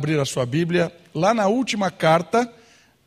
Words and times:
abrir 0.00 0.20
a 0.20 0.24
sua 0.24 0.46
Bíblia 0.46 0.92
lá 1.12 1.34
na 1.34 1.48
última 1.48 1.90
carta 1.90 2.48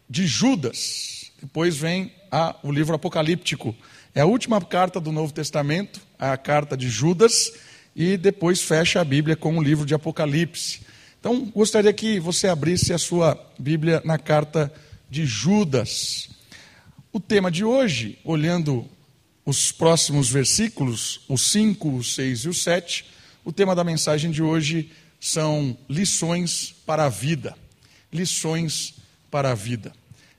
de 0.09 0.27
Judas. 0.27 1.31
Depois 1.41 1.77
vem 1.77 2.11
a, 2.29 2.53
o 2.61 2.69
livro 2.69 2.93
apocalíptico. 2.93 3.73
É 4.13 4.19
a 4.19 4.25
última 4.25 4.59
carta 4.59 4.99
do 4.99 5.09
Novo 5.09 5.31
Testamento, 5.31 6.01
a 6.19 6.35
carta 6.35 6.75
de 6.75 6.89
Judas, 6.89 7.53
e 7.95 8.17
depois 8.17 8.61
fecha 8.61 8.99
a 8.99 9.05
Bíblia 9.05 9.37
com 9.37 9.57
o 9.57 9.63
livro 9.63 9.85
de 9.85 9.93
Apocalipse. 9.93 10.81
Então, 11.17 11.45
gostaria 11.55 11.93
que 11.93 12.19
você 12.19 12.49
abrisse 12.49 12.91
a 12.91 12.97
sua 12.97 13.41
Bíblia 13.57 14.01
na 14.03 14.17
carta 14.17 14.69
de 15.09 15.25
Judas. 15.25 16.27
O 17.13 17.21
tema 17.21 17.49
de 17.49 17.63
hoje, 17.63 18.19
olhando 18.21 18.85
os 19.45 19.71
próximos 19.71 20.29
versículos, 20.29 21.21
os 21.29 21.53
5, 21.53 21.89
o 21.89 22.03
6 22.03 22.39
e 22.39 22.49
o 22.49 22.53
7, 22.53 23.05
o 23.45 23.53
tema 23.53 23.73
da 23.73 23.85
mensagem 23.85 24.29
de 24.29 24.43
hoje 24.43 24.91
são 25.21 25.77
lições 25.87 26.73
para 26.83 27.05
a 27.05 27.09
vida. 27.09 27.55
Lições 28.11 28.95
para 29.29 29.51
a 29.51 29.55
vida. 29.55 29.93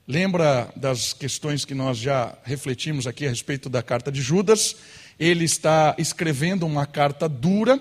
Lembra 0.08 0.72
das 0.74 1.12
questões 1.12 1.64
que 1.64 1.72
nós 1.72 1.96
já 1.96 2.36
refletimos 2.42 3.06
aqui 3.06 3.24
a 3.24 3.30
respeito 3.30 3.70
da 3.70 3.80
carta 3.80 4.10
de 4.10 4.20
Judas? 4.20 4.74
Ele 5.20 5.44
está 5.44 5.94
escrevendo 5.96 6.66
uma 6.66 6.84
carta 6.84 7.28
dura, 7.28 7.80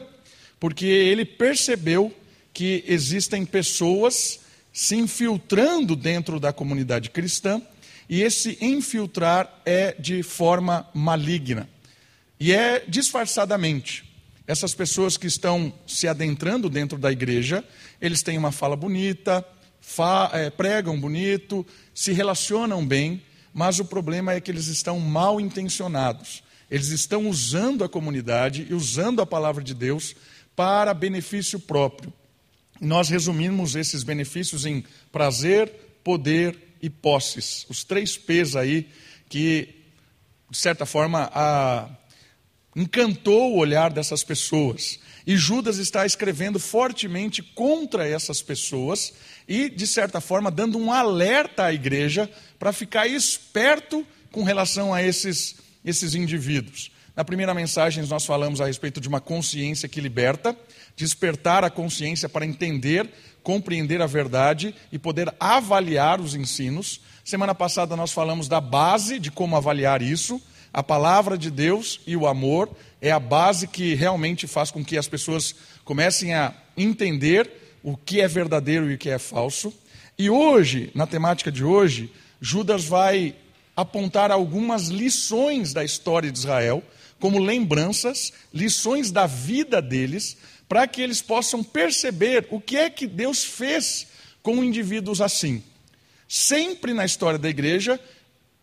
porque 0.59 0.85
ele 0.85 1.25
percebeu 1.25 2.15
que 2.53 2.83
existem 2.87 3.43
pessoas 3.47 4.41
se 4.71 4.95
infiltrando 4.95 5.95
dentro 5.95 6.39
da 6.39 6.53
comunidade 6.53 7.09
cristã, 7.09 7.59
e 8.07 8.21
esse 8.21 8.57
infiltrar 8.61 9.61
é 9.65 9.95
de 9.97 10.21
forma 10.21 10.87
maligna. 10.93 11.67
E 12.39 12.53
é 12.53 12.83
disfarçadamente. 12.87 14.10
Essas 14.47 14.73
pessoas 14.73 15.17
que 15.17 15.27
estão 15.27 15.73
se 15.85 16.07
adentrando 16.07 16.69
dentro 16.69 16.97
da 16.97 17.11
igreja, 17.11 17.63
eles 18.01 18.21
têm 18.21 18.37
uma 18.37 18.51
fala 18.51 18.75
bonita, 18.75 19.45
fa 19.79 20.29
é, 20.33 20.49
pregam 20.49 20.99
bonito, 20.99 21.65
se 21.93 22.11
relacionam 22.11 22.85
bem, 22.85 23.21
mas 23.53 23.79
o 23.79 23.85
problema 23.85 24.33
é 24.33 24.41
que 24.41 24.49
eles 24.49 24.67
estão 24.67 24.99
mal 24.99 25.39
intencionados. 25.39 26.43
Eles 26.69 26.87
estão 26.87 27.27
usando 27.27 27.83
a 27.83 27.89
comunidade 27.89 28.65
e 28.69 28.73
usando 28.73 29.21
a 29.21 29.25
palavra 29.25 29.63
de 29.63 29.73
Deus 29.73 30.15
para 30.55 30.93
benefício 30.93 31.59
próprio. 31.59 32.13
Nós 32.79 33.09
resumimos 33.09 33.75
esses 33.75 34.03
benefícios 34.03 34.65
em 34.65 34.83
prazer, 35.11 35.69
poder 36.03 36.57
e 36.81 36.89
posses. 36.89 37.65
Os 37.69 37.83
três 37.83 38.17
P's 38.17 38.55
aí 38.55 38.89
que, 39.29 39.69
de 40.49 40.57
certa 40.57 40.85
forma, 40.85 41.29
a 41.33 41.89
encantou 42.75 43.53
o 43.53 43.57
olhar 43.57 43.91
dessas 43.91 44.23
pessoas. 44.23 44.99
E 45.25 45.37
Judas 45.37 45.77
está 45.77 46.05
escrevendo 46.05 46.59
fortemente 46.59 47.43
contra 47.43 48.07
essas 48.07 48.41
pessoas 48.41 49.13
e, 49.47 49.69
de 49.69 49.85
certa 49.85 50.19
forma, 50.19 50.49
dando 50.49 50.77
um 50.77 50.91
alerta 50.91 51.65
à 51.65 51.73
igreja 51.73 52.29
para 52.57 52.73
ficar 52.73 53.07
esperto 53.07 54.05
com 54.31 54.43
relação 54.43 54.93
a 54.93 55.03
esses, 55.03 55.55
esses 55.85 56.15
indivíduos. 56.15 56.91
Na 57.15 57.25
primeira 57.25 57.53
mensagem, 57.53 58.05
nós 58.05 58.25
falamos 58.25 58.61
a 58.61 58.65
respeito 58.65 59.01
de 59.01 59.07
uma 59.07 59.19
consciência 59.19 59.89
que 59.89 59.99
liberta, 59.99 60.57
despertar 60.95 61.63
a 61.63 61.69
consciência 61.69 62.29
para 62.29 62.45
entender, 62.45 63.09
compreender 63.43 64.01
a 64.01 64.07
verdade 64.07 64.73
e 64.91 64.97
poder 64.97 65.33
avaliar 65.39 66.21
os 66.21 66.35
ensinos. 66.35 67.01
Semana 67.23 67.53
passada, 67.53 67.95
nós 67.95 68.11
falamos 68.11 68.47
da 68.47 68.61
base 68.61 69.19
de 69.19 69.29
como 69.29 69.57
avaliar 69.57 70.01
isso. 70.01 70.41
A 70.73 70.81
palavra 70.81 71.37
de 71.37 71.51
Deus 71.51 71.99
e 72.07 72.15
o 72.15 72.25
amor 72.25 72.69
é 73.01 73.11
a 73.11 73.19
base 73.19 73.67
que 73.67 73.93
realmente 73.93 74.47
faz 74.47 74.71
com 74.71 74.83
que 74.83 74.97
as 74.97 75.07
pessoas 75.07 75.53
comecem 75.83 76.33
a 76.33 76.53
entender 76.77 77.49
o 77.83 77.97
que 77.97 78.21
é 78.21 78.27
verdadeiro 78.27 78.89
e 78.89 78.95
o 78.95 78.97
que 78.97 79.09
é 79.09 79.19
falso. 79.19 79.73
E 80.17 80.29
hoje, 80.29 80.89
na 80.95 81.05
temática 81.05 81.51
de 81.51 81.63
hoje, 81.63 82.11
Judas 82.39 82.85
vai 82.85 83.35
apontar 83.75 84.31
algumas 84.31 84.87
lições 84.87 85.73
da 85.73 85.83
história 85.83 86.31
de 86.31 86.37
Israel, 86.37 86.83
como 87.19 87.37
lembranças, 87.37 88.31
lições 88.53 89.11
da 89.11 89.27
vida 89.27 89.81
deles, 89.81 90.37
para 90.69 90.87
que 90.87 91.01
eles 91.01 91.21
possam 91.21 91.63
perceber 91.63 92.47
o 92.49 92.61
que 92.61 92.77
é 92.77 92.89
que 92.89 93.07
Deus 93.07 93.43
fez 93.43 94.07
com 94.41 94.63
indivíduos 94.63 95.19
assim. 95.21 95.61
Sempre 96.27 96.93
na 96.93 97.03
história 97.03 97.37
da 97.37 97.49
igreja, 97.49 97.99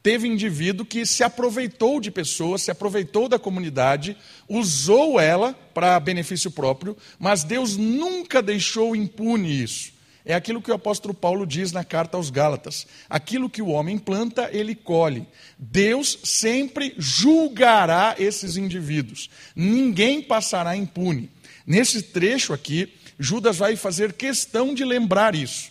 teve 0.03 0.29
indivíduo 0.29 0.87
que 0.87 1.05
se 1.05 1.23
aproveitou 1.23 2.01
de 2.01 2.11
pessoas, 2.11 2.63
se 2.63 2.71
aproveitou 2.71 3.29
da 3.29 3.39
comunidade, 3.39 4.17
usou 4.49 5.19
ela 5.19 5.53
para 5.75 5.99
benefício 6.01 6.51
próprio, 6.51 6.97
mas 7.19 7.45
Deus 7.45 7.77
nunca 7.77 8.43
deixou 8.43 8.95
impune 8.95 9.63
isso. 9.63 9.93
É 10.25 10.35
aquilo 10.35 10.61
que 10.61 10.71
o 10.71 10.75
apóstolo 10.75 11.15
Paulo 11.15 11.47
diz 11.47 11.73
na 11.73 11.83
carta 11.83 12.19
aos 12.19 12.29
Gálatas: 12.29 12.87
aquilo 13.09 13.49
que 13.49 13.63
o 13.63 13.69
homem 13.69 13.97
planta, 13.97 14.51
ele 14.53 14.75
colhe. 14.75 15.27
Deus 15.59 16.19
sempre 16.23 16.95
julgará 16.99 18.15
esses 18.19 18.59
indivíduos, 18.59 19.31
ninguém 19.57 20.21
passará 20.21 20.77
impune. 20.77 21.31
Nesse 21.67 22.03
trecho 22.03 22.53
aqui, 22.53 22.93
Judas 23.19 23.57
vai 23.57 23.75
fazer 23.75 24.13
questão 24.13 24.75
de 24.75 24.85
lembrar 24.85 25.35
isso. 25.35 25.71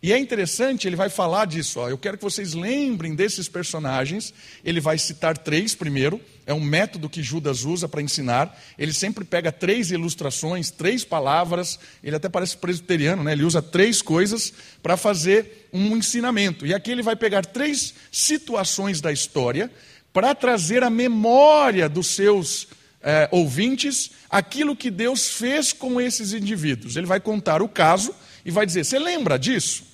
E 0.00 0.12
é 0.12 0.18
interessante, 0.18 0.86
ele 0.86 0.94
vai 0.94 1.08
falar 1.08 1.44
disso. 1.44 1.80
Ó, 1.80 1.88
eu 1.88 1.98
quero 1.98 2.16
que 2.16 2.22
vocês 2.22 2.54
lembrem 2.54 3.16
desses 3.16 3.48
personagens. 3.48 4.32
Ele 4.64 4.80
vai 4.80 4.96
citar 4.96 5.36
três 5.36 5.74
primeiro. 5.74 6.20
É 6.46 6.54
um 6.54 6.60
método 6.60 7.08
que 7.08 7.20
Judas 7.20 7.64
usa 7.64 7.88
para 7.88 8.00
ensinar. 8.00 8.56
Ele 8.78 8.92
sempre 8.92 9.24
pega 9.24 9.50
três 9.50 9.90
ilustrações, 9.90 10.70
três 10.70 11.04
palavras. 11.04 11.80
Ele 12.02 12.14
até 12.14 12.28
parece 12.28 12.56
presbiteriano, 12.56 13.24
né? 13.24 13.32
Ele 13.32 13.42
usa 13.42 13.60
três 13.60 14.00
coisas 14.00 14.52
para 14.80 14.96
fazer 14.96 15.68
um 15.72 15.96
ensinamento. 15.96 16.64
E 16.64 16.72
aqui 16.72 16.92
ele 16.92 17.02
vai 17.02 17.16
pegar 17.16 17.44
três 17.44 17.92
situações 18.12 19.00
da 19.00 19.10
história 19.10 19.68
para 20.12 20.32
trazer 20.32 20.84
a 20.84 20.90
memória 20.90 21.88
dos 21.88 22.06
seus 22.06 22.68
é, 23.02 23.28
ouvintes 23.32 24.12
aquilo 24.30 24.76
que 24.76 24.92
Deus 24.92 25.28
fez 25.28 25.72
com 25.72 26.00
esses 26.00 26.32
indivíduos. 26.32 26.94
Ele 26.94 27.06
vai 27.06 27.18
contar 27.18 27.62
o 27.62 27.68
caso 27.68 28.14
e 28.44 28.50
vai 28.52 28.64
dizer: 28.64 28.84
Você 28.84 28.98
lembra 29.00 29.36
disso? 29.36 29.87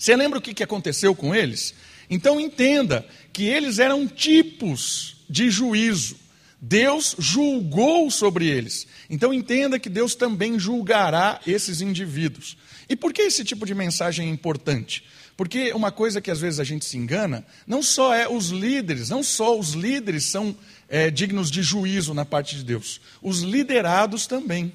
Você 0.00 0.16
lembra 0.16 0.38
o 0.38 0.42
que 0.42 0.62
aconteceu 0.62 1.14
com 1.14 1.34
eles? 1.34 1.74
Então 2.08 2.40
entenda 2.40 3.06
que 3.34 3.44
eles 3.44 3.78
eram 3.78 4.08
tipos 4.08 5.18
de 5.28 5.50
juízo. 5.50 6.16
Deus 6.58 7.14
julgou 7.18 8.10
sobre 8.10 8.46
eles. 8.46 8.86
Então 9.10 9.32
entenda 9.32 9.78
que 9.78 9.90
Deus 9.90 10.14
também 10.14 10.58
julgará 10.58 11.38
esses 11.46 11.82
indivíduos. 11.82 12.56
E 12.88 12.96
por 12.96 13.12
que 13.12 13.20
esse 13.20 13.44
tipo 13.44 13.66
de 13.66 13.74
mensagem 13.74 14.26
é 14.26 14.30
importante? 14.30 15.04
Porque 15.36 15.70
uma 15.74 15.92
coisa 15.92 16.18
que 16.18 16.30
às 16.30 16.40
vezes 16.40 16.60
a 16.60 16.64
gente 16.64 16.86
se 16.86 16.96
engana, 16.96 17.44
não 17.66 17.82
só 17.82 18.14
é 18.14 18.26
os 18.26 18.48
líderes, 18.48 19.10
não 19.10 19.22
só 19.22 19.58
os 19.58 19.72
líderes 19.72 20.24
são 20.24 20.56
é, 20.88 21.10
dignos 21.10 21.50
de 21.50 21.62
juízo 21.62 22.14
na 22.14 22.24
parte 22.24 22.56
de 22.56 22.64
Deus, 22.64 23.02
os 23.20 23.40
liderados 23.40 24.26
também. 24.26 24.72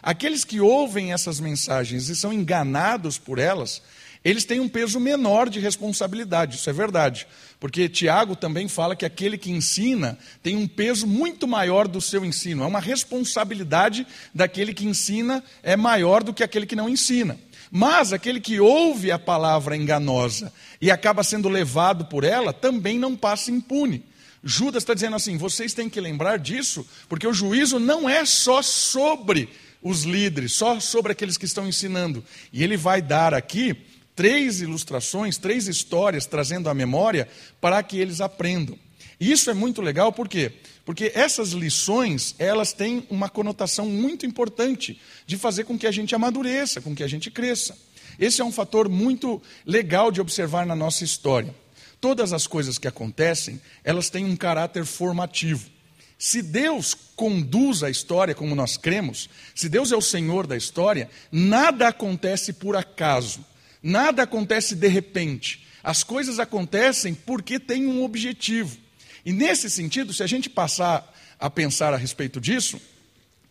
Aqueles 0.00 0.44
que 0.44 0.60
ouvem 0.60 1.12
essas 1.12 1.40
mensagens 1.40 2.08
e 2.08 2.14
são 2.14 2.32
enganados 2.32 3.18
por 3.18 3.40
elas, 3.40 3.82
eles 4.24 4.44
têm 4.44 4.60
um 4.60 4.68
peso 4.68 4.98
menor 4.98 5.48
de 5.48 5.60
responsabilidade, 5.60 6.56
isso 6.56 6.68
é 6.68 6.72
verdade. 6.72 7.26
Porque 7.60 7.88
Tiago 7.88 8.36
também 8.36 8.68
fala 8.68 8.94
que 8.94 9.04
aquele 9.04 9.36
que 9.38 9.50
ensina 9.50 10.18
tem 10.42 10.56
um 10.56 10.66
peso 10.66 11.06
muito 11.06 11.46
maior 11.46 11.88
do 11.88 12.00
seu 12.00 12.24
ensino. 12.24 12.62
É 12.62 12.66
uma 12.66 12.80
responsabilidade 12.80 14.06
daquele 14.34 14.72
que 14.72 14.86
ensina 14.86 15.42
é 15.62 15.76
maior 15.76 16.22
do 16.22 16.32
que 16.32 16.44
aquele 16.44 16.66
que 16.66 16.76
não 16.76 16.88
ensina. 16.88 17.38
Mas 17.70 18.12
aquele 18.12 18.40
que 18.40 18.60
ouve 18.60 19.10
a 19.10 19.18
palavra 19.18 19.76
enganosa 19.76 20.52
e 20.80 20.90
acaba 20.90 21.22
sendo 21.22 21.48
levado 21.48 22.06
por 22.06 22.24
ela 22.24 22.52
também 22.52 22.98
não 22.98 23.16
passa 23.16 23.50
impune. 23.50 24.04
Judas 24.42 24.82
está 24.82 24.94
dizendo 24.94 25.16
assim: 25.16 25.36
vocês 25.36 25.74
têm 25.74 25.88
que 25.88 26.00
lembrar 26.00 26.38
disso, 26.38 26.86
porque 27.08 27.26
o 27.26 27.32
juízo 27.32 27.78
não 27.78 28.08
é 28.08 28.24
só 28.24 28.62
sobre 28.62 29.48
os 29.82 30.04
líderes, 30.04 30.52
só 30.52 30.80
sobre 30.80 31.12
aqueles 31.12 31.36
que 31.36 31.44
estão 31.44 31.68
ensinando. 31.68 32.24
E 32.52 32.62
ele 32.62 32.76
vai 32.76 33.02
dar 33.02 33.34
aqui 33.34 33.76
três 34.18 34.60
ilustrações, 34.60 35.38
três 35.38 35.68
histórias 35.68 36.26
trazendo 36.26 36.68
à 36.68 36.74
memória 36.74 37.28
para 37.60 37.80
que 37.84 38.00
eles 38.00 38.20
aprendam. 38.20 38.76
E 39.20 39.30
isso 39.30 39.48
é 39.48 39.54
muito 39.54 39.80
legal, 39.80 40.12
por 40.12 40.28
quê? 40.28 40.54
Porque 40.84 41.12
essas 41.14 41.50
lições, 41.50 42.34
elas 42.36 42.72
têm 42.72 43.06
uma 43.08 43.28
conotação 43.28 43.86
muito 43.86 44.26
importante 44.26 45.00
de 45.24 45.36
fazer 45.36 45.62
com 45.62 45.78
que 45.78 45.86
a 45.86 45.92
gente 45.92 46.16
amadureça, 46.16 46.80
com 46.80 46.96
que 46.96 47.04
a 47.04 47.06
gente 47.06 47.30
cresça. 47.30 47.78
Esse 48.18 48.40
é 48.40 48.44
um 48.44 48.50
fator 48.50 48.88
muito 48.88 49.40
legal 49.64 50.10
de 50.10 50.20
observar 50.20 50.66
na 50.66 50.74
nossa 50.74 51.04
história. 51.04 51.54
Todas 52.00 52.32
as 52.32 52.44
coisas 52.44 52.76
que 52.76 52.88
acontecem, 52.88 53.60
elas 53.84 54.10
têm 54.10 54.24
um 54.24 54.34
caráter 54.34 54.84
formativo. 54.84 55.70
Se 56.18 56.42
Deus 56.42 56.92
conduz 57.14 57.84
a 57.84 57.90
história 57.90 58.34
como 58.34 58.56
nós 58.56 58.76
cremos, 58.76 59.30
se 59.54 59.68
Deus 59.68 59.92
é 59.92 59.96
o 59.96 60.02
Senhor 60.02 60.44
da 60.44 60.56
história, 60.56 61.08
nada 61.30 61.86
acontece 61.86 62.52
por 62.52 62.74
acaso. 62.74 63.46
Nada 63.82 64.22
acontece 64.22 64.74
de 64.74 64.88
repente. 64.88 65.66
As 65.82 66.02
coisas 66.02 66.38
acontecem 66.38 67.14
porque 67.14 67.58
tem 67.58 67.86
um 67.86 68.02
objetivo. 68.02 68.76
E 69.24 69.32
nesse 69.32 69.70
sentido, 69.70 70.12
se 70.12 70.22
a 70.22 70.26
gente 70.26 70.50
passar 70.50 71.14
a 71.38 71.48
pensar 71.48 71.94
a 71.94 71.96
respeito 71.96 72.40
disso, 72.40 72.80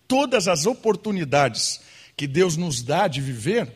todas 0.07 0.47
as 0.47 0.65
oportunidades 0.65 1.79
que 2.15 2.27
Deus 2.27 2.57
nos 2.57 2.81
dá 2.81 3.07
de 3.07 3.21
viver 3.21 3.71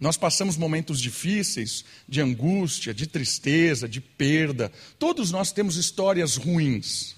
Nós 0.00 0.16
passamos 0.16 0.56
momentos 0.56 1.00
difíceis, 1.00 1.84
de 2.08 2.20
angústia, 2.20 2.94
de 2.94 3.06
tristeza, 3.06 3.88
de 3.88 4.00
perda. 4.00 4.70
Todos 4.96 5.32
nós 5.32 5.50
temos 5.50 5.76
histórias 5.76 6.36
ruins. 6.36 7.17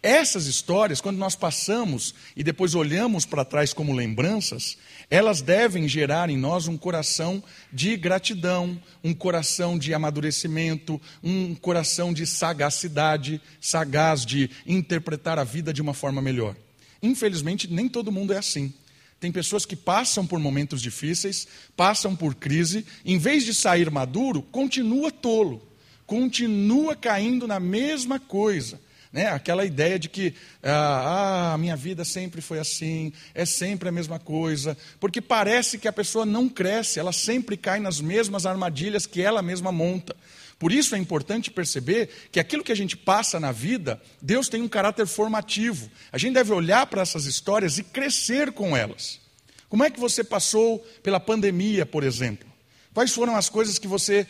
Essas 0.00 0.46
histórias, 0.46 1.00
quando 1.00 1.16
nós 1.18 1.34
passamos 1.34 2.14
e 2.36 2.44
depois 2.44 2.76
olhamos 2.76 3.26
para 3.26 3.44
trás 3.44 3.72
como 3.72 3.92
lembranças, 3.92 4.78
elas 5.10 5.42
devem 5.42 5.88
gerar 5.88 6.30
em 6.30 6.36
nós 6.36 6.68
um 6.68 6.78
coração 6.78 7.42
de 7.72 7.96
gratidão, 7.96 8.80
um 9.02 9.12
coração 9.12 9.76
de 9.76 9.92
amadurecimento, 9.92 11.00
um 11.22 11.52
coração 11.52 12.12
de 12.12 12.26
sagacidade, 12.28 13.40
sagaz 13.60 14.24
de 14.24 14.48
interpretar 14.64 15.36
a 15.36 15.42
vida 15.42 15.72
de 15.72 15.82
uma 15.82 15.92
forma 15.92 16.22
melhor. 16.22 16.54
Infelizmente, 17.02 17.66
nem 17.66 17.88
todo 17.88 18.12
mundo 18.12 18.32
é 18.32 18.38
assim. 18.38 18.72
Tem 19.18 19.32
pessoas 19.32 19.66
que 19.66 19.74
passam 19.74 20.24
por 20.24 20.38
momentos 20.38 20.80
difíceis, 20.80 21.48
passam 21.76 22.14
por 22.14 22.36
crise, 22.36 22.86
em 23.04 23.18
vez 23.18 23.44
de 23.44 23.52
sair 23.52 23.90
maduro, 23.90 24.42
continua 24.42 25.10
tolo, 25.10 25.60
continua 26.06 26.94
caindo 26.94 27.48
na 27.48 27.58
mesma 27.58 28.20
coisa 28.20 28.78
né? 29.12 29.28
Aquela 29.28 29.64
ideia 29.64 29.98
de 29.98 30.08
que 30.08 30.34
ah, 30.62 31.52
a 31.54 31.58
minha 31.58 31.76
vida 31.76 32.04
sempre 32.04 32.40
foi 32.40 32.58
assim, 32.58 33.12
é 33.34 33.44
sempre 33.44 33.88
a 33.88 33.92
mesma 33.92 34.18
coisa, 34.18 34.76
porque 35.00 35.20
parece 35.20 35.78
que 35.78 35.88
a 35.88 35.92
pessoa 35.92 36.26
não 36.26 36.48
cresce, 36.48 36.98
ela 36.98 37.12
sempre 37.12 37.56
cai 37.56 37.78
nas 37.80 38.00
mesmas 38.00 38.46
armadilhas 38.46 39.06
que 39.06 39.22
ela 39.22 39.42
mesma 39.42 39.72
monta. 39.72 40.14
Por 40.58 40.72
isso 40.72 40.94
é 40.94 40.98
importante 40.98 41.50
perceber 41.50 42.08
que 42.32 42.40
aquilo 42.40 42.64
que 42.64 42.72
a 42.72 42.76
gente 42.76 42.96
passa 42.96 43.38
na 43.38 43.52
vida, 43.52 44.02
Deus 44.20 44.48
tem 44.48 44.60
um 44.60 44.68
caráter 44.68 45.06
formativo. 45.06 45.88
A 46.10 46.18
gente 46.18 46.34
deve 46.34 46.52
olhar 46.52 46.84
para 46.86 47.02
essas 47.02 47.26
histórias 47.26 47.78
e 47.78 47.84
crescer 47.84 48.50
com 48.50 48.76
elas. 48.76 49.20
Como 49.68 49.84
é 49.84 49.90
que 49.90 50.00
você 50.00 50.24
passou 50.24 50.84
pela 51.02 51.20
pandemia, 51.20 51.86
por 51.86 52.02
exemplo? 52.02 52.48
Quais 52.92 53.12
foram 53.12 53.36
as 53.36 53.48
coisas 53.48 53.78
que 53.78 53.86
você 53.86 54.26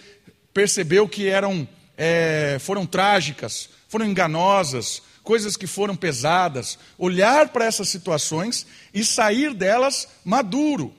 percebeu 0.52 1.08
que 1.08 1.28
eram 1.28 1.66
é, 1.96 2.58
foram 2.60 2.84
trágicas, 2.84 3.70
foram 3.88 4.06
enganosas, 4.06 5.02
coisas 5.24 5.56
que 5.56 5.66
foram 5.66 5.96
pesadas, 5.96 6.78
olhar 6.96 7.48
para 7.48 7.64
essas 7.64 7.88
situações 7.88 8.66
e 8.94 9.04
sair 9.04 9.52
delas 9.52 10.08
maduro, 10.24 10.94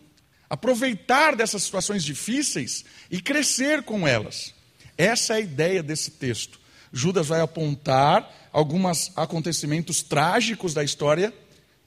aproveitar 0.50 1.36
dessas 1.36 1.64
situações 1.64 2.04
difíceis 2.04 2.84
e 3.10 3.22
crescer 3.22 3.84
com 3.84 4.08
elas. 4.08 4.54
Essa 4.98 5.34
é 5.34 5.38
a 5.38 5.40
ideia 5.40 5.82
desse 5.82 6.12
texto. 6.12 6.60
Judas 6.92 7.28
vai 7.28 7.40
apontar 7.40 8.50
alguns 8.52 9.12
acontecimentos 9.16 10.02
trágicos 10.02 10.74
da 10.74 10.84
história 10.84 11.34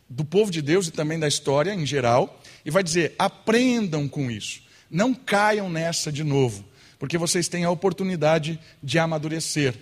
do 0.08 0.24
povo 0.24 0.50
de 0.50 0.60
Deus 0.62 0.86
e 0.86 0.90
também 0.90 1.18
da 1.18 1.26
história 1.26 1.74
em 1.74 1.86
geral, 1.86 2.40
e 2.64 2.70
vai 2.70 2.82
dizer: 2.82 3.14
aprendam 3.18 4.08
com 4.08 4.30
isso, 4.30 4.62
não 4.90 5.14
caiam 5.14 5.70
nessa 5.70 6.12
de 6.12 6.22
novo, 6.22 6.64
porque 6.98 7.18
vocês 7.18 7.48
têm 7.48 7.64
a 7.64 7.70
oportunidade 7.70 8.60
de 8.82 8.98
amadurecer. 8.98 9.74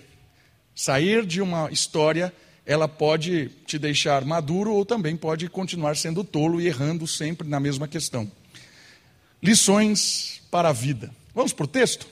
Sair 0.81 1.27
de 1.27 1.43
uma 1.43 1.71
história, 1.71 2.33
ela 2.65 2.87
pode 2.87 3.51
te 3.67 3.77
deixar 3.77 4.25
maduro 4.25 4.73
ou 4.73 4.83
também 4.83 5.15
pode 5.15 5.47
continuar 5.47 5.95
sendo 5.95 6.23
tolo 6.23 6.59
e 6.59 6.65
errando 6.65 7.05
sempre 7.05 7.47
na 7.47 7.59
mesma 7.59 7.87
questão. 7.87 8.31
Lições 9.43 10.41
para 10.49 10.69
a 10.69 10.73
vida. 10.73 11.11
Vamos 11.35 11.53
para 11.53 11.65
o 11.65 11.67
texto? 11.67 12.07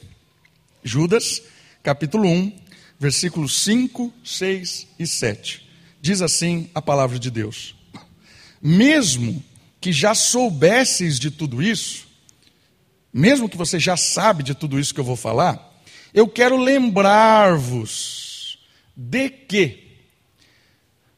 Judas, 0.83 1.41
capítulo 1.81 2.29
1, 2.29 2.59
versículos 2.99 3.59
5, 3.63 4.13
6 4.23 4.87
e 4.99 5.07
7. 5.07 5.67
Diz 5.99 6.21
assim 6.21 6.69
a 6.75 6.79
palavra 6.79 7.17
de 7.17 7.31
Deus: 7.31 7.73
Mesmo 8.61 9.43
que 9.81 9.91
já 9.91 10.13
soubesses 10.13 11.17
de 11.17 11.31
tudo 11.31 11.59
isso, 11.63 12.07
mesmo 13.11 13.49
que 13.49 13.57
você 13.57 13.79
já 13.79 13.97
sabe 13.97 14.43
de 14.43 14.53
tudo 14.53 14.79
isso 14.79 14.93
que 14.93 14.99
eu 14.99 15.03
vou 15.03 15.15
falar, 15.15 15.81
eu 16.13 16.27
quero 16.27 16.55
lembrar-vos 16.55 18.18
de 19.01 19.29
que, 19.29 19.79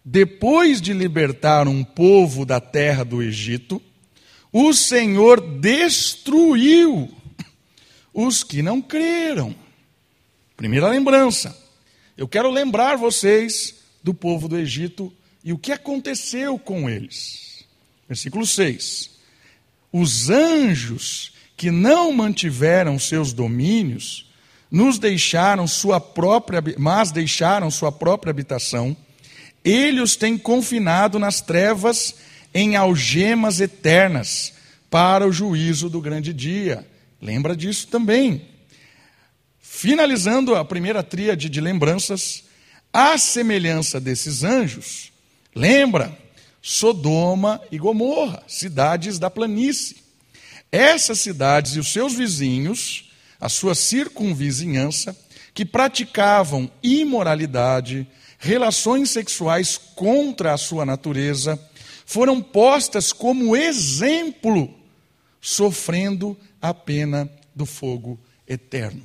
depois 0.05 0.79
de 0.79 0.93
libertar 0.93 1.67
um 1.67 1.83
povo 1.83 2.45
da 2.45 2.59
terra 2.59 3.03
do 3.03 3.23
Egito, 3.23 3.81
o 4.53 4.71
Senhor 4.71 5.41
destruiu 5.59 7.11
os 8.13 8.43
que 8.43 8.61
não 8.61 8.79
creram. 8.79 9.55
Primeira 10.55 10.89
lembrança. 10.89 11.57
Eu 12.15 12.27
quero 12.27 12.51
lembrar 12.51 12.97
vocês 12.97 13.81
do 14.03 14.13
povo 14.13 14.47
do 14.47 14.59
Egito 14.59 15.11
e 15.43 15.51
o 15.51 15.57
que 15.57 15.71
aconteceu 15.71 16.59
com 16.59 16.87
eles. 16.87 17.65
Versículo 18.07 18.45
6. 18.45 19.09
Os 19.91 20.29
anjos 20.29 21.33
que 21.57 21.71
não 21.71 22.11
mantiveram 22.11 22.99
seus 22.99 23.33
domínios 23.33 24.30
nos 24.71 24.97
deixaram 24.97 25.67
sua 25.67 25.99
própria, 25.99 26.63
mas 26.77 27.11
deixaram 27.11 27.69
sua 27.69 27.91
própria 27.91 28.31
habitação. 28.31 28.95
Ele 29.63 29.99
os 29.99 30.15
tem 30.15 30.37
confinado 30.37 31.19
nas 31.19 31.41
trevas 31.41 32.15
em 32.53 32.77
algemas 32.77 33.59
eternas 33.59 34.53
para 34.89 35.27
o 35.27 35.31
juízo 35.31 35.89
do 35.89 35.99
grande 35.99 36.33
dia. 36.33 36.87
Lembra 37.21 37.55
disso 37.55 37.87
também. 37.87 38.47
Finalizando 39.59 40.55
a 40.55 40.63
primeira 40.63 41.03
tríade 41.03 41.49
de 41.49 41.59
lembranças, 41.59 42.43
a 42.93 43.17
semelhança 43.17 43.99
desses 43.99 44.43
anjos, 44.43 45.11
lembra 45.53 46.17
Sodoma 46.61 47.61
e 47.71 47.77
Gomorra, 47.77 48.43
cidades 48.47 49.19
da 49.19 49.29
planície. 49.29 49.97
Essas 50.71 51.19
cidades 51.19 51.75
e 51.75 51.79
os 51.79 51.91
seus 51.91 52.13
vizinhos 52.13 53.10
a 53.41 53.49
sua 53.49 53.73
circunvizinhança, 53.73 55.17
que 55.53 55.65
praticavam 55.65 56.71
imoralidade, 56.83 58.07
relações 58.37 59.09
sexuais 59.09 59.77
contra 59.77 60.53
a 60.53 60.57
sua 60.57 60.85
natureza, 60.85 61.59
foram 62.05 62.39
postas 62.39 63.11
como 63.11 63.55
exemplo, 63.55 64.71
sofrendo 65.41 66.37
a 66.61 66.73
pena 66.73 67.29
do 67.55 67.65
fogo 67.65 68.19
eterno. 68.47 69.03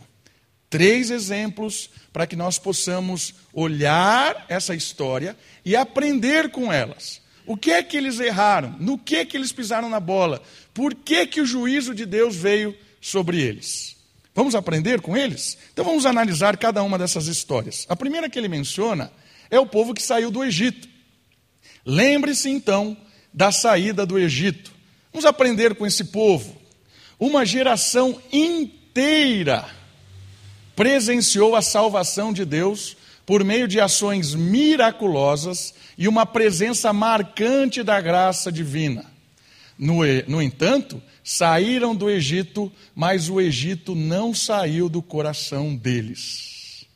Três 0.68 1.10
exemplos 1.10 1.88
para 2.12 2.26
que 2.26 2.36
nós 2.36 2.58
possamos 2.58 3.34
olhar 3.52 4.44
essa 4.48 4.74
história 4.74 5.36
e 5.64 5.74
aprender 5.74 6.50
com 6.50 6.72
elas. 6.72 7.22
O 7.46 7.56
que 7.56 7.70
é 7.70 7.82
que 7.82 7.96
eles 7.96 8.18
erraram? 8.18 8.76
No 8.80 8.98
que 8.98 9.16
é 9.16 9.24
que 9.24 9.36
eles 9.36 9.52
pisaram 9.52 9.88
na 9.88 10.00
bola? 10.00 10.42
Por 10.74 10.94
que, 10.94 11.26
que 11.26 11.40
o 11.40 11.46
juízo 11.46 11.94
de 11.94 12.04
Deus 12.04 12.34
veio 12.34 12.76
sobre 13.00 13.40
eles? 13.40 13.95
Vamos 14.36 14.54
aprender 14.54 15.00
com 15.00 15.16
eles? 15.16 15.56
Então 15.72 15.82
vamos 15.82 16.04
analisar 16.04 16.58
cada 16.58 16.82
uma 16.82 16.98
dessas 16.98 17.26
histórias. 17.26 17.86
A 17.88 17.96
primeira 17.96 18.28
que 18.28 18.38
ele 18.38 18.48
menciona 18.48 19.10
é 19.50 19.58
o 19.58 19.64
povo 19.66 19.94
que 19.94 20.02
saiu 20.02 20.30
do 20.30 20.44
Egito. 20.44 20.86
Lembre-se 21.86 22.50
então 22.50 22.94
da 23.32 23.50
saída 23.50 24.04
do 24.04 24.18
Egito. 24.18 24.70
Vamos 25.10 25.24
aprender 25.24 25.74
com 25.74 25.86
esse 25.86 26.04
povo. 26.04 26.54
Uma 27.18 27.46
geração 27.46 28.20
inteira 28.30 29.64
presenciou 30.76 31.56
a 31.56 31.62
salvação 31.62 32.30
de 32.30 32.44
Deus 32.44 32.94
por 33.24 33.42
meio 33.42 33.66
de 33.66 33.80
ações 33.80 34.34
miraculosas 34.34 35.72
e 35.96 36.06
uma 36.06 36.26
presença 36.26 36.92
marcante 36.92 37.82
da 37.82 37.98
graça 38.02 38.52
divina. 38.52 39.15
No, 39.78 39.96
no 40.26 40.40
entanto, 40.40 41.02
saíram 41.22 41.94
do 41.94 42.08
Egito, 42.08 42.72
mas 42.94 43.28
o 43.28 43.40
Egito 43.40 43.94
não 43.94 44.32
saiu 44.32 44.88
do 44.88 45.02
coração 45.02 45.76
deles. 45.76 46.86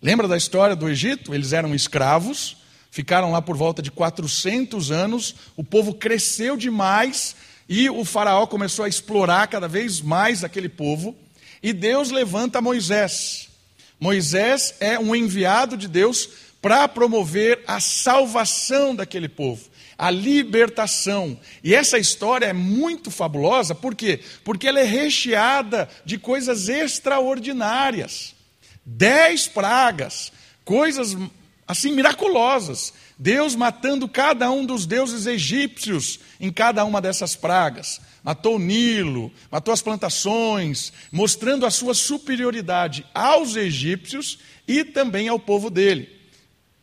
Lembra 0.00 0.26
da 0.26 0.36
história 0.36 0.74
do 0.74 0.88
Egito? 0.88 1.34
Eles 1.34 1.52
eram 1.52 1.74
escravos, 1.74 2.56
ficaram 2.90 3.32
lá 3.32 3.42
por 3.42 3.56
volta 3.56 3.82
de 3.82 3.90
400 3.90 4.90
anos, 4.90 5.34
o 5.56 5.62
povo 5.62 5.94
cresceu 5.94 6.56
demais 6.56 7.36
e 7.68 7.90
o 7.90 8.04
Faraó 8.04 8.46
começou 8.46 8.84
a 8.84 8.88
explorar 8.88 9.46
cada 9.48 9.68
vez 9.68 10.00
mais 10.00 10.42
aquele 10.42 10.68
povo, 10.68 11.14
e 11.62 11.72
Deus 11.72 12.10
levanta 12.10 12.62
Moisés. 12.62 13.48
Moisés 14.00 14.74
é 14.80 14.98
um 14.98 15.14
enviado 15.14 15.76
de 15.76 15.86
Deus 15.86 16.28
para 16.62 16.88
promover 16.88 17.62
a 17.66 17.78
salvação 17.78 18.94
daquele 18.94 19.28
povo 19.28 19.69
a 20.00 20.10
libertação. 20.10 21.38
E 21.62 21.74
essa 21.74 21.98
história 21.98 22.46
é 22.46 22.54
muito 22.54 23.10
fabulosa, 23.10 23.74
por 23.74 23.94
quê? 23.94 24.20
Porque 24.42 24.66
ela 24.66 24.80
é 24.80 24.84
recheada 24.84 25.90
de 26.06 26.16
coisas 26.16 26.70
extraordinárias. 26.70 28.34
Dez 28.82 29.46
pragas, 29.46 30.32
coisas 30.64 31.14
assim 31.68 31.92
miraculosas. 31.92 32.94
Deus 33.18 33.54
matando 33.54 34.08
cada 34.08 34.50
um 34.50 34.64
dos 34.64 34.86
deuses 34.86 35.26
egípcios 35.26 36.18
em 36.40 36.50
cada 36.50 36.82
uma 36.86 37.02
dessas 37.02 37.36
pragas. 37.36 38.00
Matou 38.24 38.56
o 38.56 38.58
Nilo, 38.58 39.30
matou 39.50 39.74
as 39.74 39.82
plantações, 39.82 40.94
mostrando 41.12 41.66
a 41.66 41.70
sua 41.70 41.92
superioridade 41.92 43.04
aos 43.12 43.54
egípcios 43.54 44.38
e 44.66 44.82
também 44.82 45.28
ao 45.28 45.38
povo 45.38 45.68
dele. 45.68 46.19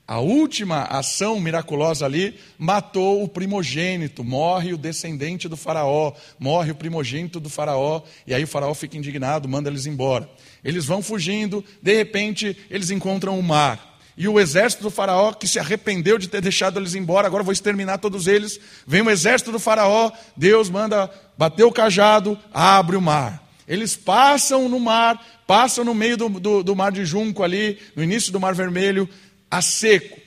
A 0.08 0.20
última 0.20 0.84
ação 0.84 1.38
miraculosa 1.38 2.06
ali 2.06 2.40
matou 2.58 3.22
o 3.22 3.28
primogênito, 3.28 4.24
morre 4.24 4.72
o 4.72 4.78
descendente 4.78 5.50
do 5.50 5.58
faraó, 5.58 6.14
morre 6.40 6.72
o 6.72 6.76
primogênito 6.76 7.42
do 7.42 7.50
faraó, 7.50 8.02
e 8.26 8.34
aí 8.34 8.46
o 8.46 8.48
faraó 8.48 8.74
fica 8.74 8.96
indignado, 8.96 9.50
manda 9.50 9.70
eles 9.70 9.86
embora. 9.86 10.30
Eles 10.64 10.86
vão 10.86 11.02
fugindo, 11.02 11.62
de 11.82 11.94
repente 11.94 12.58
eles 12.70 12.90
encontram 12.90 13.38
o 13.38 13.44
mar. 13.44 14.00
E 14.16 14.30
o 14.30 14.40
exército 14.40 14.82
do 14.82 14.90
faraó, 14.90 15.34
que 15.34 15.48
se 15.48 15.60
arrependeu 15.60 16.18
de 16.18 16.30
ter 16.30 16.40
deixado 16.40 16.80
eles 16.80 16.96
embora, 16.96 17.28
agora 17.28 17.44
vou 17.44 17.52
exterminar 17.52 17.98
todos 17.98 18.28
eles. 18.28 18.58
Vem 18.88 19.02
o 19.02 19.12
exército 19.12 19.52
do 19.52 19.60
faraó, 19.60 20.10
Deus 20.38 20.70
manda 20.70 21.12
bater 21.38 21.66
o 21.66 21.72
cajado, 21.72 22.40
abre 22.54 22.96
o 22.96 23.02
mar. 23.02 23.46
Eles 23.68 23.98
passam 23.98 24.70
no 24.70 24.80
mar, 24.80 25.22
passam 25.46 25.84
no 25.84 25.94
meio 25.94 26.16
do, 26.16 26.30
do, 26.30 26.64
do 26.64 26.76
mar 26.76 26.92
de 26.92 27.04
Junco 27.04 27.44
ali, 27.44 27.78
no 27.96 28.02
início 28.02 28.32
do 28.32 28.40
mar 28.40 28.56
vermelho, 28.56 29.10
a 29.50 29.62
seco. 29.62 30.20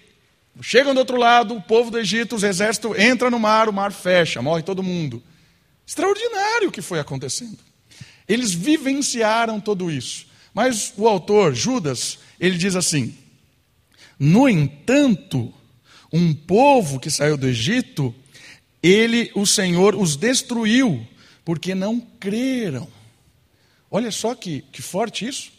Chegam 0.63 0.93
do 0.93 0.99
outro 0.99 1.17
lado, 1.17 1.55
o 1.55 1.63
povo 1.63 1.91
do 1.91 1.99
Egito, 1.99 2.37
os 2.37 2.43
exércitos 2.43 2.99
entra 2.99 3.31
no 3.31 3.39
mar, 3.39 3.69
o 3.69 3.73
mar 3.73 3.93
fecha, 3.93 4.43
morre 4.43 4.63
todo 4.63 4.83
mundo. 4.83 5.23
Extraordinário 5.87 6.69
o 6.69 6.73
que 6.73 6.83
foi 6.83 7.01
acontecendo. 7.01 7.59
Eles 8.29 8.53
vivenciaram 8.53 9.61
tudo 9.61 9.91
isso. 9.91 10.27
Mas 10.55 10.93
o 10.97 11.09
autor, 11.09 11.55
Judas, 11.55 12.19
ele 12.39 12.59
diz 12.59 12.77
assim: 12.77 13.17
No 14.19 14.49
entanto, 14.49 15.53
um 16.13 16.35
povo 16.35 17.01
que 17.01 17.11
saiu 17.11 17.37
do 17.37 17.49
Egito, 17.49 18.15
ele, 18.83 19.31
o 19.35 19.47
Senhor, 19.47 19.95
os 19.95 20.17
destruiu, 20.17 21.07
porque 21.45 21.75
não 21.75 22.01
creram. 22.01 22.89
Olha 23.91 24.11
só 24.11 24.35
que, 24.35 24.63
que 24.73 24.83
forte 24.83 25.27
isso. 25.27 25.53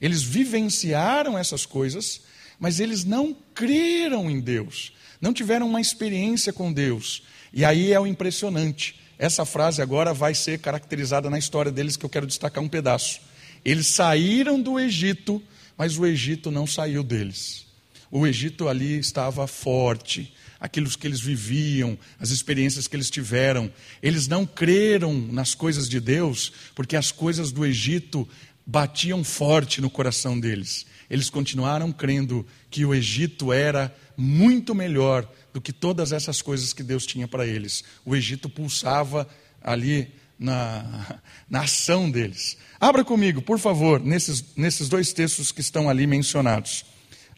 Eles 0.00 0.22
vivenciaram 0.22 1.38
essas 1.38 1.66
coisas, 1.66 2.22
mas 2.60 2.78
eles 2.78 3.04
não 3.04 3.34
creram 3.54 4.30
em 4.30 4.38
Deus, 4.38 4.92
não 5.18 5.32
tiveram 5.32 5.66
uma 5.66 5.80
experiência 5.80 6.52
com 6.52 6.70
Deus. 6.70 7.22
E 7.52 7.64
aí 7.64 7.90
é 7.90 7.98
o 7.98 8.06
impressionante. 8.06 9.00
Essa 9.18 9.46
frase 9.46 9.80
agora 9.80 10.12
vai 10.12 10.34
ser 10.34 10.58
caracterizada 10.58 11.30
na 11.30 11.38
história 11.38 11.72
deles, 11.72 11.96
que 11.96 12.04
eu 12.04 12.10
quero 12.10 12.26
destacar 12.26 12.62
um 12.62 12.68
pedaço. 12.68 13.20
Eles 13.64 13.86
saíram 13.86 14.60
do 14.60 14.78
Egito, 14.78 15.42
mas 15.76 15.98
o 15.98 16.06
Egito 16.06 16.50
não 16.50 16.66
saiu 16.66 17.02
deles. 17.02 17.66
O 18.10 18.26
Egito 18.26 18.68
ali 18.68 18.98
estava 18.98 19.46
forte, 19.46 20.32
aquilo 20.58 20.88
que 20.90 21.06
eles 21.06 21.20
viviam, 21.20 21.98
as 22.18 22.30
experiências 22.30 22.86
que 22.86 22.96
eles 22.96 23.10
tiveram. 23.10 23.72
Eles 24.02 24.28
não 24.28 24.44
creram 24.44 25.14
nas 25.14 25.54
coisas 25.54 25.88
de 25.88 26.00
Deus, 26.00 26.52
porque 26.74 26.96
as 26.96 27.10
coisas 27.10 27.52
do 27.52 27.64
Egito 27.64 28.28
batiam 28.66 29.24
forte 29.24 29.80
no 29.80 29.88
coração 29.88 30.38
deles 30.38 30.86
eles 31.10 31.28
continuaram 31.28 31.90
crendo 31.90 32.46
que 32.70 32.84
o 32.84 32.94
Egito 32.94 33.52
era 33.52 33.92
muito 34.16 34.74
melhor 34.76 35.28
do 35.52 35.60
que 35.60 35.72
todas 35.72 36.12
essas 36.12 36.40
coisas 36.40 36.72
que 36.72 36.84
Deus 36.84 37.04
tinha 37.04 37.26
para 37.26 37.44
eles. 37.44 37.82
O 38.04 38.14
Egito 38.14 38.48
pulsava 38.48 39.28
ali 39.60 40.14
na, 40.38 41.20
na 41.50 41.62
ação 41.62 42.08
deles. 42.08 42.56
Abra 42.78 43.04
comigo, 43.04 43.42
por 43.42 43.58
favor, 43.58 43.98
nesses, 43.98 44.54
nesses 44.56 44.88
dois 44.88 45.12
textos 45.12 45.50
que 45.50 45.60
estão 45.60 45.90
ali 45.90 46.06
mencionados. 46.06 46.84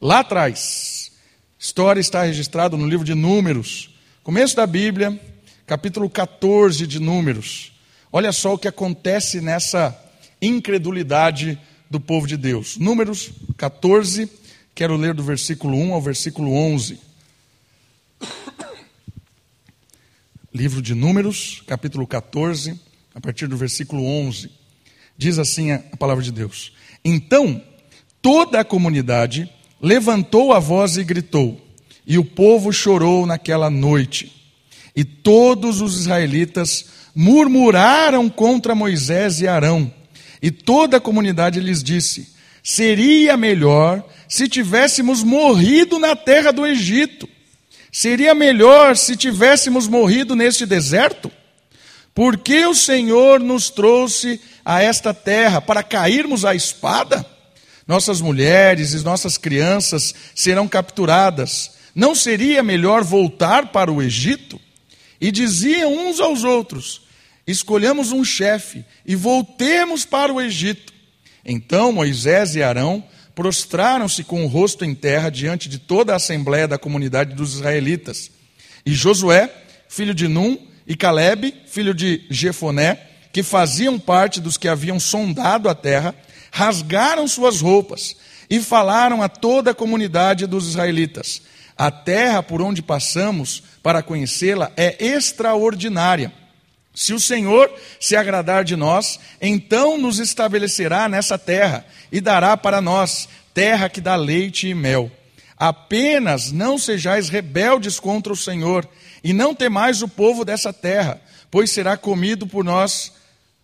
Lá 0.00 0.20
atrás, 0.20 1.10
história 1.58 2.00
está 2.00 2.24
registrada 2.24 2.76
no 2.76 2.86
livro 2.86 3.06
de 3.06 3.14
Números, 3.14 3.96
começo 4.22 4.54
da 4.54 4.66
Bíblia, 4.66 5.18
capítulo 5.66 6.10
14 6.10 6.86
de 6.86 7.00
Números. 7.00 7.72
Olha 8.12 8.32
só 8.32 8.52
o 8.52 8.58
que 8.58 8.68
acontece 8.68 9.40
nessa 9.40 9.98
incredulidade 10.42 11.58
do 11.92 12.00
povo 12.00 12.26
de 12.26 12.38
Deus. 12.38 12.78
Números 12.78 13.30
14, 13.58 14.26
quero 14.74 14.96
ler 14.96 15.12
do 15.12 15.22
versículo 15.22 15.76
1 15.76 15.92
ao 15.92 16.00
versículo 16.00 16.50
11. 16.50 16.98
Livro 20.54 20.80
de 20.80 20.94
Números, 20.94 21.62
capítulo 21.66 22.06
14, 22.06 22.80
a 23.14 23.20
partir 23.20 23.46
do 23.46 23.58
versículo 23.58 24.06
11. 24.06 24.50
Diz 25.18 25.38
assim 25.38 25.72
a 25.72 25.80
palavra 25.98 26.24
de 26.24 26.32
Deus: 26.32 26.72
Então 27.04 27.62
toda 28.22 28.60
a 28.60 28.64
comunidade 28.64 29.52
levantou 29.78 30.54
a 30.54 30.58
voz 30.58 30.96
e 30.96 31.04
gritou, 31.04 31.60
e 32.06 32.16
o 32.16 32.24
povo 32.24 32.72
chorou 32.72 33.26
naquela 33.26 33.68
noite. 33.68 34.32
E 34.96 35.04
todos 35.04 35.82
os 35.82 36.00
israelitas 36.00 36.86
murmuraram 37.14 38.30
contra 38.30 38.74
Moisés 38.74 39.42
e 39.42 39.46
Arão 39.46 39.92
e 40.42 40.50
toda 40.50 40.96
a 40.96 41.00
comunidade 41.00 41.60
lhes 41.60 41.82
disse: 41.82 42.34
Seria 42.62 43.36
melhor 43.36 44.04
se 44.28 44.48
tivéssemos 44.48 45.22
morrido 45.22 45.98
na 46.00 46.16
terra 46.16 46.52
do 46.52 46.66
Egito. 46.66 47.28
Seria 47.92 48.34
melhor 48.34 48.96
se 48.96 49.16
tivéssemos 49.16 49.86
morrido 49.86 50.34
neste 50.34 50.66
deserto? 50.66 51.30
Porque 52.14 52.66
o 52.66 52.74
Senhor 52.74 53.38
nos 53.38 53.70
trouxe 53.70 54.40
a 54.64 54.82
esta 54.82 55.14
terra 55.14 55.60
para 55.60 55.82
cairmos 55.82 56.44
à 56.44 56.54
espada? 56.54 57.24
Nossas 57.86 58.20
mulheres 58.20 58.92
e 58.92 59.04
nossas 59.04 59.36
crianças 59.36 60.14
serão 60.34 60.66
capturadas. 60.66 61.72
Não 61.94 62.14
seria 62.14 62.62
melhor 62.62 63.04
voltar 63.04 63.70
para 63.70 63.92
o 63.92 64.02
Egito? 64.02 64.60
E 65.20 65.30
diziam 65.30 65.92
uns 66.08 66.18
aos 66.20 66.42
outros: 66.42 67.02
escolhamos 67.46 68.12
um 68.12 68.24
chefe 68.24 68.84
e 69.04 69.14
voltemos 69.14 70.04
para 70.04 70.32
o 70.32 70.40
Egito. 70.40 70.92
Então 71.44 71.92
Moisés 71.92 72.54
e 72.54 72.62
Arão 72.62 73.02
prostraram-se 73.34 74.22
com 74.24 74.44
o 74.44 74.48
rosto 74.48 74.84
em 74.84 74.94
terra 74.94 75.30
diante 75.30 75.68
de 75.68 75.78
toda 75.78 76.12
a 76.12 76.16
assembléia 76.16 76.68
da 76.68 76.78
comunidade 76.78 77.34
dos 77.34 77.54
israelitas. 77.54 78.30
E 78.84 78.92
Josué, 78.92 79.52
filho 79.88 80.14
de 80.14 80.28
Num, 80.28 80.58
e 80.86 80.96
Caleb, 80.96 81.54
filho 81.66 81.94
de 81.94 82.24
Jefoné, 82.28 82.98
que 83.32 83.42
faziam 83.42 83.98
parte 83.98 84.40
dos 84.40 84.56
que 84.56 84.68
haviam 84.68 85.00
sondado 85.00 85.68
a 85.68 85.74
terra, 85.74 86.14
rasgaram 86.50 87.26
suas 87.26 87.60
roupas 87.60 88.16
e 88.50 88.60
falaram 88.60 89.22
a 89.22 89.28
toda 89.28 89.70
a 89.70 89.74
comunidade 89.74 90.46
dos 90.46 90.68
israelitas: 90.68 91.42
A 91.76 91.90
terra 91.90 92.42
por 92.42 92.60
onde 92.60 92.82
passamos 92.82 93.62
para 93.82 94.02
conhecê-la 94.02 94.70
é 94.76 95.02
extraordinária 95.02 96.41
se 96.94 97.14
o 97.14 97.20
Senhor 97.20 97.72
se 97.98 98.14
agradar 98.14 98.64
de 98.64 98.76
nós, 98.76 99.18
então 99.40 99.96
nos 99.96 100.18
estabelecerá 100.18 101.08
nessa 101.08 101.38
terra 101.38 101.86
e 102.10 102.20
dará 102.20 102.56
para 102.56 102.80
nós 102.80 103.28
terra 103.54 103.88
que 103.88 104.00
dá 104.00 104.14
leite 104.14 104.68
e 104.68 104.74
mel. 104.74 105.10
Apenas 105.56 106.52
não 106.52 106.76
sejais 106.76 107.28
rebeldes 107.28 107.98
contra 107.98 108.32
o 108.32 108.36
Senhor 108.36 108.88
e 109.24 109.32
não 109.32 109.54
temais 109.54 110.02
o 110.02 110.08
povo 110.08 110.44
dessa 110.44 110.72
terra, 110.72 111.20
pois 111.50 111.70
será 111.70 111.96
comido 111.96 112.46
por 112.46 112.64
nós, 112.64 113.12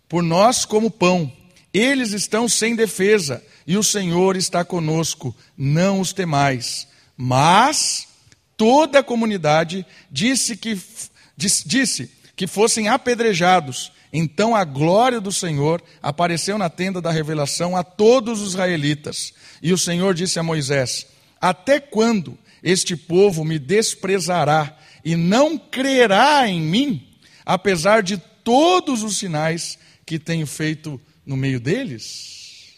por 0.07 0.23
nós 0.23 0.65
como 0.65 0.89
pão. 0.89 1.31
Eles 1.71 2.13
estão 2.13 2.49
sem 2.49 2.75
defesa 2.75 3.43
e 3.67 3.77
o 3.77 3.83
Senhor 3.83 4.35
está 4.35 4.65
conosco. 4.65 5.35
Não 5.55 5.99
os 5.99 6.13
temais. 6.13 6.87
Mas 7.15 8.07
toda 8.57 8.99
a 8.99 9.03
comunidade 9.03 9.85
disse 10.09 10.57
que 10.57 10.79
disse 11.37 12.09
que 12.39 12.47
fossem 12.47 12.87
apedrejados. 12.87 13.91
Então 14.13 14.55
a 14.55 14.63
glória 14.63 15.19
do 15.19 15.29
Senhor 15.29 15.83
apareceu 16.01 16.57
na 16.57 16.69
tenda 16.69 17.01
da 17.01 17.11
revelação 17.11 17.75
a 17.75 17.83
todos 17.83 18.39
os 18.39 18.51
israelitas. 18.51 19.33
E 19.61 19.73
o 19.73 19.77
Senhor 19.77 20.13
disse 20.13 20.39
a 20.39 20.43
Moisés: 20.43 21.05
Até 21.41 21.81
quando 21.81 22.37
este 22.63 22.95
povo 22.95 23.43
me 23.43 23.59
desprezará 23.59 24.77
e 25.03 25.17
não 25.17 25.57
crerá 25.57 26.47
em 26.47 26.61
mim, 26.61 27.09
apesar 27.45 28.01
de 28.01 28.17
todos 28.41 29.03
os 29.03 29.17
sinais 29.17 29.77
que 30.05 30.17
tenho 30.17 30.47
feito 30.47 30.99
no 31.25 31.35
meio 31.35 31.59
deles? 31.59 32.75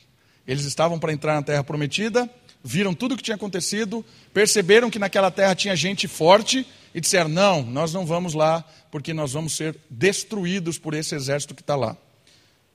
Eles 0.47 0.65
estavam 0.65 0.97
para 0.97 1.13
entrar 1.13 1.35
na 1.35 1.43
terra 1.43 1.63
prometida, 1.63 2.27
viram 2.63 2.95
tudo 2.95 3.13
o 3.13 3.15
que 3.15 3.21
tinha 3.21 3.35
acontecido, 3.35 4.03
perceberam 4.33 4.89
que 4.89 4.97
naquela 4.97 5.29
terra 5.29 5.53
tinha 5.53 5.75
gente 5.75 6.07
forte 6.07 6.65
e 6.93 7.01
disseram: 7.01 7.29
Não, 7.29 7.63
nós 7.63 7.93
não 7.93 8.05
vamos 8.05 8.33
lá, 8.33 8.63
porque 8.91 9.13
nós 9.13 9.33
vamos 9.33 9.53
ser 9.53 9.77
destruídos 9.89 10.77
por 10.77 10.93
esse 10.93 11.15
exército 11.15 11.55
que 11.55 11.61
está 11.61 11.75
lá. 11.75 11.95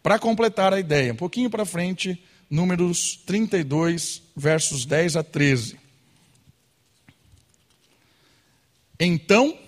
Para 0.03 0.19
completar 0.19 0.73
a 0.73 0.81
ideia, 0.81 1.13
um 1.13 1.17
pouquinho 1.17 1.51
para 1.51 1.65
frente, 1.65 2.23
Números 2.49 3.19
32, 3.27 4.23
versos 4.37 4.87
10 4.87 5.17
a 5.17 5.23
13. 5.23 5.77
Então 9.01 9.59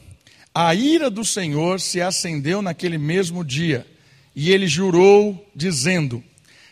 a 0.55 0.75
ira 0.75 1.09
do 1.09 1.25
Senhor 1.25 1.81
se 1.81 2.01
acendeu 2.01 2.61
naquele 2.61 2.99
mesmo 2.99 3.45
dia, 3.45 3.87
e 4.35 4.51
ele 4.51 4.67
jurou, 4.67 5.49
dizendo: 5.55 6.23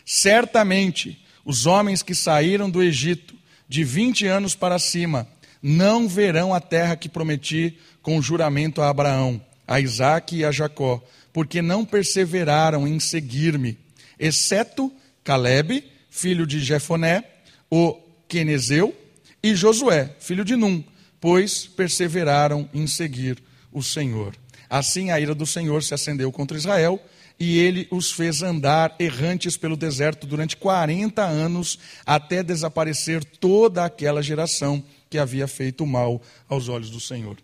Certamente 0.05 1.21
os 1.45 1.65
homens 1.65 2.01
que 2.01 2.13
saíram 2.13 2.69
do 2.69 2.83
Egito, 2.83 3.35
de 3.67 3.83
vinte 3.83 4.25
anos 4.25 4.55
para 4.55 4.79
cima, 4.79 5.27
não 5.61 6.07
verão 6.07 6.53
a 6.53 6.59
terra 6.59 6.95
que 6.95 7.09
prometi 7.09 7.77
com 8.01 8.21
juramento 8.21 8.81
a 8.81 8.89
Abraão, 8.89 9.41
a 9.67 9.79
Isaque 9.79 10.37
e 10.37 10.45
a 10.45 10.51
Jacó, 10.51 11.03
porque 11.33 11.61
não 11.61 11.85
perseveraram 11.85 12.87
em 12.87 12.99
seguir-me, 12.99 13.77
exceto 14.19 14.91
Caleb, 15.23 15.83
filho 16.09 16.47
de 16.47 16.59
Jefoné, 16.59 17.23
o 17.69 17.93
Quenezeu, 18.27 18.95
e 19.43 19.53
Josué, 19.55 20.15
filho 20.19 20.43
de 20.43 20.55
Num, 20.55 20.83
pois 21.19 21.67
perseveraram 21.67 22.69
em 22.73 22.87
seguir 22.87 23.37
o 23.71 23.83
Senhor. 23.83 24.35
Assim 24.69 25.11
a 25.11 25.19
ira 25.19 25.35
do 25.35 25.45
Senhor 25.45 25.83
se 25.83 25.93
acendeu 25.93 26.31
contra 26.31 26.57
Israel, 26.57 26.99
e 27.39 27.59
ele 27.59 27.87
os 27.91 28.11
fez 28.11 28.41
andar 28.41 28.95
errantes 28.99 29.55
pelo 29.55 29.77
deserto 29.77 30.25
durante 30.25 30.57
40 30.57 31.23
anos, 31.23 31.77
até 32.05 32.41
desaparecer 32.41 33.23
toda 33.23 33.85
aquela 33.85 34.23
geração 34.23 34.83
que 35.09 35.17
havia 35.17 35.47
feito 35.47 35.85
mal 35.85 36.21
aos 36.47 36.69
olhos 36.69 36.89
do 36.89 36.99
Senhor. 36.99 37.37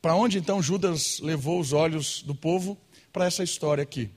Para 0.00 0.16
onde 0.16 0.38
então 0.38 0.62
Judas 0.62 1.20
levou 1.20 1.60
os 1.60 1.72
olhos 1.72 2.22
do 2.22 2.34
povo? 2.34 2.76
Para 3.12 3.26
essa 3.26 3.44
história 3.44 3.82
aqui. 3.82 4.10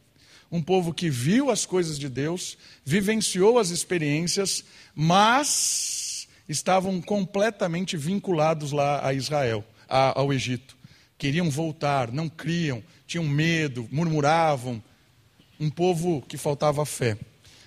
Um 0.51 0.61
povo 0.61 0.93
que 0.93 1.09
viu 1.09 1.51
as 1.51 1.65
coisas 1.65 1.99
de 1.99 2.07
Deus, 2.07 2.57
vivenciou 2.83 3.59
as 3.59 3.69
experiências, 3.69 4.63
mas 4.95 6.27
estavam 6.47 7.01
completamente 7.01 7.97
vinculados 7.97 8.71
lá 8.71 9.05
a 9.05 9.13
Israel, 9.13 9.63
a, 9.87 10.19
ao 10.19 10.31
Egito. 10.31 10.77
Queriam 11.17 11.49
voltar, 11.49 12.11
não 12.11 12.29
criam, 12.29 12.83
tinham 13.05 13.25
medo, 13.25 13.87
murmuravam. 13.91 14.81
Um 15.59 15.69
povo 15.69 16.21
que 16.27 16.37
faltava 16.37 16.85
fé. 16.85 17.17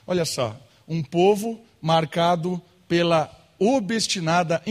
Olha 0.07 0.25
só, 0.25 0.59
um 0.87 1.03
povo 1.03 1.61
marcado 1.81 2.61
pela 2.89 3.27
obstinada 3.59 4.63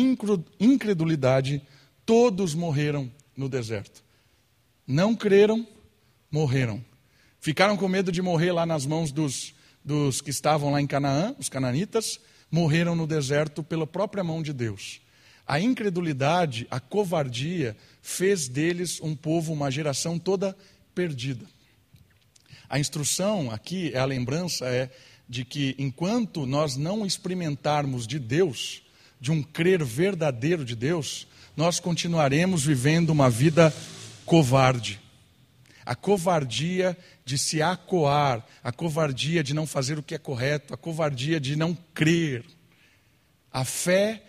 incredulidade, 0.60 1.62
todos 2.06 2.54
morreram 2.54 3.12
no 3.36 3.50
deserto. 3.50 4.04
Não 4.86 5.16
creram, 5.16 5.68
morreram. 6.32 6.84
Ficaram 7.40 7.78
com 7.78 7.88
medo 7.88 8.12
de 8.12 8.22
morrer 8.22 8.52
lá 8.52 8.66
nas 8.66 8.86
mãos 8.86 9.12
dos, 9.12 9.54
dos 9.84 10.22
que 10.22 10.30
estavam 10.30 10.72
lá 10.72 10.82
em 10.82 10.88
Canaã, 10.88 11.36
os 11.38 11.50
cananitas, 11.50 12.20
morreram 12.50 12.96
no 12.96 13.06
deserto 13.06 13.62
pela 13.62 13.86
própria 13.86 14.24
mão 14.24 14.42
de 14.42 14.54
Deus. 14.54 15.02
A 15.46 15.60
incredulidade, 15.60 16.68
a 16.70 16.80
covardia, 16.80 17.76
fez 18.02 18.48
deles 18.48 19.00
um 19.02 19.16
povo, 19.16 19.54
uma 19.54 19.72
geração 19.72 20.20
toda 20.20 20.58
perdida. 20.94 21.46
A 22.70 22.80
instrução 22.80 23.50
aqui, 23.50 23.96
a 23.96 24.04
lembrança 24.04 24.66
é 24.66 24.90
de 25.28 25.44
que 25.44 25.76
enquanto 25.78 26.46
nós 26.46 26.76
não 26.76 27.06
experimentarmos 27.06 28.08
de 28.08 28.20
Deus, 28.20 28.82
de 29.20 29.32
um 29.32 29.42
crer 29.44 29.84
verdadeiro 29.84 30.64
de 30.64 30.76
Deus, 30.76 31.28
nós 31.56 31.80
continuaremos 31.80 32.64
vivendo 32.64 33.10
uma 33.10 33.30
vida 33.30 33.74
covarde. 34.26 35.00
A 35.86 35.96
covardia 35.96 36.98
de 37.26 37.38
se 37.38 37.62
acoar, 37.62 38.46
a 38.64 38.72
covardia 38.72 39.44
de 39.44 39.54
não 39.54 39.66
fazer 39.66 39.98
o 39.98 40.04
que 40.04 40.14
é 40.14 40.18
correto, 40.18 40.74
a 40.74 40.78
covardia 40.78 41.40
de 41.40 41.56
não 41.56 41.76
crer. 41.94 42.46
A 43.52 43.66
fé 43.66 44.24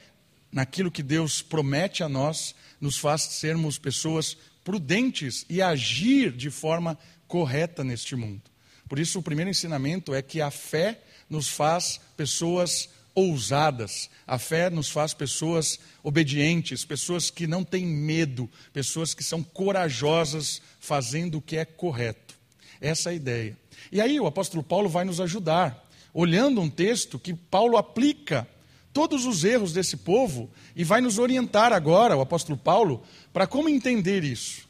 naquilo 0.51 0.91
que 0.91 1.03
Deus 1.03 1.43
promete 1.43 2.03
a 2.03 2.09
nós 2.09 2.55
nos 2.81 2.97
faz 2.97 3.23
sermos 3.23 3.77
pessoas 3.77 4.37
prudentes 4.65 5.45
e 5.49 5.61
agir 5.61 6.33
de 6.33 6.51
forma 6.51 6.99
correta 7.27 7.85
neste 7.85 8.17
mundo. 8.17 8.48
Por 8.89 8.99
isso, 8.99 9.19
o 9.19 9.23
primeiro 9.23 9.51
ensinamento 9.51 10.15
é 10.15 10.23
que 10.23 10.41
a 10.41 10.51
fé 10.51 11.01
nos 11.29 11.49
faz 11.49 12.01
pessoas 12.17 12.89
ousadas, 13.15 14.09
a 14.27 14.39
fé 14.39 14.71
nos 14.71 14.89
faz 14.89 15.13
pessoas 15.13 15.79
obedientes, 16.03 16.85
pessoas 16.85 17.31
que 17.31 17.47
não 17.47 17.65
têm 17.65 17.85
medo, 17.85 18.49
pessoas 18.73 19.13
que 19.13 19.25
são 19.25 19.43
corajosas 19.43 20.63
fazendo 20.79 21.39
o 21.39 21.43
que 21.43 21.57
é 21.57 21.65
correto. 21.65 22.35
Essa 22.81 23.11
é 23.11 23.13
a 23.13 23.17
ideia. 23.17 23.59
E 23.91 24.01
aí 24.01 24.21
o 24.21 24.27
apóstolo 24.27 24.63
Paulo 24.63 24.89
vai 24.89 25.05
nos 25.05 25.21
ajudar, 25.21 25.85
olhando 26.15 26.61
um 26.61 26.71
texto 26.71 27.19
que 27.19 27.35
Paulo 27.35 27.77
aplica 27.77 28.49
todos 28.93 29.27
os 29.27 29.45
erros 29.45 29.73
desse 29.73 29.97
povo 29.97 30.49
e 30.75 30.85
vai 30.85 31.01
nos 31.01 31.19
orientar 31.19 31.73
agora, 31.73 32.17
o 32.17 32.21
apóstolo 32.21 32.57
Paulo, 32.57 33.03
para 33.33 33.47
como 33.47 33.69
entender 33.69 34.23
isso. 34.23 34.69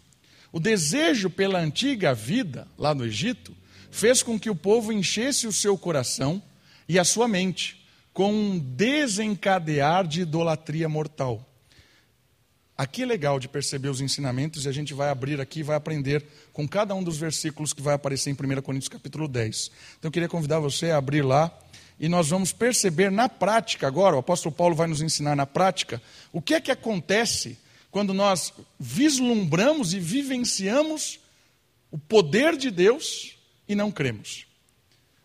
O 0.50 0.58
desejo 0.58 1.28
pela 1.28 1.60
antiga 1.60 2.14
vida 2.14 2.66
lá 2.78 2.94
no 2.94 3.04
Egito 3.04 3.54
fez 3.98 4.22
com 4.22 4.38
que 4.38 4.48
o 4.48 4.54
povo 4.54 4.92
enchesse 4.92 5.46
o 5.46 5.52
seu 5.52 5.76
coração 5.76 6.40
e 6.88 6.98
a 6.98 7.04
sua 7.04 7.26
mente 7.26 7.84
com 8.12 8.32
um 8.32 8.58
desencadear 8.58 10.06
de 10.06 10.20
idolatria 10.20 10.88
mortal. 10.88 11.44
Aqui 12.76 13.02
é 13.02 13.06
legal 13.06 13.40
de 13.40 13.48
perceber 13.48 13.88
os 13.88 14.00
ensinamentos 14.00 14.64
e 14.64 14.68
a 14.68 14.72
gente 14.72 14.94
vai 14.94 15.08
abrir 15.08 15.40
aqui 15.40 15.60
e 15.60 15.62
vai 15.64 15.74
aprender 15.74 16.24
com 16.52 16.66
cada 16.66 16.94
um 16.94 17.02
dos 17.02 17.16
versículos 17.16 17.72
que 17.72 17.82
vai 17.82 17.94
aparecer 17.94 18.30
em 18.30 18.34
1 18.34 18.62
Coríntios 18.62 18.88
capítulo 18.88 19.26
10. 19.26 19.70
Então 19.98 20.08
eu 20.08 20.12
queria 20.12 20.28
convidar 20.28 20.60
você 20.60 20.92
a 20.92 20.96
abrir 20.96 21.22
lá 21.22 21.52
e 21.98 22.08
nós 22.08 22.28
vamos 22.28 22.52
perceber 22.52 23.10
na 23.10 23.28
prática 23.28 23.88
agora, 23.88 24.14
o 24.14 24.20
apóstolo 24.20 24.54
Paulo 24.54 24.76
vai 24.76 24.86
nos 24.86 25.02
ensinar 25.02 25.34
na 25.34 25.44
prática, 25.44 26.00
o 26.32 26.40
que 26.40 26.54
é 26.54 26.60
que 26.60 26.70
acontece 26.70 27.58
quando 27.90 28.14
nós 28.14 28.52
vislumbramos 28.78 29.92
e 29.92 29.98
vivenciamos 29.98 31.18
o 31.90 31.98
poder 31.98 32.56
de 32.56 32.70
Deus 32.70 33.37
e 33.68 33.74
não 33.74 33.90
cremos. 33.90 34.46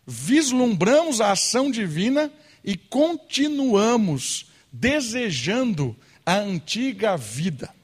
Vislumbramos 0.06 1.20
a 1.20 1.32
ação 1.32 1.70
divina 1.70 2.30
e 2.62 2.76
continuamos 2.76 4.46
desejando 4.70 5.96
a 6.26 6.36
antiga 6.36 7.16
vida. 7.16 7.74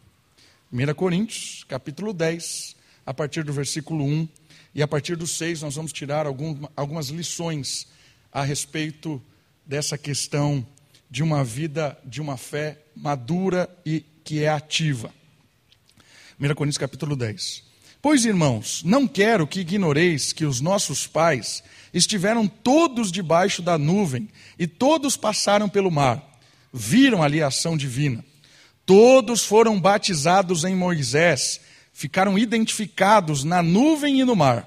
1 0.73 0.95
Coríntios, 0.95 1.65
capítulo 1.69 2.13
10, 2.13 2.77
a 3.07 3.15
partir 3.15 3.43
do 3.43 3.53
versículo 3.53 4.05
1 4.05 4.29
e 4.75 4.83
a 4.83 4.89
partir 4.89 5.17
do 5.17 5.27
6 5.27 5.63
nós 5.63 5.75
vamos 5.75 5.93
tirar 5.93 6.27
algum, 6.27 6.67
algumas 6.77 7.09
lições 7.09 7.89
a 8.33 8.43
respeito 8.43 9.21
dessa 9.67 9.99
questão 9.99 10.67
de 11.11 11.23
uma 11.23 11.43
vida, 11.43 11.99
de 12.05 12.21
uma 12.21 12.37
fé 12.37 12.79
madura 12.95 13.69
e 13.85 14.05
que 14.23 14.45
é 14.45 14.49
ativa. 14.49 15.13
1 16.39 16.55
Coríntios 16.55 16.79
capítulo 16.79 17.17
10. 17.17 17.70
Pois, 18.03 18.25
irmãos, 18.25 18.83
não 18.83 19.07
quero 19.07 19.47
que 19.47 19.61
ignoreis 19.61 20.33
que 20.33 20.47
os 20.47 20.59
nossos 20.61 21.07
pais 21.07 21.63
estiveram 21.93 22.47
todos 22.47 23.13
debaixo 23.13 23.61
da 23.61 23.77
nuvem 23.77 24.29
e 24.59 24.67
todos 24.67 25.19
passaram 25.19 25.69
pelo 25.69 25.91
mar, 25.91 26.41
viram 26.73 27.23
ali 27.23 27.43
a 27.43 27.49
ação 27.49 27.77
divina. 27.77 28.25
Todos 28.87 29.45
foram 29.45 29.79
batizados 29.79 30.65
em 30.65 30.75
Moisés, 30.75 31.61
ficaram 31.93 32.39
identificados 32.39 33.45
na 33.45 33.63
nuvem 33.63 34.21
e 34.21 34.25
no 34.25 34.35
mar. 34.35 34.67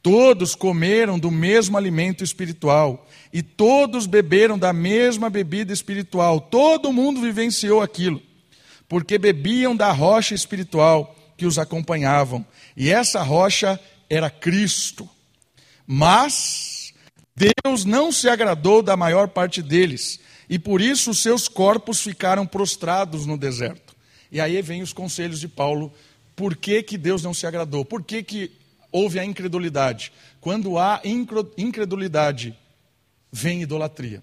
Todos 0.00 0.54
comeram 0.54 1.18
do 1.18 1.32
mesmo 1.32 1.76
alimento 1.76 2.22
espiritual 2.22 3.08
e 3.32 3.42
todos 3.42 4.06
beberam 4.06 4.56
da 4.56 4.72
mesma 4.72 5.28
bebida 5.28 5.72
espiritual. 5.72 6.40
Todo 6.40 6.92
mundo 6.92 7.20
vivenciou 7.20 7.82
aquilo, 7.82 8.22
porque 8.88 9.18
bebiam 9.18 9.74
da 9.74 9.90
rocha 9.90 10.32
espiritual 10.32 11.16
que 11.36 11.46
os 11.46 11.58
acompanhavam, 11.58 12.44
e 12.76 12.90
essa 12.90 13.22
rocha 13.22 13.78
era 14.08 14.30
Cristo. 14.30 15.08
Mas 15.86 16.94
Deus 17.34 17.84
não 17.84 18.12
se 18.12 18.28
agradou 18.28 18.82
da 18.82 18.96
maior 18.96 19.28
parte 19.28 19.62
deles, 19.62 20.20
e 20.48 20.58
por 20.58 20.80
isso 20.80 21.10
os 21.10 21.20
seus 21.20 21.48
corpos 21.48 22.00
ficaram 22.00 22.46
prostrados 22.46 23.26
no 23.26 23.38
deserto. 23.38 23.96
E 24.30 24.40
aí 24.40 24.60
vem 24.62 24.82
os 24.82 24.92
conselhos 24.92 25.40
de 25.40 25.48
Paulo. 25.48 25.92
Por 26.34 26.56
que, 26.56 26.82
que 26.82 26.96
Deus 26.96 27.22
não 27.22 27.34
se 27.34 27.46
agradou? 27.46 27.84
Por 27.84 28.02
que, 28.02 28.22
que 28.22 28.52
houve 28.90 29.18
a 29.18 29.24
incredulidade? 29.24 30.12
Quando 30.40 30.78
há 30.78 31.00
incredulidade, 31.56 32.56
vem 33.30 33.62
idolatria. 33.62 34.22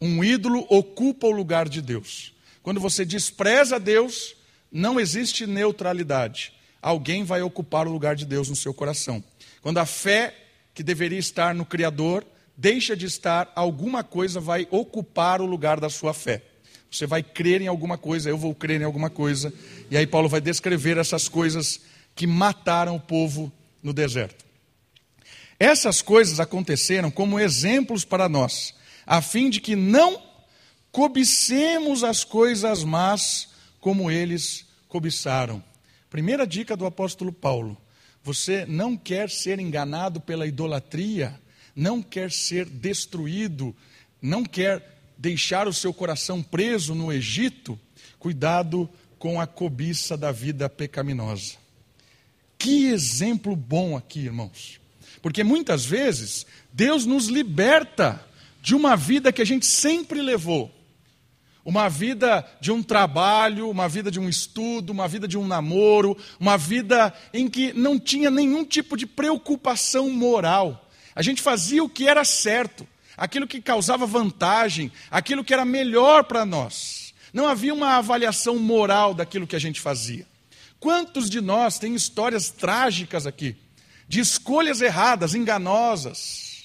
Um 0.00 0.22
ídolo 0.22 0.66
ocupa 0.68 1.26
o 1.26 1.32
lugar 1.32 1.68
de 1.68 1.80
Deus. 1.80 2.32
Quando 2.62 2.80
você 2.80 3.04
despreza 3.04 3.78
Deus, 3.78 4.34
não 4.74 4.98
existe 4.98 5.46
neutralidade. 5.46 6.52
Alguém 6.82 7.22
vai 7.22 7.40
ocupar 7.40 7.86
o 7.86 7.92
lugar 7.92 8.16
de 8.16 8.26
Deus 8.26 8.48
no 8.48 8.56
seu 8.56 8.74
coração. 8.74 9.22
Quando 9.62 9.78
a 9.78 9.86
fé 9.86 10.34
que 10.74 10.82
deveria 10.82 11.18
estar 11.18 11.54
no 11.54 11.64
Criador 11.64 12.26
deixa 12.56 12.96
de 12.96 13.06
estar, 13.06 13.52
alguma 13.54 14.02
coisa 14.02 14.40
vai 14.40 14.66
ocupar 14.72 15.40
o 15.40 15.46
lugar 15.46 15.78
da 15.78 15.88
sua 15.88 16.12
fé. 16.12 16.42
Você 16.90 17.06
vai 17.06 17.22
crer 17.22 17.62
em 17.62 17.68
alguma 17.68 17.96
coisa, 17.96 18.28
eu 18.28 18.36
vou 18.36 18.52
crer 18.52 18.80
em 18.80 18.84
alguma 18.84 19.08
coisa. 19.08 19.52
E 19.90 19.96
aí 19.96 20.06
Paulo 20.08 20.28
vai 20.28 20.40
descrever 20.40 20.98
essas 20.98 21.28
coisas 21.28 21.80
que 22.14 22.26
mataram 22.26 22.96
o 22.96 23.00
povo 23.00 23.52
no 23.80 23.92
deserto. 23.92 24.44
Essas 25.58 26.02
coisas 26.02 26.40
aconteceram 26.40 27.12
como 27.12 27.38
exemplos 27.38 28.04
para 28.04 28.28
nós, 28.28 28.74
a 29.06 29.22
fim 29.22 29.48
de 29.48 29.60
que 29.60 29.76
não 29.76 30.20
cobicemos 30.90 32.02
as 32.02 32.24
coisas 32.24 32.82
más 32.82 33.48
como 33.80 34.10
eles 34.10 34.63
cobiçaram. 34.94 35.60
Primeira 36.08 36.46
dica 36.46 36.76
do 36.76 36.86
apóstolo 36.86 37.32
Paulo: 37.32 37.76
você 38.22 38.64
não 38.64 38.96
quer 38.96 39.28
ser 39.28 39.58
enganado 39.58 40.20
pela 40.20 40.46
idolatria, 40.46 41.34
não 41.74 42.00
quer 42.00 42.30
ser 42.30 42.64
destruído, 42.64 43.74
não 44.22 44.44
quer 44.44 45.00
deixar 45.18 45.66
o 45.66 45.72
seu 45.72 45.92
coração 45.92 46.40
preso 46.40 46.94
no 46.94 47.12
Egito, 47.12 47.76
cuidado 48.20 48.88
com 49.18 49.40
a 49.40 49.48
cobiça 49.48 50.16
da 50.16 50.30
vida 50.30 50.68
pecaminosa. 50.68 51.54
Que 52.56 52.86
exemplo 52.86 53.56
bom 53.56 53.96
aqui, 53.96 54.20
irmãos. 54.20 54.80
Porque 55.20 55.42
muitas 55.42 55.84
vezes 55.84 56.46
Deus 56.72 57.04
nos 57.04 57.26
liberta 57.26 58.24
de 58.62 58.76
uma 58.76 58.94
vida 58.94 59.32
que 59.32 59.42
a 59.42 59.44
gente 59.44 59.66
sempre 59.66 60.22
levou 60.22 60.72
uma 61.64 61.88
vida 61.88 62.46
de 62.60 62.70
um 62.70 62.82
trabalho, 62.82 63.70
uma 63.70 63.88
vida 63.88 64.10
de 64.10 64.20
um 64.20 64.28
estudo, 64.28 64.90
uma 64.90 65.08
vida 65.08 65.26
de 65.26 65.38
um 65.38 65.46
namoro, 65.46 66.16
uma 66.38 66.58
vida 66.58 67.12
em 67.32 67.48
que 67.48 67.72
não 67.72 67.98
tinha 67.98 68.30
nenhum 68.30 68.64
tipo 68.64 68.96
de 68.96 69.06
preocupação 69.06 70.10
moral. 70.10 70.90
A 71.14 71.22
gente 71.22 71.40
fazia 71.40 71.82
o 71.82 71.88
que 71.88 72.06
era 72.06 72.24
certo, 72.24 72.86
aquilo 73.16 73.46
que 73.46 73.62
causava 73.62 74.04
vantagem, 74.04 74.92
aquilo 75.10 75.44
que 75.44 75.54
era 75.54 75.64
melhor 75.64 76.24
para 76.24 76.44
nós. 76.44 77.14
Não 77.32 77.48
havia 77.48 77.72
uma 77.72 77.96
avaliação 77.96 78.58
moral 78.58 79.14
daquilo 79.14 79.46
que 79.46 79.56
a 79.56 79.60
gente 79.60 79.80
fazia. 79.80 80.26
Quantos 80.78 81.30
de 81.30 81.40
nós 81.40 81.78
têm 81.78 81.94
histórias 81.94 82.50
trágicas 82.50 83.26
aqui, 83.26 83.56
de 84.06 84.20
escolhas 84.20 84.82
erradas, 84.82 85.34
enganosas? 85.34 86.64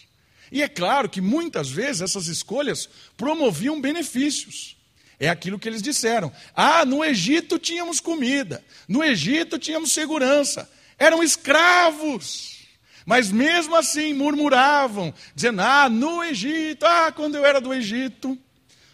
E 0.51 0.61
é 0.61 0.67
claro 0.67 1.07
que 1.07 1.21
muitas 1.21 1.69
vezes 1.69 2.01
essas 2.01 2.27
escolhas 2.27 2.89
promoviam 3.15 3.79
benefícios. 3.79 4.78
É 5.19 5.27
aquilo 5.27 5.59
que 5.59 5.67
eles 5.67 5.81
disseram. 5.81 6.31
Ah, 6.55 6.85
no 6.85 7.03
Egito 7.03 7.59
tínhamos 7.59 7.99
comida, 7.99 8.63
no 8.87 9.03
Egito 9.03 9.59
tínhamos 9.59 9.91
segurança, 9.91 10.69
eram 10.97 11.21
escravos. 11.21 12.57
Mas 13.05 13.31
mesmo 13.31 13.75
assim 13.75 14.13
murmuravam, 14.13 15.13
dizendo: 15.35 15.61
Ah, 15.61 15.89
no 15.89 16.23
Egito, 16.23 16.85
ah, 16.85 17.11
quando 17.11 17.35
eu 17.35 17.45
era 17.45 17.59
do 17.59 17.73
Egito, 17.73 18.37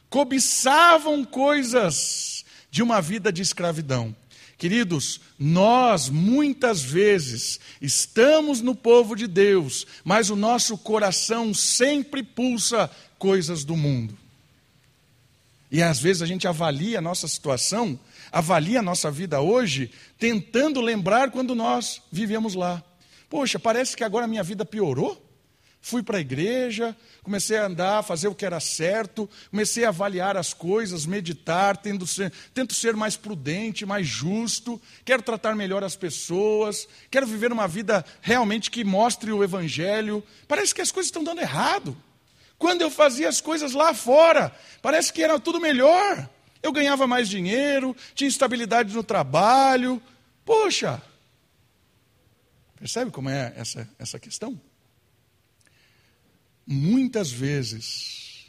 cobiçavam 0.10 1.24
coisas 1.24 2.46
de 2.72 2.82
uma 2.82 3.02
vida 3.02 3.32
de 3.32 3.42
escravidão. 3.42 4.16
Queridos, 4.58 5.20
nós 5.38 6.10
muitas 6.10 6.82
vezes 6.82 7.60
estamos 7.82 8.62
no 8.62 8.74
povo 8.74 9.16
de 9.16 9.28
Deus, 9.28 9.86
mas 10.04 10.30
o 10.30 10.36
nosso 10.36 10.78
coração 10.78 11.54
sempre 11.54 12.24
pulsa 12.24 12.90
coisas 13.20 13.66
do 13.66 13.76
mundo. 13.76 14.18
E 15.72 15.82
às 15.82 16.00
vezes 16.00 16.22
a 16.22 16.26
gente 16.26 16.48
avalia 16.48 17.00
a 17.00 17.02
nossa 17.02 17.28
situação, 17.28 18.00
avalia 18.32 18.80
a 18.80 18.84
nossa 18.84 19.10
vida 19.10 19.42
hoje, 19.42 19.92
tentando 20.18 20.80
lembrar 20.80 21.32
quando 21.32 21.56
nós 21.56 22.02
vivíamos 22.12 22.54
lá. 22.54 22.84
Poxa, 23.30 23.60
parece 23.60 23.96
que 23.96 24.04
agora 24.04 24.26
a 24.26 24.28
minha 24.28 24.44
vida 24.44 24.64
piorou. 24.64 25.22
Fui 25.82 26.02
para 26.02 26.18
a 26.18 26.22
igreja, 26.22 26.98
comecei 27.22 27.58
a 27.58 27.68
andar, 27.68 28.04
fazer 28.04 28.28
o 28.28 28.34
que 28.34 28.44
era 28.44 28.60
certo, 28.60 29.30
comecei 29.52 29.86
a 29.86 29.90
avaliar 29.90 30.36
as 30.36 30.52
coisas, 30.52 31.06
meditar, 31.06 31.78
tendo 31.78 32.08
ser, 32.08 32.34
tento 32.56 32.74
ser 32.74 32.96
mais 32.96 33.16
prudente, 33.16 33.86
mais 33.86 34.08
justo, 34.08 34.82
quero 35.04 35.22
tratar 35.22 35.56
melhor 35.56 35.84
as 35.84 35.96
pessoas, 35.96 36.88
quero 37.12 37.28
viver 37.28 37.52
uma 37.52 37.68
vida 37.68 38.04
realmente 38.20 38.72
que 38.72 38.84
mostre 38.84 39.32
o 39.32 39.44
Evangelho. 39.44 40.24
Parece 40.48 40.74
que 40.74 40.82
as 40.82 40.92
coisas 40.92 41.10
estão 41.10 41.24
dando 41.24 41.42
errado. 41.42 41.96
Quando 42.66 42.82
eu 42.82 42.90
fazia 42.90 43.30
as 43.30 43.40
coisas 43.40 43.74
lá 43.74 43.94
fora, 43.94 44.52
parece 44.82 45.14
que 45.14 45.22
era 45.22 45.40
tudo 45.40 45.62
melhor. 45.62 46.28
Eu 46.64 46.72
ganhava 46.72 47.06
mais 47.06 47.30
dinheiro, 47.30 47.96
tinha 48.16 48.28
estabilidade 48.28 48.92
no 48.92 49.04
trabalho. 49.04 50.02
Poxa! 50.44 51.00
Percebe 52.76 53.12
como 53.12 53.30
é 53.30 53.54
essa, 53.56 53.88
essa 54.00 54.18
questão? 54.18 54.60
Muitas 56.66 57.30
vezes 57.32 58.48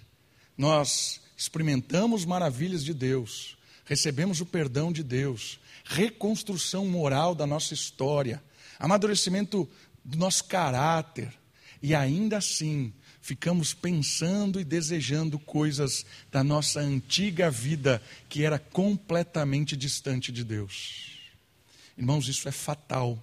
nós 0.57 1.21
experimentamos 1.37 2.25
maravilhas 2.25 2.83
de 2.83 2.95
Deus, 2.95 3.59
recebemos 3.85 4.41
o 4.41 4.47
perdão 4.47 4.91
de 4.91 5.03
Deus, 5.03 5.61
reconstrução 5.85 6.87
moral 6.87 7.35
da 7.35 7.47
nossa 7.47 7.75
história, 7.75 8.43
amadurecimento 8.79 9.69
do 10.03 10.17
nosso 10.17 10.45
caráter, 10.45 11.35
e 11.83 11.95
ainda 11.95 12.39
assim 12.39 12.95
ficamos 13.27 13.75
pensando 13.75 14.61
e 14.61 14.65
desejando 14.65 15.37
coisas 15.37 16.07
da 16.31 16.45
nossa 16.45 16.79
antiga 16.79 17.51
vida 17.51 18.01
que 18.29 18.45
era 18.45 18.57
completamente 18.57 19.77
distante 19.77 20.31
de 20.31 20.45
Deus. 20.45 21.19
Irmãos, 21.99 22.29
isso 22.29 22.49
é 22.49 22.53
fatal, 22.53 23.21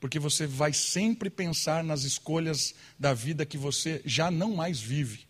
porque 0.00 0.18
você 0.18 0.46
vai 0.46 0.72
sempre 0.72 1.28
pensar 1.28 1.84
nas 1.84 2.04
escolhas 2.04 2.74
da 2.98 3.12
vida 3.12 3.44
que 3.44 3.58
você 3.58 4.00
já 4.06 4.30
não 4.30 4.56
mais 4.56 4.80
vive. 4.80 5.26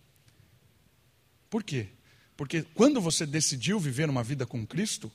Por 1.51 1.65
quê? 1.65 1.89
Porque 2.37 2.63
quando 2.63 3.01
você 3.01 3.27
decidiu 3.27 3.81
viver 3.81 4.09
uma 4.09 4.23
vida 4.23 4.47
com 4.47 4.65
Cristo, 4.65 5.11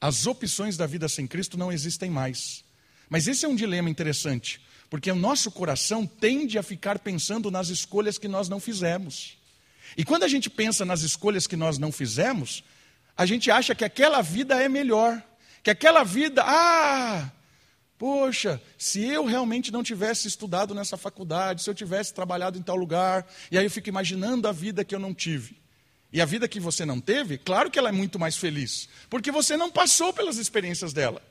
as 0.00 0.28
opções 0.28 0.76
da 0.76 0.86
vida 0.86 1.08
sem 1.08 1.26
Cristo 1.26 1.58
não 1.58 1.72
existem 1.72 2.08
mais. 2.08 2.62
Mas 3.08 3.26
esse 3.26 3.44
é 3.44 3.48
um 3.48 3.56
dilema 3.56 3.90
interessante, 3.90 4.60
porque 4.90 5.10
o 5.10 5.14
nosso 5.14 5.52
coração 5.52 6.04
tende 6.04 6.58
a 6.58 6.62
ficar 6.62 6.98
pensando 6.98 7.48
nas 7.48 7.68
escolhas 7.68 8.18
que 8.18 8.26
nós 8.26 8.48
não 8.48 8.58
fizemos. 8.58 9.38
E 9.96 10.04
quando 10.04 10.24
a 10.24 10.28
gente 10.28 10.50
pensa 10.50 10.84
nas 10.84 11.02
escolhas 11.02 11.46
que 11.46 11.56
nós 11.56 11.78
não 11.78 11.92
fizemos, 11.92 12.64
a 13.16 13.24
gente 13.24 13.50
acha 13.52 13.72
que 13.72 13.84
aquela 13.84 14.20
vida 14.20 14.60
é 14.60 14.68
melhor. 14.68 15.22
Que 15.62 15.70
aquela 15.70 16.02
vida, 16.02 16.42
ah, 16.44 17.30
poxa, 17.96 18.60
se 18.76 19.04
eu 19.04 19.24
realmente 19.24 19.70
não 19.70 19.82
tivesse 19.82 20.26
estudado 20.26 20.74
nessa 20.74 20.96
faculdade, 20.96 21.62
se 21.62 21.70
eu 21.70 21.74
tivesse 21.74 22.12
trabalhado 22.12 22.58
em 22.58 22.62
tal 22.62 22.76
lugar, 22.76 23.26
e 23.50 23.58
aí 23.58 23.64
eu 23.64 23.70
fico 23.70 23.88
imaginando 23.88 24.48
a 24.48 24.52
vida 24.52 24.84
que 24.84 24.94
eu 24.94 24.98
não 24.98 25.14
tive. 25.14 25.56
E 26.12 26.20
a 26.20 26.24
vida 26.24 26.48
que 26.48 26.58
você 26.58 26.84
não 26.84 26.98
teve, 27.00 27.38
claro 27.38 27.70
que 27.70 27.78
ela 27.78 27.90
é 27.90 27.92
muito 27.92 28.18
mais 28.18 28.36
feliz, 28.36 28.88
porque 29.08 29.30
você 29.30 29.56
não 29.56 29.70
passou 29.70 30.12
pelas 30.12 30.38
experiências 30.38 30.92
dela. 30.92 31.22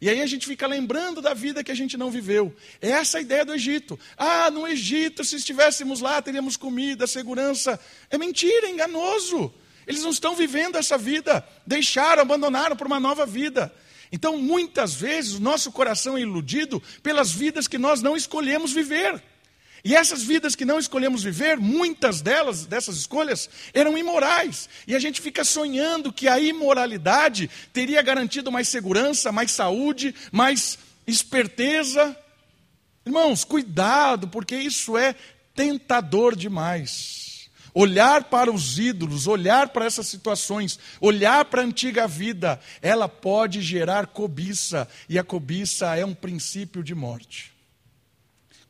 E 0.00 0.08
aí 0.08 0.22
a 0.22 0.26
gente 0.26 0.46
fica 0.46 0.66
lembrando 0.66 1.20
da 1.20 1.34
vida 1.34 1.62
que 1.62 1.70
a 1.70 1.74
gente 1.74 1.96
não 1.96 2.10
viveu. 2.10 2.54
É 2.80 2.90
essa 2.90 3.18
a 3.18 3.20
ideia 3.20 3.44
do 3.44 3.52
Egito. 3.52 3.98
Ah, 4.16 4.50
no 4.50 4.66
Egito, 4.66 5.22
se 5.24 5.36
estivéssemos 5.36 6.00
lá, 6.00 6.22
teríamos 6.22 6.56
comida, 6.56 7.06
segurança. 7.06 7.78
É 8.08 8.16
mentira, 8.16 8.66
é 8.66 8.70
enganoso. 8.70 9.52
Eles 9.86 10.02
não 10.02 10.10
estão 10.10 10.34
vivendo 10.34 10.76
essa 10.76 10.96
vida. 10.96 11.46
Deixaram, 11.66 12.22
abandonaram 12.22 12.76
por 12.76 12.86
uma 12.86 12.98
nova 12.98 13.26
vida. 13.26 13.72
Então, 14.10 14.38
muitas 14.38 14.94
vezes, 14.94 15.34
o 15.34 15.40
nosso 15.40 15.70
coração 15.70 16.16
é 16.16 16.22
iludido 16.22 16.82
pelas 17.02 17.30
vidas 17.30 17.68
que 17.68 17.78
nós 17.78 18.00
não 18.00 18.16
escolhemos 18.16 18.72
viver. 18.72 19.22
E 19.84 19.94
essas 19.94 20.22
vidas 20.22 20.54
que 20.54 20.64
não 20.64 20.78
escolhemos 20.78 21.22
viver, 21.22 21.56
muitas 21.56 22.20
delas, 22.20 22.66
dessas 22.66 22.96
escolhas, 22.96 23.48
eram 23.72 23.96
imorais. 23.96 24.68
E 24.86 24.94
a 24.94 24.98
gente 24.98 25.20
fica 25.20 25.44
sonhando 25.44 26.12
que 26.12 26.28
a 26.28 26.38
imoralidade 26.38 27.50
teria 27.72 28.02
garantido 28.02 28.52
mais 28.52 28.68
segurança, 28.68 29.32
mais 29.32 29.52
saúde, 29.52 30.14
mais 30.30 30.78
esperteza. 31.06 32.16
Irmãos, 33.06 33.44
cuidado, 33.44 34.28
porque 34.28 34.56
isso 34.56 34.98
é 34.98 35.14
tentador 35.54 36.36
demais. 36.36 37.48
Olhar 37.72 38.24
para 38.24 38.50
os 38.50 38.78
ídolos, 38.78 39.26
olhar 39.26 39.68
para 39.68 39.84
essas 39.84 40.08
situações, 40.08 40.78
olhar 41.00 41.44
para 41.44 41.62
a 41.62 41.64
antiga 41.64 42.06
vida, 42.06 42.60
ela 42.82 43.08
pode 43.08 43.62
gerar 43.62 44.08
cobiça, 44.08 44.88
e 45.08 45.18
a 45.18 45.24
cobiça 45.24 45.94
é 45.96 46.04
um 46.04 46.14
princípio 46.14 46.82
de 46.82 46.94
morte. 46.94 47.49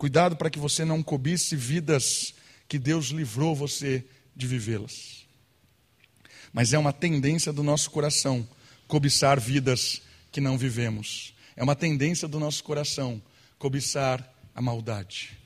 Cuidado 0.01 0.35
para 0.35 0.49
que 0.49 0.59
você 0.59 0.83
não 0.83 1.03
cobice 1.03 1.55
vidas 1.55 2.33
que 2.67 2.79
Deus 2.79 3.09
livrou 3.09 3.55
você 3.55 4.03
de 4.35 4.47
vivê-las. 4.47 5.27
Mas 6.55 6.73
é 6.73 6.79
uma 6.79 6.91
tendência 6.91 7.53
do 7.53 7.63
nosso 7.63 7.91
coração 7.91 8.49
cobiçar 8.89 9.39
vidas 9.39 10.01
que 10.33 10.41
não 10.41 10.57
vivemos. 10.57 11.35
É 11.55 11.63
uma 11.63 11.77
tendência 11.77 12.27
do 12.27 12.41
nosso 12.41 12.65
coração 12.65 13.21
cobiçar 13.59 14.27
a 14.55 14.63
maldade. 14.63 15.37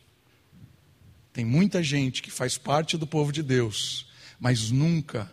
Tem 1.33 1.45
muita 1.45 1.83
gente 1.83 2.23
que 2.23 2.31
faz 2.31 2.57
parte 2.57 2.97
do 2.97 3.09
povo 3.09 3.33
de 3.33 3.43
Deus, 3.43 4.07
mas 4.39 4.71
nunca 4.71 5.29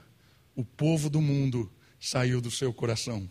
o 0.55 0.65
povo 0.65 1.11
do 1.11 1.21
mundo 1.21 1.71
saiu 1.99 2.41
do 2.41 2.49
seu 2.49 2.73
coração. 2.73 3.29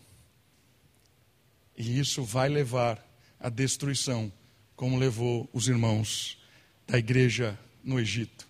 E 1.77 1.99
isso 1.99 2.23
vai 2.23 2.47
levar 2.47 3.05
à 3.37 3.49
destruição 3.49 4.31
como 4.81 4.97
levou 4.97 5.47
os 5.53 5.67
irmãos 5.67 6.39
da 6.87 6.97
igreja 6.97 7.55
no 7.83 7.99
Egito, 7.99 8.47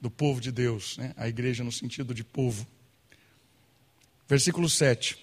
do 0.00 0.08
povo 0.08 0.40
de 0.40 0.52
Deus, 0.52 0.96
né? 0.96 1.12
a 1.16 1.26
igreja 1.26 1.64
no 1.64 1.72
sentido 1.72 2.14
de 2.14 2.22
povo. 2.22 2.64
Versículo 4.28 4.70
7: 4.70 5.18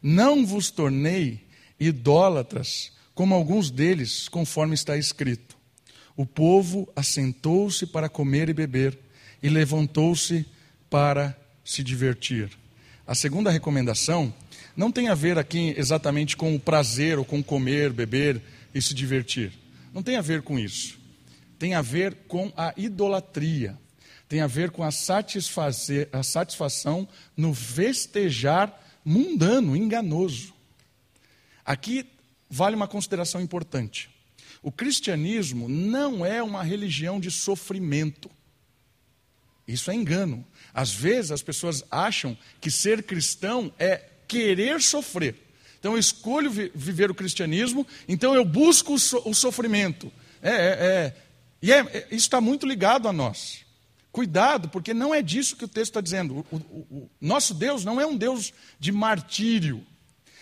Não 0.00 0.46
vos 0.46 0.70
tornei 0.70 1.44
idólatras, 1.80 2.92
como 3.16 3.34
alguns 3.34 3.68
deles, 3.68 4.28
conforme 4.28 4.74
está 4.76 4.96
escrito. 4.96 5.56
O 6.16 6.24
povo 6.24 6.88
assentou-se 6.94 7.86
para 7.86 8.08
comer 8.08 8.48
e 8.48 8.54
beber, 8.54 8.96
e 9.42 9.48
levantou-se 9.48 10.46
para 10.88 11.36
se 11.64 11.82
divertir. 11.82 12.48
A 13.04 13.16
segunda 13.16 13.50
recomendação 13.50 14.32
não 14.76 14.92
tem 14.92 15.08
a 15.08 15.16
ver 15.16 15.36
aqui 15.36 15.74
exatamente 15.76 16.36
com 16.36 16.54
o 16.54 16.60
prazer 16.60 17.18
ou 17.18 17.24
com 17.24 17.42
comer, 17.42 17.92
beber, 17.92 18.40
e 18.74 18.82
se 18.82 18.92
divertir. 18.92 19.52
Não 19.92 20.02
tem 20.02 20.16
a 20.16 20.20
ver 20.20 20.42
com 20.42 20.58
isso. 20.58 20.98
Tem 21.58 21.74
a 21.74 21.80
ver 21.80 22.14
com 22.26 22.52
a 22.56 22.74
idolatria. 22.76 23.78
Tem 24.28 24.40
a 24.40 24.46
ver 24.46 24.70
com 24.70 24.82
a, 24.82 24.90
satisfazer, 24.90 26.08
a 26.12 26.22
satisfação 26.22 27.08
no 27.36 27.54
festejar 27.54 28.80
mundano, 29.04 29.76
enganoso. 29.76 30.52
Aqui 31.64 32.04
vale 32.50 32.74
uma 32.74 32.88
consideração 32.88 33.40
importante. 33.40 34.10
O 34.62 34.72
cristianismo 34.72 35.68
não 35.68 36.24
é 36.24 36.42
uma 36.42 36.62
religião 36.62 37.20
de 37.20 37.30
sofrimento. 37.30 38.30
Isso 39.68 39.90
é 39.90 39.94
engano. 39.94 40.44
Às 40.72 40.92
vezes 40.92 41.30
as 41.30 41.42
pessoas 41.42 41.84
acham 41.90 42.36
que 42.60 42.70
ser 42.70 43.02
cristão 43.02 43.72
é 43.78 43.96
querer 44.26 44.80
sofrer. 44.80 45.36
Então 45.84 45.92
eu 45.92 45.98
escolho 45.98 46.50
vi 46.50 46.72
viver 46.74 47.10
o 47.10 47.14
cristianismo, 47.14 47.86
então 48.08 48.34
eu 48.34 48.42
busco 48.42 48.94
o, 48.94 48.98
so 48.98 49.20
o 49.26 49.34
sofrimento. 49.34 50.10
É, 50.40 50.50
é, 50.50 50.54
é. 50.54 51.16
E 51.60 51.70
é, 51.70 51.80
é, 51.80 52.06
isso 52.10 52.24
está 52.24 52.40
muito 52.40 52.66
ligado 52.66 53.06
a 53.06 53.12
nós. 53.12 53.66
Cuidado, 54.10 54.70
porque 54.70 54.94
não 54.94 55.14
é 55.14 55.20
disso 55.20 55.56
que 55.56 55.64
o 55.66 55.68
texto 55.68 55.90
está 55.90 56.00
dizendo. 56.00 56.46
O, 56.50 56.56
o, 56.56 56.78
o 56.90 57.10
nosso 57.20 57.52
Deus 57.52 57.84
não 57.84 58.00
é 58.00 58.06
um 58.06 58.16
Deus 58.16 58.50
de 58.80 58.90
martírio. 58.90 59.86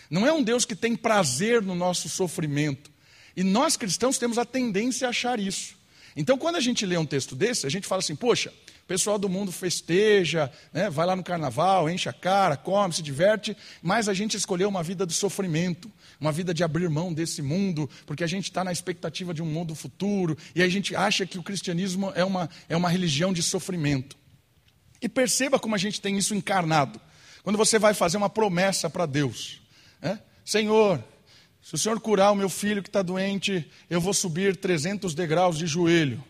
Não 0.09 0.25
é 0.25 0.31
um 0.31 0.41
Deus 0.41 0.63
que 0.63 0.77
tem 0.77 0.95
prazer 0.95 1.61
no 1.61 1.75
nosso 1.75 2.07
sofrimento. 2.07 2.89
E 3.35 3.43
nós 3.43 3.75
cristãos 3.75 4.17
temos 4.17 4.37
a 4.37 4.45
tendência 4.45 5.07
a 5.07 5.09
achar 5.09 5.41
isso. 5.41 5.75
Então, 6.15 6.37
quando 6.37 6.55
a 6.55 6.61
gente 6.61 6.85
lê 6.85 6.95
um 6.95 7.05
texto 7.05 7.35
desse, 7.35 7.67
a 7.67 7.69
gente 7.69 7.85
fala 7.85 7.99
assim: 7.99 8.15
poxa, 8.15 8.53
o 8.83 8.85
pessoal 8.85 9.17
do 9.17 9.29
mundo 9.29 9.49
festeja, 9.49 10.51
né, 10.73 10.89
vai 10.89 11.05
lá 11.05 11.15
no 11.15 11.23
carnaval, 11.23 11.89
enche 11.89 12.09
a 12.09 12.13
cara, 12.13 12.57
come, 12.57 12.93
se 12.93 13.01
diverte, 13.01 13.55
mas 13.81 14.09
a 14.09 14.13
gente 14.13 14.35
escolheu 14.35 14.67
uma 14.67 14.83
vida 14.83 15.07
de 15.07 15.13
sofrimento, 15.13 15.89
uma 16.19 16.33
vida 16.33 16.53
de 16.53 16.65
abrir 16.65 16.89
mão 16.89 17.13
desse 17.13 17.41
mundo, 17.41 17.89
porque 18.05 18.25
a 18.25 18.27
gente 18.27 18.43
está 18.43 18.61
na 18.61 18.73
expectativa 18.73 19.33
de 19.33 19.41
um 19.41 19.45
mundo 19.45 19.73
futuro, 19.73 20.37
e 20.53 20.61
a 20.61 20.67
gente 20.67 20.93
acha 20.95 21.25
que 21.25 21.39
o 21.39 21.43
cristianismo 21.43 22.11
é 22.13 22.25
uma, 22.25 22.49
é 22.67 22.75
uma 22.75 22.89
religião 22.89 23.31
de 23.31 23.41
sofrimento. 23.41 24.17
E 25.01 25.07
perceba 25.07 25.57
como 25.57 25.75
a 25.75 25.77
gente 25.77 26.01
tem 26.01 26.17
isso 26.17 26.35
encarnado. 26.35 26.99
Quando 27.41 27.57
você 27.57 27.79
vai 27.79 27.93
fazer 27.93 28.17
uma 28.17 28.29
promessa 28.29 28.89
para 28.89 29.05
Deus, 29.05 29.61
né? 30.01 30.19
Senhor, 30.43 31.01
se 31.61 31.75
o 31.75 31.77
Senhor 31.77 31.99
curar 32.01 32.31
o 32.31 32.35
meu 32.35 32.49
filho 32.49 32.83
que 32.83 32.89
está 32.89 33.01
doente, 33.01 33.65
eu 33.89 34.01
vou 34.01 34.13
subir 34.13 34.57
300 34.57 35.15
degraus 35.15 35.57
de 35.57 35.65
joelho, 35.65 36.21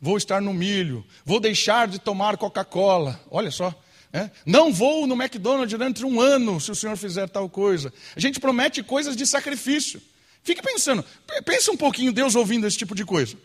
vou 0.00 0.16
estar 0.16 0.40
no 0.40 0.52
milho, 0.52 1.04
vou 1.24 1.40
deixar 1.40 1.88
de 1.88 1.98
tomar 1.98 2.36
Coca-Cola. 2.36 3.20
Olha 3.30 3.50
só. 3.50 3.74
É? 4.12 4.30
Não 4.46 4.72
vou 4.72 5.08
no 5.08 5.20
McDonald's 5.20 5.72
durante 5.72 6.04
um 6.04 6.20
ano 6.20 6.60
se 6.60 6.70
o 6.70 6.74
Senhor 6.74 6.96
fizer 6.96 7.28
tal 7.28 7.48
coisa. 7.48 7.92
A 8.14 8.20
gente 8.20 8.38
promete 8.38 8.80
coisas 8.80 9.16
de 9.16 9.26
sacrifício. 9.26 10.00
Fique 10.44 10.62
pensando, 10.62 11.04
pensa 11.44 11.72
um 11.72 11.76
pouquinho 11.76 12.12
Deus 12.12 12.36
ouvindo 12.36 12.66
esse 12.66 12.76
tipo 12.76 12.94
de 12.94 13.04
coisa. 13.04 13.36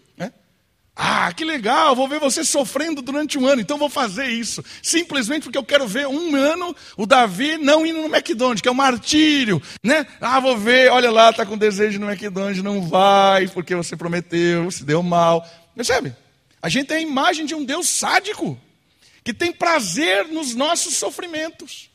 Ah, 1.02 1.32
que 1.32 1.46
legal, 1.46 1.96
vou 1.96 2.10
ver 2.10 2.20
você 2.20 2.44
sofrendo 2.44 3.02
durante 3.02 3.38
um 3.38 3.48
ano, 3.48 3.62
então 3.62 3.78
vou 3.78 3.90
fazer 3.90 4.26
isso. 4.26 4.62
Simplesmente 4.84 5.44
porque 5.44 5.58
eu 5.58 5.64
quero 5.64 5.88
ver 5.88 6.06
um 6.08 6.36
ano 6.36 6.76
o 6.98 7.06
Davi 7.06 7.58
não 7.58 7.86
indo 7.86 8.02
no 8.02 8.14
McDonald's, 8.14 8.62
que 8.62 8.68
é 8.68 8.72
um 8.72 8.76
martírio, 8.76 9.62
né? 9.82 10.06
Ah, 10.20 10.42
vou 10.42 10.58
ver, 10.58 10.92
olha 10.92 11.10
lá, 11.10 11.30
está 11.30 11.46
com 11.46 11.58
desejo 11.58 12.02
no 12.02 12.12
McDonald's, 12.12 12.62
não 12.62 12.82
vai, 12.82 13.48
porque 13.48 13.74
você 13.76 13.96
prometeu, 13.96 14.70
se 14.70 14.84
deu 14.84 15.02
mal. 15.02 15.48
Percebe? 15.74 16.14
A 16.62 16.70
gente 16.70 16.88
tem 16.88 16.98
a 16.98 17.02
imagem 17.02 17.46
de 17.46 17.56
um 17.56 17.64
Deus 17.64 17.88
sádico, 17.88 18.60
que 19.24 19.34
tem 19.34 19.52
prazer 19.52 20.28
nos 20.28 20.56
nossos 20.56 20.96
sofrimentos. 20.96 21.90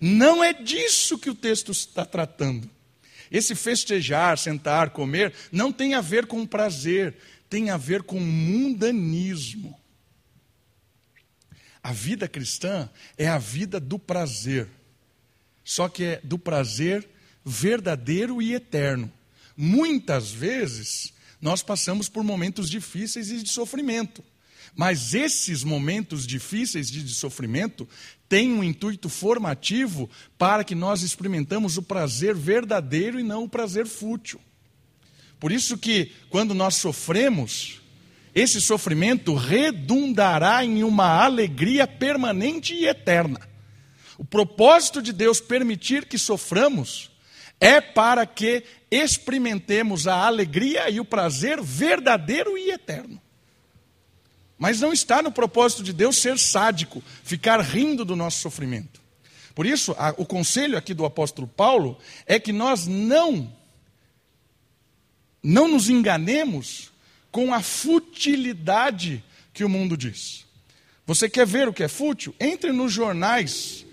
Não 0.00 0.42
é 0.42 0.52
disso 0.52 1.18
que 1.18 1.30
o 1.30 1.34
texto 1.34 1.72
está 1.72 2.04
tratando. 2.04 2.68
Esse 3.30 3.54
festejar, 3.54 4.36
sentar, 4.36 4.90
comer, 4.90 5.32
não 5.52 5.72
tem 5.72 5.94
a 5.94 6.00
ver 6.00 6.26
com 6.26 6.44
prazer, 6.46 7.16
tem 7.48 7.70
a 7.70 7.76
ver 7.76 8.02
com 8.02 8.18
mundanismo. 8.18 9.78
A 11.82 11.92
vida 11.92 12.28
cristã 12.28 12.90
é 13.16 13.28
a 13.28 13.38
vida 13.38 13.80
do 13.80 13.98
prazer, 13.98 14.68
só 15.64 15.88
que 15.88 16.04
é 16.04 16.20
do 16.22 16.38
prazer 16.38 17.08
verdadeiro 17.44 18.42
e 18.42 18.54
eterno. 18.54 19.10
Muitas 19.56 20.30
vezes 20.30 21.12
nós 21.40 21.62
passamos 21.62 22.08
por 22.08 22.22
momentos 22.22 22.68
difíceis 22.68 23.30
e 23.30 23.42
de 23.42 23.48
sofrimento, 23.48 24.22
mas 24.74 25.14
esses 25.14 25.64
momentos 25.64 26.26
difíceis 26.26 26.90
de 26.90 27.08
sofrimento 27.08 27.88
têm 28.28 28.52
um 28.52 28.62
intuito 28.62 29.08
formativo 29.08 30.08
para 30.38 30.62
que 30.62 30.74
nós 30.74 31.02
experimentamos 31.02 31.76
o 31.76 31.82
prazer 31.82 32.34
verdadeiro 32.34 33.18
e 33.18 33.22
não 33.22 33.44
o 33.44 33.48
prazer 33.48 33.86
fútil. 33.86 34.40
Por 35.40 35.50
isso 35.50 35.78
que 35.78 36.12
quando 36.28 36.54
nós 36.54 36.76
sofremos, 36.76 37.80
esse 38.34 38.60
sofrimento 38.60 39.34
redundará 39.34 40.64
em 40.64 40.84
uma 40.84 41.24
alegria 41.24 41.86
permanente 41.86 42.74
e 42.74 42.86
eterna. 42.86 43.40
O 44.18 44.24
propósito 44.24 45.02
de 45.02 45.12
Deus 45.12 45.40
permitir 45.40 46.04
que 46.04 46.18
soframos 46.18 47.10
é 47.58 47.80
para 47.80 48.26
que 48.26 48.62
experimentemos 48.90 50.06
a 50.06 50.26
alegria 50.26 50.90
e 50.90 50.98
o 50.98 51.04
prazer 51.04 51.60
verdadeiro 51.62 52.58
e 52.58 52.70
eterno. 52.70 53.20
Mas 54.58 54.80
não 54.80 54.92
está 54.92 55.22
no 55.22 55.32
propósito 55.32 55.82
de 55.82 55.92
Deus 55.92 56.16
ser 56.16 56.38
sádico, 56.38 57.02
ficar 57.24 57.60
rindo 57.60 58.04
do 58.04 58.16
nosso 58.16 58.40
sofrimento. 58.40 59.00
Por 59.54 59.64
isso, 59.64 59.94
a, 59.98 60.14
o 60.16 60.26
conselho 60.26 60.76
aqui 60.76 60.92
do 60.92 61.04
apóstolo 61.04 61.46
Paulo 61.46 61.98
é 62.26 62.38
que 62.38 62.52
nós 62.52 62.86
não 62.86 63.58
não 65.42 65.68
nos 65.68 65.88
enganemos 65.88 66.92
com 67.30 67.54
a 67.54 67.62
futilidade 67.62 69.24
que 69.54 69.64
o 69.64 69.68
mundo 69.68 69.96
diz. 69.96 70.44
Você 71.06 71.30
quer 71.30 71.46
ver 71.46 71.66
o 71.66 71.72
que 71.72 71.82
é 71.82 71.88
fútil? 71.88 72.34
Entre 72.38 72.72
nos 72.72 72.92
jornais, 72.92 73.86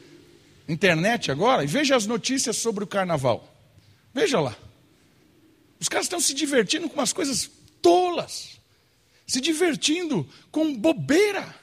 internet 0.67 1.31
agora, 1.31 1.63
e 1.63 1.67
veja 1.67 1.95
as 1.95 2.05
notícias 2.05 2.57
sobre 2.57 2.83
o 2.83 2.88
carnaval. 2.88 3.53
Veja 4.13 4.39
lá. 4.39 4.57
Os 5.80 5.88
caras 5.88 6.06
estão 6.06 6.20
se 6.20 6.34
divertindo 6.34 6.90
com 6.90 6.96
umas 6.96 7.13
coisas 7.13 7.50
tolas, 7.82 8.60
se 9.26 9.40
divertindo 9.40 10.28
com 10.52 10.76
bobeira 10.76 11.56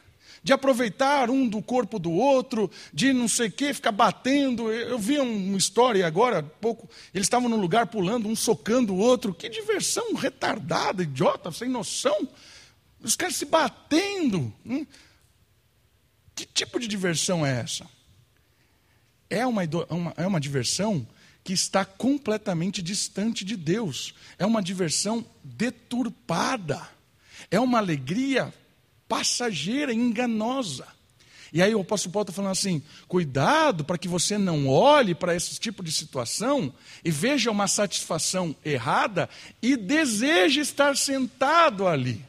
de 0.44 0.52
aproveitar 0.52 1.30
um 1.30 1.48
do 1.48 1.62
corpo 1.62 1.98
do 1.98 2.12
outro, 2.12 2.70
de 2.92 3.14
não 3.14 3.26
sei 3.26 3.48
o 3.48 3.50
que, 3.50 3.72
ficar 3.72 3.92
batendo. 3.92 4.70
Eu 4.70 4.98
vi 4.98 5.18
uma 5.18 5.56
história 5.56 6.06
agora, 6.06 6.40
há 6.40 6.42
pouco, 6.42 6.88
eles 7.14 7.24
estavam 7.24 7.48
num 7.48 7.56
lugar 7.56 7.86
pulando, 7.86 8.28
um 8.28 8.36
socando 8.36 8.92
o 8.92 8.98
outro. 8.98 9.32
Que 9.32 9.48
diversão 9.48 10.12
retardada, 10.12 11.02
idiota, 11.02 11.50
sem 11.50 11.70
noção. 11.70 12.28
Os 13.00 13.16
caras 13.16 13.36
se 13.36 13.46
batendo. 13.46 14.52
Hum? 14.66 14.86
Que 16.34 16.44
tipo 16.44 16.78
de 16.78 16.86
diversão 16.86 17.44
é 17.44 17.60
essa? 17.60 17.88
É 19.30 19.46
uma, 19.46 19.62
uma, 19.88 20.14
é 20.14 20.26
uma 20.26 20.40
diversão 20.40 21.06
que 21.44 21.52
está 21.52 21.84
completamente 21.84 22.80
distante 22.80 23.44
de 23.44 23.54
Deus. 23.54 24.14
É 24.38 24.46
uma 24.46 24.62
diversão 24.62 25.24
deturpada. 25.44 26.88
É 27.50 27.60
uma 27.60 27.78
alegria 27.78 28.52
passageira, 29.06 29.92
enganosa. 29.92 30.88
E 31.52 31.62
aí 31.62 31.72
o 31.74 31.82
apóstolo 31.82 32.12
Paulo 32.12 32.24
está 32.24 32.32
falando 32.32 32.52
assim: 32.52 32.82
cuidado 33.06 33.84
para 33.84 33.98
que 33.98 34.08
você 34.08 34.38
não 34.38 34.66
olhe 34.66 35.14
para 35.14 35.36
esse 35.36 35.60
tipo 35.60 35.84
de 35.84 35.92
situação 35.92 36.74
e 37.04 37.10
veja 37.10 37.50
uma 37.50 37.68
satisfação 37.68 38.56
errada 38.64 39.28
e 39.62 39.76
deseje 39.76 40.60
estar 40.60 40.96
sentado 40.96 41.86
ali. 41.86 42.24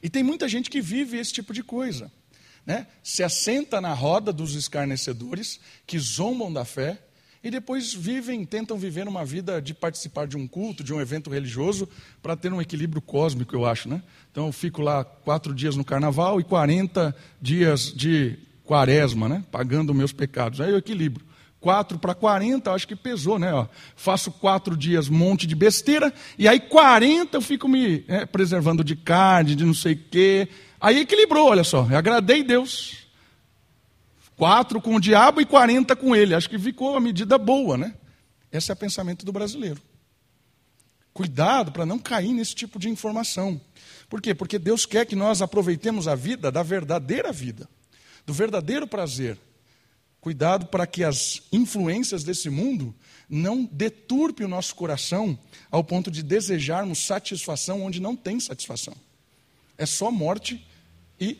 E 0.00 0.08
tem 0.08 0.22
muita 0.22 0.46
gente 0.48 0.70
que 0.70 0.80
vive 0.80 1.16
esse 1.16 1.32
tipo 1.32 1.52
de 1.52 1.62
coisa. 1.62 2.12
Né? 2.64 2.86
Se 3.02 3.24
assenta 3.24 3.80
na 3.80 3.94
roda 3.94 4.32
dos 4.32 4.54
escarnecedores 4.54 5.58
que 5.86 5.98
zombam 5.98 6.52
da 6.52 6.64
fé 6.64 7.02
e 7.42 7.50
depois 7.50 7.94
vivem, 7.94 8.44
tentam 8.44 8.76
viver 8.76 9.06
uma 9.06 9.24
vida 9.24 9.62
de 9.62 9.72
participar 9.72 10.26
de 10.26 10.36
um 10.36 10.46
culto, 10.46 10.82
de 10.82 10.92
um 10.92 11.00
evento 11.00 11.30
religioso, 11.30 11.88
para 12.20 12.36
ter 12.36 12.52
um 12.52 12.60
equilíbrio 12.60 13.00
cósmico, 13.00 13.54
eu 13.54 13.64
acho. 13.64 13.88
Né? 13.88 14.02
Então 14.30 14.46
eu 14.46 14.52
fico 14.52 14.82
lá 14.82 15.04
quatro 15.04 15.54
dias 15.54 15.76
no 15.76 15.84
carnaval 15.84 16.40
e 16.40 16.44
40 16.44 17.14
dias 17.40 17.92
de 17.94 18.38
quaresma, 18.64 19.28
né? 19.28 19.44
pagando 19.50 19.94
meus 19.94 20.12
pecados. 20.12 20.60
Aí 20.60 20.72
o 20.72 20.78
equilíbrio. 20.78 21.26
4 21.60 21.98
para 21.98 22.14
40, 22.14 22.70
acho 22.70 22.86
que 22.86 22.94
pesou, 22.94 23.36
né? 23.36 23.52
Ó, 23.52 23.66
faço 23.96 24.30
quatro 24.30 24.76
dias 24.76 25.08
monte 25.08 25.44
de 25.44 25.56
besteira, 25.56 26.14
e 26.38 26.46
aí 26.46 26.60
40 26.60 27.36
eu 27.36 27.40
fico 27.40 27.66
me 27.68 28.04
é, 28.06 28.24
preservando 28.24 28.84
de 28.84 28.94
carne, 28.94 29.56
de 29.56 29.64
não 29.64 29.74
sei 29.74 29.94
o 29.94 30.00
quê. 30.08 30.48
Aí 30.80 31.00
equilibrou, 31.00 31.48
olha 31.48 31.64
só, 31.64 31.84
eu 31.90 31.98
agradei 31.98 32.44
Deus. 32.44 33.07
Quatro 34.38 34.80
com 34.80 34.94
o 34.94 35.00
diabo 35.00 35.40
e 35.40 35.44
40 35.44 35.96
com 35.96 36.14
ele. 36.14 36.32
Acho 36.32 36.48
que 36.48 36.56
ficou 36.56 36.96
a 36.96 37.00
medida 37.00 37.36
boa, 37.36 37.76
né? 37.76 37.92
Esse 38.52 38.70
é 38.70 38.74
o 38.74 38.76
pensamento 38.76 39.26
do 39.26 39.32
brasileiro. 39.32 39.82
Cuidado 41.12 41.72
para 41.72 41.84
não 41.84 41.98
cair 41.98 42.32
nesse 42.32 42.54
tipo 42.54 42.78
de 42.78 42.88
informação. 42.88 43.60
Por 44.08 44.22
quê? 44.22 44.32
Porque 44.32 44.56
Deus 44.56 44.86
quer 44.86 45.04
que 45.06 45.16
nós 45.16 45.42
aproveitemos 45.42 46.06
a 46.06 46.14
vida 46.14 46.52
da 46.52 46.62
verdadeira 46.62 47.32
vida, 47.32 47.68
do 48.24 48.32
verdadeiro 48.32 48.86
prazer. 48.86 49.36
Cuidado 50.20 50.66
para 50.66 50.86
que 50.86 51.02
as 51.02 51.42
influências 51.50 52.22
desse 52.22 52.48
mundo 52.48 52.94
não 53.28 53.64
deturpe 53.64 54.44
o 54.44 54.48
nosso 54.48 54.72
coração 54.76 55.36
ao 55.68 55.82
ponto 55.82 56.12
de 56.12 56.22
desejarmos 56.22 57.04
satisfação 57.04 57.82
onde 57.82 58.00
não 58.00 58.14
tem 58.14 58.38
satisfação. 58.38 58.94
É 59.76 59.84
só 59.84 60.12
morte 60.12 60.64
e 61.18 61.38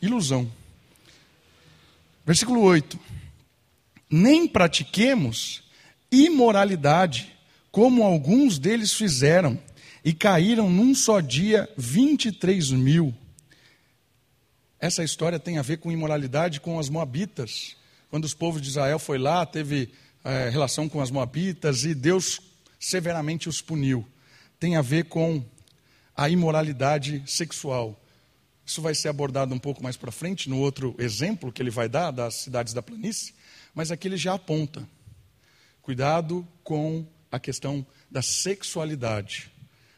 ilusão. 0.00 0.50
Versículo 2.28 2.60
8: 2.60 3.00
Nem 4.10 4.46
pratiquemos 4.46 5.62
imoralidade, 6.12 7.34
como 7.72 8.02
alguns 8.02 8.58
deles 8.58 8.92
fizeram, 8.92 9.58
e 10.04 10.12
caíram 10.12 10.68
num 10.68 10.94
só 10.94 11.20
dia 11.20 11.66
23 11.78 12.72
mil. 12.72 13.14
Essa 14.78 15.02
história 15.02 15.38
tem 15.38 15.56
a 15.56 15.62
ver 15.62 15.78
com 15.78 15.90
imoralidade 15.90 16.60
com 16.60 16.78
as 16.78 16.90
moabitas. 16.90 17.74
Quando 18.10 18.26
os 18.26 18.34
povos 18.34 18.60
de 18.60 18.68
Israel 18.68 18.98
foi 18.98 19.16
lá, 19.16 19.46
teve 19.46 19.88
é, 20.22 20.50
relação 20.50 20.86
com 20.86 21.00
as 21.00 21.10
moabitas 21.10 21.84
e 21.84 21.94
Deus 21.94 22.42
severamente 22.78 23.48
os 23.48 23.62
puniu. 23.62 24.06
Tem 24.60 24.76
a 24.76 24.82
ver 24.82 25.06
com 25.06 25.42
a 26.14 26.28
imoralidade 26.28 27.22
sexual. 27.24 27.98
Isso 28.68 28.82
vai 28.82 28.94
ser 28.94 29.08
abordado 29.08 29.54
um 29.54 29.58
pouco 29.58 29.82
mais 29.82 29.96
para 29.96 30.12
frente, 30.12 30.46
no 30.46 30.58
outro 30.58 30.94
exemplo 30.98 31.50
que 31.50 31.62
ele 31.62 31.70
vai 31.70 31.88
dar 31.88 32.10
das 32.10 32.34
cidades 32.34 32.74
da 32.74 32.82
planície, 32.82 33.32
mas 33.74 33.90
aqui 33.90 34.06
ele 34.06 34.18
já 34.18 34.34
aponta. 34.34 34.86
Cuidado 35.80 36.46
com 36.62 37.06
a 37.32 37.40
questão 37.40 37.86
da 38.10 38.20
sexualidade. 38.20 39.50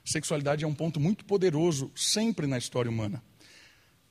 Sexualidade 0.04 0.62
é 0.62 0.68
um 0.68 0.72
ponto 0.72 1.00
muito 1.00 1.24
poderoso 1.24 1.90
sempre 1.96 2.46
na 2.46 2.58
história 2.58 2.88
humana. 2.88 3.20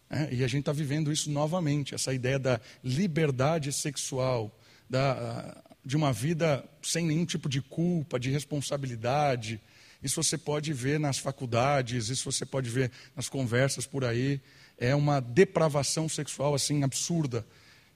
É, 0.10 0.34
e 0.34 0.44
a 0.44 0.48
gente 0.48 0.64
está 0.64 0.74
vivendo 0.74 1.10
isso 1.10 1.32
novamente, 1.32 1.96
essa 1.96 2.14
ideia 2.14 2.38
da 2.38 2.60
liberdade 2.84 3.72
sexual, 3.72 4.54
da, 4.90 5.56
de 5.86 5.96
uma 5.96 6.12
vida 6.12 6.70
sem 6.82 7.06
nenhum 7.06 7.26
tipo 7.26 7.48
de 7.48 7.62
culpa, 7.62 8.20
de 8.20 8.30
responsabilidade. 8.30 9.62
Isso 10.02 10.22
você 10.22 10.38
pode 10.38 10.72
ver 10.72 11.00
nas 11.00 11.18
faculdades, 11.18 12.10
isso 12.10 12.32
você 12.32 12.46
pode 12.46 12.70
ver 12.70 12.92
nas 13.16 13.28
conversas 13.28 13.86
por 13.86 14.06
aí. 14.06 14.40
É 14.78 14.96
uma 14.96 15.20
depravação 15.20 16.08
sexual 16.08 16.56
assim 16.56 16.84
absurda. 16.84 17.46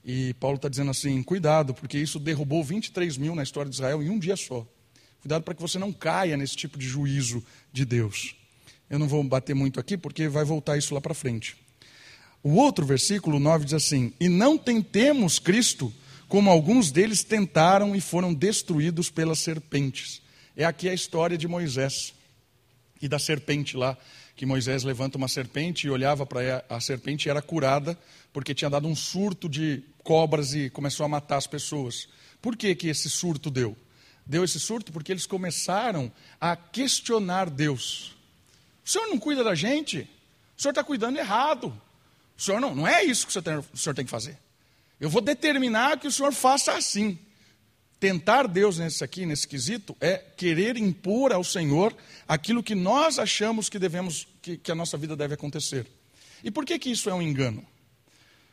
E 0.04 0.34
Paulo 0.34 0.56
está 0.56 0.68
dizendo 0.68 0.90
assim: 0.90 1.22
cuidado, 1.22 1.72
porque 1.72 1.98
isso 1.98 2.18
derrubou 2.18 2.62
23 2.62 3.16
mil 3.16 3.34
na 3.34 3.42
história 3.42 3.70
de 3.70 3.76
Israel 3.76 4.02
em 4.02 4.10
um 4.10 4.18
dia 4.18 4.36
só. 4.36 4.66
Cuidado 5.20 5.42
para 5.42 5.54
que 5.54 5.62
você 5.62 5.78
não 5.78 5.92
caia 5.92 6.36
nesse 6.36 6.54
tipo 6.54 6.78
de 6.78 6.86
juízo 6.86 7.42
de 7.72 7.86
Deus. 7.86 8.36
Eu 8.90 8.98
não 8.98 9.08
vou 9.08 9.24
bater 9.24 9.54
muito 9.54 9.80
aqui, 9.80 9.96
porque 9.96 10.28
vai 10.28 10.44
voltar 10.44 10.76
isso 10.76 10.92
lá 10.92 11.00
para 11.00 11.14
frente. 11.14 11.56
O 12.42 12.56
outro 12.56 12.84
versículo 12.84 13.40
9 13.40 13.64
diz 13.64 13.72
assim: 13.72 14.12
E 14.20 14.28
não 14.28 14.58
tentemos 14.58 15.38
Cristo, 15.38 15.90
como 16.28 16.50
alguns 16.50 16.90
deles 16.90 17.24
tentaram 17.24 17.96
e 17.96 18.00
foram 18.02 18.34
destruídos 18.34 19.08
pelas 19.08 19.38
serpentes. 19.38 20.20
É 20.56 20.64
aqui 20.64 20.88
a 20.88 20.94
história 20.94 21.36
de 21.36 21.48
Moisés 21.48 22.14
e 23.02 23.08
da 23.08 23.18
serpente 23.18 23.76
lá, 23.76 23.98
que 24.36 24.46
Moisés 24.46 24.84
levanta 24.84 25.18
uma 25.18 25.26
serpente 25.26 25.86
e 25.86 25.90
olhava 25.90 26.24
para 26.24 26.64
a 26.68 26.80
serpente 26.80 27.26
e 27.26 27.30
era 27.30 27.42
curada, 27.42 27.98
porque 28.32 28.54
tinha 28.54 28.70
dado 28.70 28.86
um 28.86 28.94
surto 28.94 29.48
de 29.48 29.82
cobras 30.02 30.54
e 30.54 30.70
começou 30.70 31.04
a 31.04 31.08
matar 31.08 31.36
as 31.36 31.46
pessoas. 31.46 32.08
Por 32.40 32.56
que, 32.56 32.74
que 32.74 32.88
esse 32.88 33.10
surto 33.10 33.50
deu? 33.50 33.76
Deu 34.24 34.44
esse 34.44 34.60
surto 34.60 34.92
porque 34.92 35.12
eles 35.12 35.26
começaram 35.26 36.10
a 36.40 36.54
questionar 36.56 37.50
Deus. 37.50 38.16
O 38.84 38.88
senhor 38.88 39.08
não 39.08 39.18
cuida 39.18 39.42
da 39.42 39.54
gente? 39.54 40.08
O 40.56 40.62
senhor 40.62 40.70
está 40.70 40.84
cuidando 40.84 41.18
errado. 41.18 41.68
O 42.36 42.42
senhor 42.42 42.60
não, 42.60 42.74
não 42.74 42.86
é 42.86 43.02
isso 43.02 43.26
que 43.26 43.30
o 43.30 43.32
senhor, 43.32 43.42
tem, 43.42 43.56
o 43.56 43.76
senhor 43.76 43.94
tem 43.94 44.04
que 44.04 44.10
fazer. 44.10 44.38
Eu 45.00 45.10
vou 45.10 45.20
determinar 45.20 45.98
que 45.98 46.06
o 46.06 46.12
senhor 46.12 46.32
faça 46.32 46.72
assim. 46.74 47.18
Tentar 48.04 48.46
Deus 48.46 48.76
nesse 48.76 49.02
aqui, 49.02 49.24
nesse 49.24 49.48
quesito, 49.48 49.96
é 49.98 50.18
querer 50.18 50.76
impor 50.76 51.32
ao 51.32 51.42
Senhor 51.42 51.96
aquilo 52.28 52.62
que 52.62 52.74
nós 52.74 53.18
achamos 53.18 53.70
que 53.70 53.78
devemos, 53.78 54.28
que, 54.42 54.58
que 54.58 54.70
a 54.70 54.74
nossa 54.74 54.98
vida 54.98 55.16
deve 55.16 55.32
acontecer. 55.32 55.86
E 56.44 56.50
por 56.50 56.66
que, 56.66 56.78
que 56.78 56.90
isso 56.90 57.08
é 57.08 57.14
um 57.14 57.22
engano? 57.22 57.64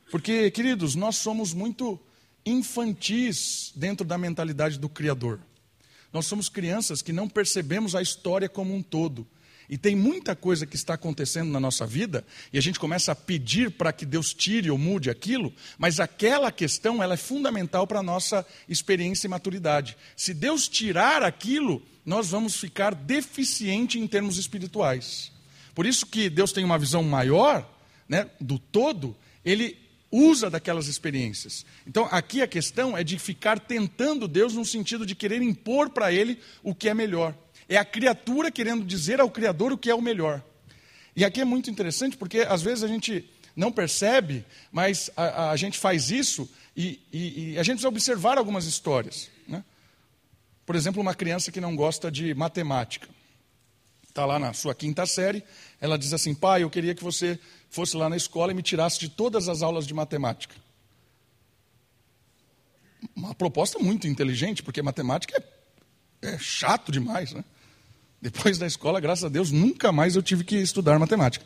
Porque, 0.09 0.49
queridos, 0.51 0.95
nós 0.95 1.17
somos 1.17 1.53
muito 1.53 1.99
infantis 2.45 3.73
dentro 3.75 4.07
da 4.07 4.17
mentalidade 4.17 4.79
do 4.79 4.87
Criador. 4.87 5.41
Nós 6.13 6.27
somos 6.27 6.47
crianças 6.47 7.01
que 7.01 7.11
não 7.11 7.27
percebemos 7.27 7.93
a 7.93 8.01
história 8.01 8.47
como 8.47 8.73
um 8.73 8.81
todo. 8.81 9.27
E 9.69 9.77
tem 9.77 9.95
muita 9.95 10.35
coisa 10.35 10.65
que 10.65 10.75
está 10.75 10.95
acontecendo 10.95 11.49
na 11.49 11.59
nossa 11.59 11.85
vida 11.85 12.25
e 12.51 12.57
a 12.57 12.61
gente 12.61 12.79
começa 12.79 13.11
a 13.11 13.15
pedir 13.15 13.71
para 13.71 13.93
que 13.93 14.05
Deus 14.05 14.33
tire 14.33 14.69
ou 14.69 14.77
mude 14.77 15.09
aquilo, 15.09 15.53
mas 15.77 15.99
aquela 15.99 16.51
questão 16.51 17.01
ela 17.01 17.13
é 17.13 17.17
fundamental 17.17 17.87
para 17.87 17.99
a 17.99 18.03
nossa 18.03 18.45
experiência 18.67 19.27
e 19.27 19.29
maturidade. 19.29 19.95
Se 20.15 20.33
Deus 20.33 20.67
tirar 20.67 21.23
aquilo, 21.23 21.81
nós 22.05 22.29
vamos 22.29 22.55
ficar 22.55 22.93
deficiente 22.93 23.99
em 23.99 24.07
termos 24.07 24.37
espirituais. 24.37 25.31
Por 25.73 25.85
isso 25.85 26.05
que 26.05 26.29
Deus 26.29 26.51
tem 26.51 26.63
uma 26.65 26.77
visão 26.77 27.03
maior 27.03 27.67
né, 28.07 28.29
do 28.39 28.59
todo, 28.59 29.15
ele 29.43 29.77
usa 30.11 30.49
daquelas 30.49 30.87
experiências. 30.87 31.65
Então, 31.87 32.07
aqui 32.11 32.41
a 32.41 32.47
questão 32.47 32.97
é 32.97 33.03
de 33.03 33.17
ficar 33.17 33.59
tentando 33.59 34.27
Deus 34.27 34.53
no 34.53 34.65
sentido 34.65 35.05
de 35.05 35.15
querer 35.15 35.41
impor 35.41 35.89
para 35.89 36.11
ele 36.11 36.37
o 36.61 36.75
que 36.75 36.89
é 36.89 36.93
melhor. 36.93 37.33
É 37.67 37.77
a 37.77 37.85
criatura 37.85 38.51
querendo 38.51 38.83
dizer 38.83 39.19
ao 39.19 39.29
Criador 39.29 39.71
o 39.71 39.77
que 39.77 39.89
é 39.89 39.95
o 39.95 40.01
melhor. 40.01 40.43
E 41.15 41.25
aqui 41.25 41.41
é 41.41 41.45
muito 41.45 41.69
interessante 41.69 42.17
porque 42.17 42.39
às 42.39 42.61
vezes 42.61 42.83
a 42.83 42.87
gente 42.87 43.29
não 43.55 43.71
percebe, 43.71 44.45
mas 44.71 45.09
a, 45.15 45.51
a 45.51 45.55
gente 45.55 45.77
faz 45.77 46.09
isso 46.09 46.49
e, 46.75 46.99
e, 47.11 47.53
e, 47.53 47.59
a 47.59 47.63
gente 47.63 47.75
precisa 47.75 47.89
observar 47.89 48.37
algumas 48.37 48.65
histórias. 48.65 49.29
Né? 49.47 49.63
Por 50.65 50.75
exemplo, 50.75 51.01
uma 51.01 51.13
criança 51.13 51.51
que 51.51 51.59
não 51.59 51.75
gosta 51.75 52.09
de 52.09 52.33
matemática. 52.33 53.09
Está 54.07 54.25
lá 54.25 54.37
na 54.39 54.53
sua 54.53 54.75
quinta 54.75 55.05
série, 55.05 55.43
ela 55.79 55.97
diz 55.97 56.13
assim: 56.13 56.35
pai, 56.35 56.63
eu 56.63 56.69
queria 56.69 56.93
que 56.93 57.03
você 57.03 57.39
fosse 57.69 57.95
lá 57.95 58.09
na 58.09 58.17
escola 58.17 58.51
e 58.51 58.55
me 58.55 58.61
tirasse 58.61 58.99
de 58.99 59.09
todas 59.09 59.47
as 59.47 59.61
aulas 59.61 59.87
de 59.87 59.93
matemática. 59.93 60.55
Uma 63.15 63.33
proposta 63.33 63.79
muito 63.79 64.07
inteligente, 64.07 64.61
porque 64.61 64.81
matemática 64.81 65.37
é, 65.37 65.43
é 66.21 66.37
chato 66.37 66.91
demais, 66.91 67.33
né? 67.33 67.43
Depois 68.21 68.57
da 68.57 68.67
escola, 68.67 68.99
graças 68.99 69.23
a 69.23 69.29
Deus, 69.29 69.51
nunca 69.51 69.91
mais 69.91 70.15
eu 70.15 70.21
tive 70.21 70.43
que 70.43 70.55
estudar 70.57 70.99
matemática. 70.99 71.43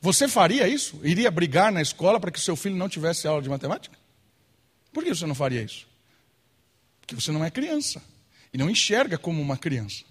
Você 0.00 0.26
faria 0.26 0.66
isso? 0.66 0.98
Iria 1.02 1.30
brigar 1.30 1.70
na 1.70 1.82
escola 1.82 2.18
para 2.18 2.30
que 2.30 2.40
seu 2.40 2.56
filho 2.56 2.76
não 2.76 2.88
tivesse 2.88 3.26
aula 3.26 3.42
de 3.42 3.48
matemática? 3.48 3.96
Por 4.92 5.04
que 5.04 5.14
você 5.14 5.26
não 5.26 5.34
faria 5.34 5.62
isso? 5.62 5.86
Porque 7.00 7.14
você 7.14 7.30
não 7.30 7.44
é 7.44 7.50
criança 7.50 8.02
e 8.52 8.56
não 8.56 8.70
enxerga 8.70 9.18
como 9.18 9.42
uma 9.42 9.56
criança. 9.56 10.04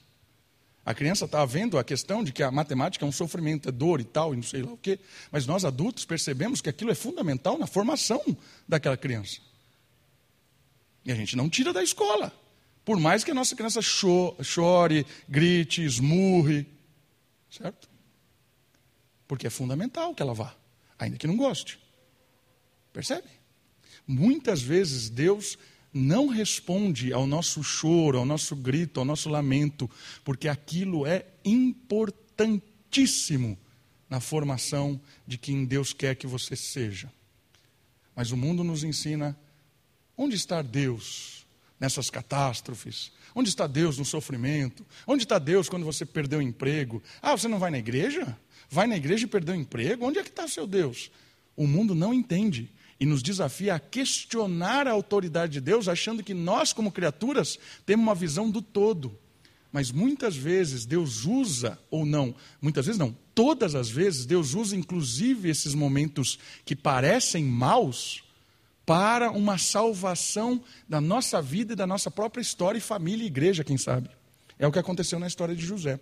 A 0.85 0.93
criança 0.93 1.25
está 1.25 1.43
vendo 1.43 1.77
a 1.77 1.83
questão 1.83 2.23
de 2.23 2.31
que 2.31 2.41
a 2.41 2.51
matemática 2.51 3.03
é 3.03 3.07
um 3.07 3.11
sofrimento, 3.11 3.67
é 3.67 3.71
dor 3.71 3.99
e 3.99 4.05
tal, 4.05 4.33
e 4.33 4.37
não 4.37 4.43
sei 4.43 4.61
lá 4.61 4.71
o 4.71 4.77
quê. 4.77 4.99
Mas 5.31 5.45
nós 5.45 5.65
adultos 5.65 6.05
percebemos 6.05 6.61
que 6.61 6.69
aquilo 6.69 6.91
é 6.91 6.95
fundamental 6.95 7.57
na 7.57 7.67
formação 7.67 8.21
daquela 8.67 8.95
criança. 8.95 9.39
E 11.03 11.11
a 11.11 11.15
gente 11.15 11.35
não 11.35 11.49
tira 11.49 11.73
da 11.73 11.83
escola. 11.83 12.31
Por 12.87 12.99
mais 13.01 13.21
que 13.21 13.31
a 13.31 13.33
nossa 13.33 13.53
criança 13.53 13.81
chore, 13.81 15.05
grite, 15.27 15.83
esmurre, 15.83 16.65
certo? 17.51 17.89
Porque 19.27 19.45
é 19.45 19.49
fundamental 19.49 20.15
que 20.15 20.21
ela 20.21 20.33
vá, 20.33 20.55
ainda 20.97 21.17
que 21.17 21.27
não 21.27 21.35
goste. 21.35 21.77
Percebe? 22.93 23.27
Muitas 24.07 24.61
vezes 24.61 25.09
Deus 25.09 25.57
não 25.93 26.27
responde 26.27 27.11
ao 27.11 27.27
nosso 27.27 27.61
choro, 27.61 28.19
ao 28.19 28.25
nosso 28.25 28.55
grito, 28.55 29.01
ao 29.01 29.05
nosso 29.05 29.27
lamento, 29.27 29.91
porque 30.23 30.47
aquilo 30.47 31.05
é 31.05 31.25
importantíssimo 31.43 33.57
na 34.09 34.21
formação 34.21 34.97
de 35.27 35.37
quem 35.37 35.65
Deus 35.65 35.91
quer 35.91 36.15
que 36.15 36.25
você 36.25 36.55
seja. 36.55 37.11
Mas 38.15 38.31
o 38.31 38.37
mundo 38.37 38.63
nos 38.63 38.85
ensina 38.85 39.37
onde 40.15 40.37
está 40.37 40.61
Deus 40.61 41.36
nessas 41.79 42.09
catástrofes? 42.09 43.11
Onde 43.35 43.49
está 43.49 43.67
Deus 43.67 43.97
no 43.97 44.05
sofrimento? 44.05 44.85
Onde 45.05 45.23
está 45.23 45.37
Deus 45.37 45.69
quando 45.69 45.85
você 45.85 46.05
perdeu 46.05 46.39
o 46.39 46.41
emprego? 46.41 47.01
Ah, 47.21 47.37
você 47.37 47.47
não 47.47 47.59
vai 47.59 47.69
na 47.69 47.77
igreja? 47.77 48.37
Vai 48.69 48.87
na 48.87 48.97
igreja 48.97 49.25
e 49.25 49.29
perdeu 49.29 49.55
o 49.55 49.57
emprego? 49.57 50.05
Onde 50.05 50.19
é 50.19 50.23
que 50.23 50.29
está 50.29 50.47
seu 50.47 50.65
Deus? 50.65 51.11
O 51.55 51.67
mundo 51.67 51.93
não 51.93 52.13
entende 52.13 52.71
e 52.99 53.05
nos 53.05 53.21
desafia 53.21 53.75
a 53.75 53.79
questionar 53.79 54.87
a 54.87 54.91
autoridade 54.91 55.53
de 55.53 55.61
Deus, 55.61 55.87
achando 55.87 56.23
que 56.23 56.33
nós, 56.33 56.73
como 56.73 56.91
criaturas, 56.91 57.59
temos 57.85 58.03
uma 58.03 58.15
visão 58.15 58.49
do 58.49 58.61
todo. 58.61 59.17
Mas 59.71 59.91
muitas 59.91 60.35
vezes 60.35 60.85
Deus 60.85 61.25
usa, 61.25 61.77
ou 61.91 62.05
não, 62.05 62.33
muitas 62.61 62.85
vezes 62.85 62.97
não, 62.97 63.15
todas 63.35 63.75
as 63.75 63.89
vezes 63.89 64.25
Deus 64.25 64.55
usa 64.55 64.75
inclusive 64.75 65.49
esses 65.49 65.75
momentos 65.75 66.39
que 66.65 66.75
parecem 66.75 67.43
maus 67.43 68.23
para 68.87 69.31
uma 69.31 69.57
salvação 69.57 70.63
da 70.87 71.01
nossa 71.01 71.41
vida 71.41 71.73
e 71.73 71.75
da 71.75 71.85
nossa 71.85 72.09
própria 72.09 72.41
história 72.41 72.77
e 72.77 72.81
família 72.81 73.25
e 73.25 73.27
igreja, 73.27 73.61
quem 73.61 73.77
sabe. 73.77 74.09
É 74.57 74.65
o 74.65 74.71
que 74.71 74.79
aconteceu 74.79 75.19
na 75.19 75.27
história 75.27 75.53
de 75.53 75.65
José. 75.65 75.99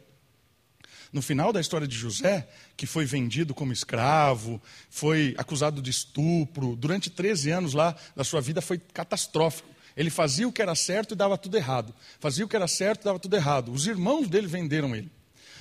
No 1.11 1.19
final 1.19 1.51
da 1.51 1.59
história 1.59 1.87
de 1.87 1.95
José, 1.95 2.47
que 2.77 2.85
foi 2.85 3.03
vendido 3.03 3.55
como 3.55 3.73
escravo, 3.73 4.61
foi 4.87 5.33
acusado 5.35 5.81
de 5.81 5.89
estupro, 5.89 6.75
durante 6.75 7.09
13 7.09 7.49
anos 7.49 7.73
lá 7.73 7.95
da 8.15 8.23
sua 8.23 8.39
vida 8.39 8.61
foi 8.61 8.77
catastrófico. 8.77 9.67
Ele 9.97 10.11
fazia 10.11 10.47
o 10.47 10.51
que 10.51 10.61
era 10.61 10.75
certo 10.75 11.13
e 11.13 11.17
dava 11.17 11.39
tudo 11.39 11.57
errado. 11.57 11.91
Fazia 12.19 12.45
o 12.45 12.47
que 12.47 12.55
era 12.55 12.67
certo 12.67 13.01
e 13.01 13.05
dava 13.05 13.17
tudo 13.17 13.35
errado. 13.35 13.71
Os 13.71 13.87
irmãos 13.87 14.27
dele 14.29 14.45
venderam 14.45 14.95
ele. 14.95 15.11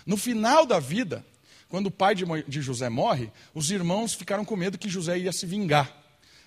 No 0.04 0.18
final 0.18 0.66
da 0.66 0.78
vida, 0.78 1.24
quando 1.70 1.86
o 1.86 1.90
pai 1.90 2.14
de 2.14 2.60
José 2.60 2.90
morre, 2.90 3.30
os 3.54 3.70
irmãos 3.70 4.12
ficaram 4.12 4.44
com 4.44 4.56
medo 4.56 4.76
que 4.76 4.90
José 4.90 5.18
ia 5.18 5.32
se 5.32 5.46
vingar. 5.46 6.03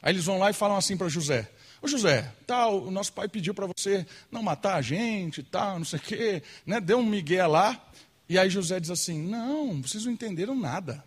Aí 0.08 0.14
eles 0.14 0.24
vão 0.24 0.38
lá 0.38 0.50
e 0.50 0.54
falam 0.54 0.78
assim 0.78 0.96
para 0.96 1.10
José: 1.10 1.52
Ô 1.82 1.88
José, 1.90 2.34
tal, 2.46 2.82
o 2.86 2.90
nosso 2.90 3.12
pai 3.12 3.28
pediu 3.28 3.54
para 3.54 3.68
você 3.68 4.08
não 4.32 4.42
matar 4.42 4.76
a 4.76 4.82
gente, 4.82 5.44
tal, 5.44 5.80
não 5.80 5.86
sei 5.86 6.00
o 6.00 6.02
quê, 6.02 6.44
né? 6.66 6.80
Deu 6.80 7.00
um 7.00 7.06
migué 7.06 7.46
lá. 7.46 7.92
E 8.30 8.40
aí 8.40 8.50
José 8.50 8.80
diz 8.80 8.90
assim: 8.90 9.22
Não, 9.22 9.82
vocês 9.82 10.06
não 10.06 10.14
entenderam 10.14 10.56
nada. 10.56 11.04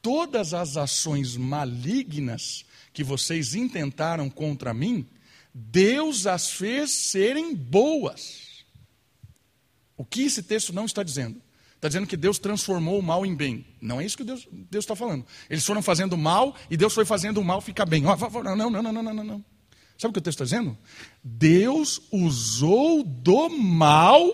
todas 0.00 0.54
as 0.54 0.78
ações 0.78 1.36
malignas 1.36 2.64
que 2.94 3.04
vocês 3.04 3.54
intentaram 3.54 4.30
contra 4.30 4.72
mim, 4.72 5.06
Deus 5.52 6.26
as 6.26 6.50
fez 6.50 6.92
serem 6.92 7.54
boas. 7.54 8.64
O 9.98 10.04
que 10.04 10.22
esse 10.22 10.42
texto 10.42 10.72
não 10.72 10.86
está 10.86 11.02
dizendo? 11.02 11.42
Está 11.82 11.88
dizendo 11.88 12.06
que 12.06 12.16
Deus 12.16 12.38
transformou 12.38 12.96
o 12.96 13.02
mal 13.02 13.26
em 13.26 13.34
bem. 13.34 13.66
Não 13.80 14.00
é 14.00 14.04
isso 14.04 14.16
que 14.16 14.22
Deus, 14.22 14.46
está 14.72 14.94
falando. 14.94 15.26
Eles 15.50 15.66
foram 15.66 15.82
fazendo 15.82 16.16
mal 16.16 16.54
e 16.70 16.76
Deus 16.76 16.94
foi 16.94 17.04
fazendo 17.04 17.40
o 17.40 17.44
mal 17.44 17.60
ficar 17.60 17.84
bem. 17.84 18.02
Não, 18.02 18.16
não, 18.54 18.70
não, 18.70 18.80
não, 18.80 18.92
não, 18.92 19.02
não, 19.02 19.24
não. 19.24 19.44
Sabe 19.98 20.10
o 20.10 20.12
que 20.12 20.20
o 20.20 20.22
texto 20.22 20.44
está 20.44 20.44
dizendo? 20.44 20.78
Deus 21.24 22.00
usou 22.12 23.02
do 23.02 23.48
mal 23.48 24.32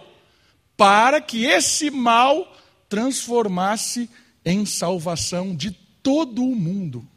para 0.77 1.23
que 1.23 1.47
esse 1.47 1.91
mal 1.91 2.55
transformasse 2.87 4.11
em 4.45 4.67
salvação 4.67 5.57
de 5.57 5.71
todo 6.03 6.45
o 6.45 6.55
mundo. 6.55 7.09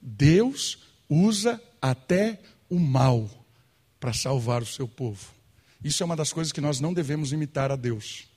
Deus 0.00 0.78
usa 1.08 1.60
até 1.80 2.40
o 2.70 2.78
mal 2.78 3.28
para 3.98 4.12
salvar 4.12 4.62
o 4.62 4.66
seu 4.66 4.86
povo. 4.86 5.32
Isso 5.82 6.00
é 6.00 6.06
uma 6.06 6.14
das 6.14 6.32
coisas 6.32 6.52
que 6.52 6.60
nós 6.60 6.78
não 6.78 6.94
devemos 6.94 7.32
imitar 7.32 7.72
a 7.72 7.76
Deus. 7.76 8.30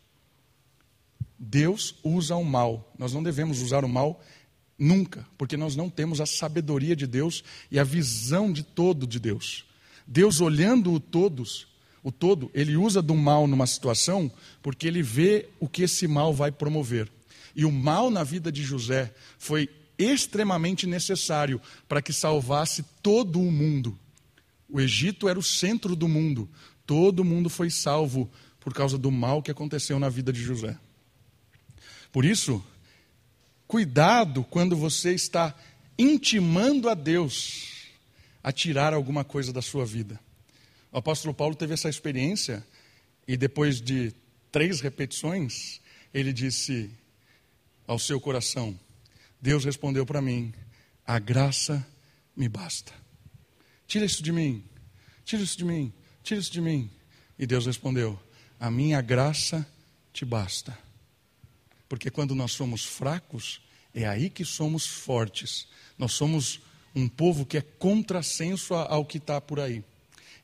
Deus 1.38 1.96
usa 2.04 2.36
o 2.36 2.44
mal. 2.44 2.94
Nós 2.98 3.14
não 3.14 3.22
devemos 3.22 3.62
usar 3.62 3.84
o 3.84 3.90
mal 3.90 4.22
nunca, 4.78 5.26
porque 5.38 5.58
nós 5.58 5.76
não 5.76 5.90
temos 5.90 6.20
a 6.20 6.26
sabedoria 6.26 6.96
de 6.96 7.08
Deus 7.08 7.44
e 7.72 7.80
a 7.80 7.84
visão 7.84 8.52
de 8.52 8.64
todo 8.64 9.08
de 9.08 9.20
Deus. 9.20 9.66
Deus 10.08 10.42
olhando 10.42 10.94
o 10.94 11.00
todos, 11.00 11.68
o 12.04 12.12
todo, 12.12 12.52
ele 12.54 12.78
usa 12.78 13.02
do 13.02 13.16
mal 13.16 13.48
numa 13.48 13.66
situação 13.66 14.32
porque 14.62 14.88
ele 14.88 15.02
vê 15.02 15.50
o 15.60 15.68
que 15.68 15.84
esse 15.84 16.08
mal 16.08 16.34
vai 16.34 16.52
promover. 16.52 17.12
E 17.56 17.66
o 17.66 17.72
mal 17.72 18.12
na 18.12 18.24
vida 18.24 18.52
de 18.52 18.62
José 18.64 19.14
foi 19.40 19.70
extremamente 19.98 20.86
necessário 20.86 21.62
para 21.88 22.02
que 22.02 22.12
salvasse 22.12 22.84
todo 23.02 23.40
o 23.40 23.52
mundo. 23.52 23.98
O 24.70 24.82
Egito 24.82 25.28
era 25.28 25.40
o 25.40 25.44
centro 25.44 25.96
do 25.96 26.08
mundo. 26.08 26.50
Todo 26.86 27.24
mundo 27.24 27.50
foi 27.50 27.70
salvo 27.70 28.30
por 28.60 28.74
causa 28.74 28.98
do 28.98 29.10
mal 29.10 29.42
que 29.42 29.52
aconteceu 29.52 30.00
na 30.00 30.10
vida 30.10 30.34
de 30.34 30.42
José. 30.42 30.78
Por 32.16 32.24
isso, 32.24 32.66
cuidado 33.68 34.42
quando 34.46 34.74
você 34.74 35.14
está 35.14 35.54
intimando 36.00 36.88
a 36.88 36.94
Deus 36.94 37.90
a 38.42 38.54
tirar 38.54 38.94
alguma 38.94 39.26
coisa 39.26 39.52
da 39.52 39.62
sua 39.62 39.86
vida. 39.86 40.18
O 40.94 40.98
apóstolo 40.98 41.34
Paulo 41.34 41.56
teve 41.56 41.74
essa 41.74 41.90
experiência 41.90 42.66
e 43.28 43.36
depois 43.36 43.82
de 43.82 44.14
três 44.50 44.80
repetições, 44.80 45.82
ele 46.14 46.32
disse: 46.32 46.90
ao 47.86 48.00
seu 48.00 48.18
coração. 48.22 48.80
Deus 49.42 49.66
respondeu 49.66 50.06
para 50.06 50.22
mim: 50.22 50.54
A 51.06 51.20
graça 51.20 51.86
me 52.34 52.48
basta. 52.48 52.94
Tira 53.86 54.06
isso 54.06 54.24
de 54.24 54.32
mim, 54.32 54.64
tira 55.26 55.44
isso 55.44 55.58
de 55.58 55.66
mim, 55.66 55.92
tira 56.24 56.40
isso 56.40 56.54
de 56.54 56.62
mim. 56.62 56.90
E 57.38 57.46
Deus 57.46 57.66
respondeu: 57.66 58.18
A 58.58 58.72
minha 58.72 59.02
graça 59.02 59.68
te 60.14 60.24
basta. 60.24 60.85
Porque 61.88 62.10
quando 62.10 62.36
nós 62.36 62.52
somos 62.52 62.84
fracos, 62.84 63.62
é 63.94 64.06
aí 64.06 64.30
que 64.30 64.44
somos 64.44 64.86
fortes. 64.86 65.68
Nós 65.98 66.14
somos 66.14 66.60
um 66.94 67.08
povo 67.08 67.46
que 67.46 67.58
é 67.58 67.62
contrassenso 67.62 68.74
ao 68.74 69.06
que 69.06 69.18
está 69.18 69.40
por 69.40 69.60
aí. 69.60 69.84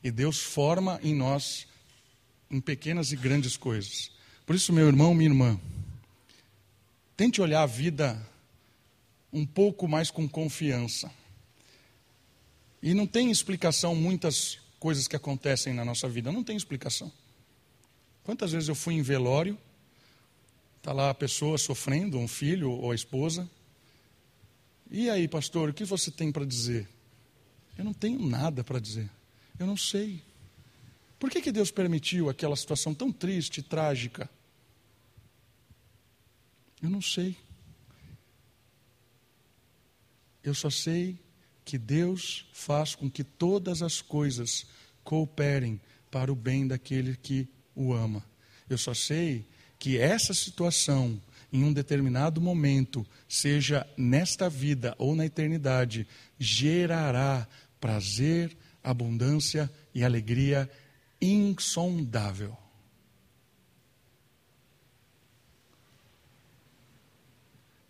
E 0.02 0.10
Deus 0.10 0.38
forma 0.38 1.00
em 1.02 1.14
nós 1.14 1.66
em 2.50 2.60
pequenas 2.60 3.12
e 3.12 3.16
grandes 3.16 3.56
coisas. 3.56 4.10
Por 4.44 4.54
isso, 4.54 4.72
meu 4.72 4.86
irmão, 4.86 5.14
minha 5.14 5.30
irmã, 5.30 5.58
Tente 7.22 7.40
olhar 7.40 7.62
a 7.62 7.66
vida 7.66 8.20
um 9.32 9.46
pouco 9.46 9.86
mais 9.86 10.10
com 10.10 10.28
confiança. 10.28 11.08
E 12.82 12.94
não 12.94 13.06
tem 13.06 13.30
explicação 13.30 13.94
muitas 13.94 14.58
coisas 14.80 15.06
que 15.06 15.14
acontecem 15.14 15.72
na 15.72 15.84
nossa 15.84 16.08
vida, 16.08 16.32
não 16.32 16.42
tem 16.42 16.56
explicação. 16.56 17.12
Quantas 18.24 18.50
vezes 18.52 18.68
eu 18.68 18.74
fui 18.74 18.94
em 18.94 19.02
velório, 19.02 19.56
está 20.82 20.92
lá 20.92 21.10
a 21.10 21.14
pessoa 21.14 21.56
sofrendo, 21.58 22.18
um 22.18 22.26
filho 22.26 22.72
ou 22.72 22.90
a 22.90 22.94
esposa. 22.94 23.48
E 24.90 25.08
aí, 25.08 25.28
pastor, 25.28 25.68
o 25.68 25.72
que 25.72 25.84
você 25.84 26.10
tem 26.10 26.32
para 26.32 26.44
dizer? 26.44 26.88
Eu 27.78 27.84
não 27.84 27.94
tenho 27.94 28.18
nada 28.18 28.64
para 28.64 28.80
dizer. 28.80 29.08
Eu 29.60 29.64
não 29.64 29.76
sei. 29.76 30.20
Por 31.20 31.30
que, 31.30 31.40
que 31.40 31.52
Deus 31.52 31.70
permitiu 31.70 32.28
aquela 32.28 32.56
situação 32.56 32.92
tão 32.92 33.12
triste, 33.12 33.62
trágica? 33.62 34.28
Eu 36.82 36.90
não 36.90 37.00
sei. 37.00 37.36
Eu 40.42 40.52
só 40.52 40.68
sei 40.68 41.16
que 41.64 41.78
Deus 41.78 42.44
faz 42.52 42.96
com 42.96 43.08
que 43.08 43.22
todas 43.22 43.82
as 43.82 44.02
coisas 44.02 44.66
cooperem 45.04 45.80
para 46.10 46.32
o 46.32 46.34
bem 46.34 46.66
daquele 46.66 47.16
que 47.16 47.46
o 47.72 47.92
ama. 47.92 48.24
Eu 48.68 48.76
só 48.76 48.92
sei 48.92 49.46
que 49.82 49.98
essa 49.98 50.32
situação, 50.32 51.20
em 51.52 51.64
um 51.64 51.72
determinado 51.72 52.40
momento, 52.40 53.04
seja 53.28 53.84
nesta 53.96 54.48
vida 54.48 54.94
ou 54.96 55.16
na 55.16 55.26
eternidade, 55.26 56.06
gerará 56.38 57.48
prazer, 57.80 58.56
abundância 58.80 59.68
e 59.92 60.04
alegria 60.04 60.70
insondável. 61.20 62.56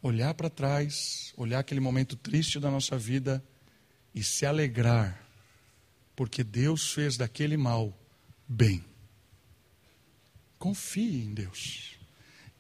olhar 0.03 0.35
para 0.35 0.51
trás, 0.51 1.33
olhar 1.37 1.61
aquele 1.61 1.79
momento 1.79 2.17
triste 2.17 2.59
da 2.59 2.69
nossa 2.71 2.99
vida 2.99 3.41
e 4.13 4.25
se 4.25 4.45
alegrar, 4.45 5.25
porque 6.17 6.43
Deus 6.43 6.93
fez 6.93 7.17
daquele 7.17 7.57
mal 7.57 7.97
bem. 8.49 8.92
Confie 10.63 11.25
em 11.25 11.35
Deus. 11.35 11.97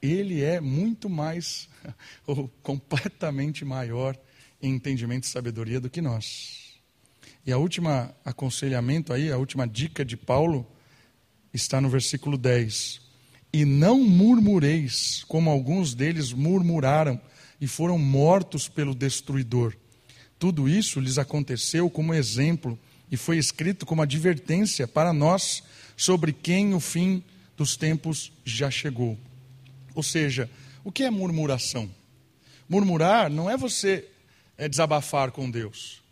Ele 0.02 0.42
é 0.42 0.60
muito 0.60 1.08
mais, 1.08 1.68
ou 2.26 2.48
completamente 2.60 3.64
maior 3.64 4.18
em 4.60 4.74
entendimento 4.74 5.22
e 5.22 5.28
sabedoria 5.28 5.80
do 5.80 5.88
que 5.88 6.02
nós. 6.02 6.80
E 7.46 7.52
a 7.52 7.58
última 7.58 8.12
aconselhamento 8.24 9.12
aí, 9.12 9.30
a 9.30 9.38
última 9.38 9.68
dica 9.68 10.04
de 10.04 10.16
Paulo, 10.16 10.66
está 11.54 11.80
no 11.80 11.88
versículo 11.88 12.36
10. 12.36 13.00
E 13.52 13.64
não 13.64 14.02
murmureis, 14.02 15.22
como 15.28 15.48
alguns 15.48 15.94
deles 15.94 16.32
murmuraram 16.32 17.20
e 17.60 17.68
foram 17.68 17.98
mortos 17.98 18.68
pelo 18.68 18.96
destruidor. 18.96 19.76
Tudo 20.40 20.68
isso 20.68 20.98
lhes 20.98 21.18
aconteceu 21.18 21.88
como 21.88 22.12
exemplo 22.12 22.76
e 23.08 23.16
foi 23.16 23.38
escrito 23.38 23.86
como 23.86 24.02
advertência 24.02 24.88
para 24.88 25.12
nós 25.12 25.62
sobre 25.96 26.32
quem 26.32 26.74
o 26.74 26.80
fim 26.80 27.22
dos 27.56 27.76
tempos 27.76 28.32
já 28.44 28.70
chegou. 28.70 29.18
Ou 29.94 30.02
seja, 30.02 30.50
o 30.84 30.90
que 30.90 31.04
é 31.04 31.10
murmuração? 31.10 31.90
Murmurar 32.68 33.30
não 33.30 33.50
é 33.50 33.56
você 33.56 34.08
é, 34.56 34.68
desabafar 34.68 35.30
com 35.30 35.50
Deus, 35.50 36.02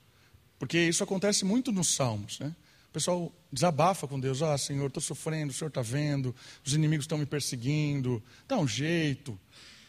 porque 0.58 0.78
isso 0.78 1.02
acontece 1.02 1.44
muito 1.44 1.72
nos 1.72 1.94
Salmos. 1.94 2.38
Né? 2.38 2.54
O 2.88 2.92
pessoal 2.92 3.32
desabafa 3.52 4.06
com 4.06 4.18
Deus: 4.18 4.42
Ah, 4.42 4.58
Senhor, 4.58 4.86
estou 4.86 5.02
sofrendo, 5.02 5.52
o 5.52 5.54
Senhor 5.54 5.68
está 5.68 5.82
vendo, 5.82 6.34
os 6.64 6.74
inimigos 6.74 7.04
estão 7.04 7.18
me 7.18 7.26
perseguindo, 7.26 8.22
dá 8.46 8.58
um 8.58 8.68
jeito. 8.68 9.38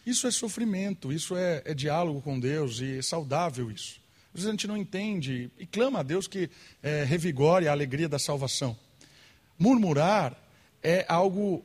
Isso 0.06 0.26
é 0.28 0.32
sofrimento, 0.32 1.12
isso 1.14 1.36
é, 1.36 1.62
é 1.66 1.74
diálogo 1.74 2.22
com 2.22 2.40
Deus 2.40 2.80
e 2.80 2.98
é 2.98 3.02
saudável 3.02 3.70
isso. 3.70 4.00
Às 4.34 4.42
vezes 4.42 4.48
a 4.48 4.52
gente 4.52 4.68
não 4.68 4.78
entende 4.78 5.52
e 5.60 5.66
clama 5.66 6.00
a 6.00 6.04
Deus 6.04 6.28
que 6.28 6.50
é, 6.82 7.04
revigore 7.04 7.68
a 7.68 7.72
alegria 7.72 8.08
da 8.08 8.18
salvação. 8.18 8.78
Murmurar 9.60 10.36
é 10.84 11.06
algo 11.08 11.64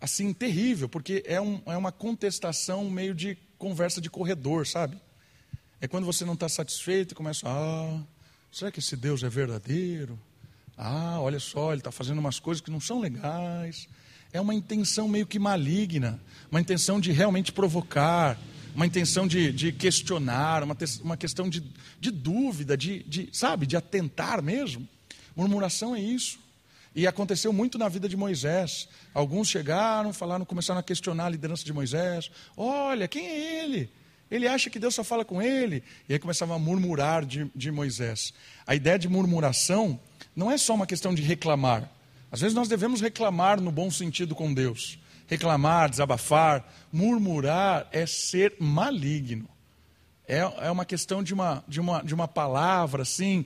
assim 0.00 0.32
terrível, 0.32 0.88
porque 0.88 1.22
é, 1.26 1.40
um, 1.40 1.60
é 1.66 1.76
uma 1.76 1.92
contestação 1.92 2.90
meio 2.90 3.14
de 3.14 3.36
conversa 3.58 4.00
de 4.00 4.10
corredor, 4.10 4.66
sabe? 4.66 4.98
É 5.80 5.86
quando 5.86 6.04
você 6.04 6.24
não 6.24 6.34
está 6.34 6.48
satisfeito 6.48 7.12
e 7.12 7.14
começa, 7.14 7.46
ah, 7.48 8.00
será 8.50 8.70
que 8.70 8.80
esse 8.80 8.96
Deus 8.96 9.22
é 9.22 9.28
verdadeiro? 9.28 10.18
Ah, 10.76 11.20
olha 11.20 11.38
só, 11.38 11.72
ele 11.72 11.80
está 11.80 11.92
fazendo 11.92 12.18
umas 12.18 12.40
coisas 12.40 12.60
que 12.60 12.70
não 12.70 12.80
são 12.80 13.00
legais 13.00 13.88
é 14.32 14.40
uma 14.40 14.54
intenção 14.54 15.06
meio 15.06 15.26
que 15.26 15.38
maligna, 15.38 16.18
uma 16.50 16.60
intenção 16.60 16.98
de 16.98 17.12
realmente 17.12 17.52
provocar, 17.52 18.38
uma 18.74 18.86
intenção 18.86 19.28
de, 19.28 19.52
de 19.52 19.70
questionar, 19.70 20.62
uma, 20.62 20.76
uma 21.02 21.16
questão 21.16 21.48
de, 21.48 21.62
de 22.00 22.10
dúvida, 22.10 22.76
de, 22.76 23.02
de, 23.02 23.28
sabe, 23.32 23.66
de 23.66 23.76
atentar 23.76 24.42
mesmo. 24.42 24.88
Murmuração 25.36 25.94
é 25.94 26.00
isso. 26.00 26.38
E 26.94 27.06
aconteceu 27.06 27.52
muito 27.52 27.78
na 27.78 27.88
vida 27.88 28.08
de 28.08 28.16
Moisés. 28.16 28.88
Alguns 29.14 29.48
chegaram, 29.48 30.12
falaram, 30.12 30.44
começaram 30.44 30.80
a 30.80 30.82
questionar 30.82 31.26
a 31.26 31.30
liderança 31.30 31.64
de 31.64 31.72
Moisés. 31.72 32.30
Olha, 32.56 33.08
quem 33.08 33.26
é 33.26 33.64
ele? 33.64 33.90
Ele 34.30 34.46
acha 34.46 34.70
que 34.70 34.78
Deus 34.78 34.94
só 34.94 35.04
fala 35.04 35.24
com 35.24 35.40
ele. 35.40 35.82
E 36.08 36.12
aí 36.12 36.18
começavam 36.18 36.56
a 36.56 36.58
murmurar 36.58 37.24
de, 37.24 37.50
de 37.54 37.70
Moisés. 37.70 38.32
A 38.66 38.74
ideia 38.74 38.98
de 38.98 39.08
murmuração 39.08 39.98
não 40.34 40.50
é 40.50 40.58
só 40.58 40.74
uma 40.74 40.86
questão 40.86 41.14
de 41.14 41.22
reclamar. 41.22 41.90
Às 42.30 42.40
vezes 42.40 42.54
nós 42.54 42.68
devemos 42.68 43.00
reclamar 43.00 43.60
no 43.60 43.70
bom 43.70 43.90
sentido 43.90 44.34
com 44.34 44.52
Deus. 44.52 44.98
reclamar, 45.26 45.88
desabafar, 45.88 46.70
murmurar 46.92 47.88
é 47.90 48.04
ser 48.04 48.54
maligno. 48.58 49.48
É, 50.26 50.38
é 50.38 50.70
uma 50.70 50.84
questão 50.84 51.22
de 51.22 51.32
uma, 51.32 51.64
de, 51.66 51.80
uma, 51.80 52.02
de 52.02 52.14
uma 52.14 52.28
palavra, 52.28 53.02
assim, 53.02 53.44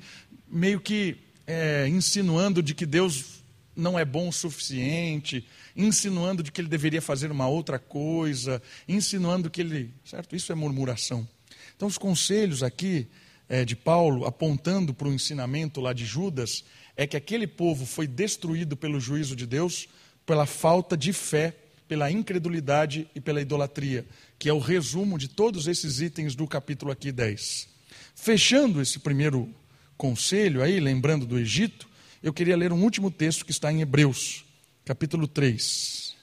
meio 0.49 0.80
que 0.80 1.16
é, 1.47 1.86
insinuando 1.88 2.62
de 2.62 2.74
que 2.74 2.84
Deus 2.84 3.36
não 3.77 3.99
é 3.99 4.05
bom 4.05 4.29
o 4.29 4.33
suficiente, 4.33 5.47
insinuando 5.77 6.43
de 6.43 6.51
que 6.51 6.61
ele 6.61 6.68
deveria 6.68 7.03
fazer 7.03 7.31
uma 7.31 7.47
outra 7.47 7.79
coisa, 7.79 8.62
insinuando 8.89 9.51
que 9.51 9.61
ele. 9.61 9.93
Certo? 10.05 10.35
Isso 10.35 10.51
é 10.51 10.55
murmuração. 10.55 11.29
Então, 11.77 11.87
os 11.87 11.99
conselhos 11.99 12.62
aqui 12.62 13.07
é, 13.49 13.64
de 13.64 13.77
Paulo, 13.77 14.24
apontando 14.24 14.95
para 14.95 15.09
o 15.09 15.12
ensinamento 15.12 15.81
lá 15.81 15.93
de 15.93 16.07
Judas, 16.07 16.64
é 16.97 17.07
que 17.07 17.16
aquele 17.16 17.47
povo 17.47 17.85
foi 17.85 18.07
destruído 18.07 18.77
pelo 18.77 18.99
juízo 18.99 19.37
de 19.37 19.47
Deus 19.47 19.89
pela 20.27 20.45
falta 20.45 20.97
de 20.97 21.12
fé, 21.12 21.55
pela 21.87 22.11
incredulidade 22.11 23.07
e 23.14 23.20
pela 23.20 23.41
idolatria, 23.41 24.05
que 24.39 24.49
é 24.49 24.53
o 24.53 24.59
resumo 24.59 25.16
de 25.16 25.29
todos 25.29 25.68
esses 25.68 26.01
itens 26.01 26.35
do 26.35 26.49
capítulo 26.49 26.91
aqui 26.91 27.12
10. 27.12 27.68
Fechando 28.16 28.83
esse 28.83 28.99
primeiro 28.99 29.49
conselho 29.97 30.62
aí, 30.62 30.81
lembrando 30.81 31.24
do 31.24 31.39
Egito, 31.39 31.89
eu 32.23 32.33
queria 32.33 32.57
ler 32.57 32.73
um 32.73 32.83
último 32.83 33.11
texto 33.11 33.45
que 33.45 33.51
está 33.51 33.73
em 33.73 33.81
Hebreus, 33.81 34.45
capítulo 34.85 35.29
3. 35.29 36.17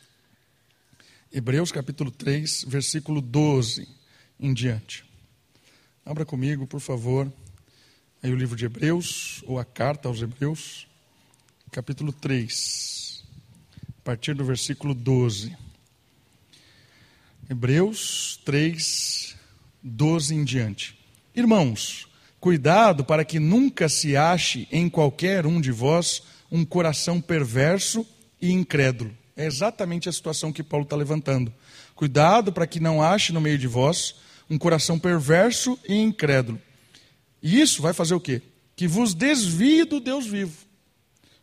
Hebreus, 1.32 1.72
capítulo 1.72 2.12
3, 2.12 2.66
versículo 2.68 3.22
12 3.22 3.88
em 4.40 4.54
diante. 4.54 5.06
Abra 6.06 6.26
comigo, 6.26 6.68
por 6.68 6.80
favor, 6.80 7.32
aí 8.22 8.32
o 8.32 8.36
livro 8.36 8.56
de 8.56 8.66
Hebreus, 8.66 9.44
ou 9.46 9.58
a 9.58 9.66
carta 9.66 10.08
aos 10.08 10.22
Hebreus, 10.22 10.88
capítulo 11.72 12.12
3, 12.12 13.24
a 14.00 14.02
partir 14.04 14.36
do 14.36 14.44
versículo 14.44 14.94
12. 14.94 15.56
Hebreus 17.50 18.40
3, 18.46 19.36
12 19.82 20.36
em 20.36 20.44
diante. 20.44 21.00
Irmãos, 21.36 22.08
Cuidado 22.44 23.06
para 23.06 23.24
que 23.24 23.40
nunca 23.40 23.88
se 23.88 24.18
ache 24.18 24.68
em 24.70 24.90
qualquer 24.90 25.46
um 25.46 25.62
de 25.62 25.72
vós 25.72 26.24
um 26.52 26.66
coração 26.66 27.22
perverso 27.22 28.06
e 28.42 28.52
incrédulo. 28.52 29.16
É 29.34 29.46
exatamente 29.46 30.10
a 30.10 30.12
situação 30.12 30.52
que 30.52 30.62
Paulo 30.62 30.84
está 30.84 30.94
levantando. 30.94 31.54
Cuidado 31.96 32.52
para 32.52 32.68
que 32.68 32.82
não 32.82 33.02
ache 33.02 33.32
no 33.32 33.40
meio 33.40 33.58
de 33.58 33.66
vós 33.66 34.16
um 34.50 34.58
coração 34.58 35.00
perverso 35.00 35.80
e 35.88 35.96
incrédulo. 35.96 36.60
E 37.42 37.62
isso 37.62 37.82
vai 37.82 37.94
fazer 37.94 38.14
o 38.14 38.20
quê? 38.20 38.42
Que 38.76 38.90
vos 38.90 39.14
desvie 39.14 39.86
do 39.86 40.02
Deus 40.02 40.28
vivo. 40.28 40.66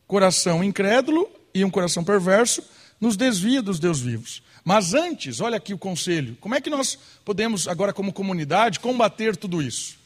Coração 0.07 0.63
incrédulo 0.63 1.31
e 1.55 1.65
um 1.65 1.71
coração 1.71 2.05
perverso 2.05 2.63
nos 3.01 3.17
desvia 3.17 3.63
dos 3.63 3.81
Deus 3.81 4.01
vivos. 4.01 4.43
Mas 4.63 4.93
antes, 4.93 5.41
olha 5.41 5.57
aqui 5.57 5.73
o 5.73 5.79
conselho. 5.79 6.37
Como 6.43 6.55
é 6.55 6.61
que 6.61 6.69
nós 6.69 6.99
podemos, 7.25 7.67
agora 7.67 7.95
como 7.95 8.13
comunidade, 8.13 8.79
combater 8.79 9.35
tudo 9.35 9.63
isso? 9.63 9.99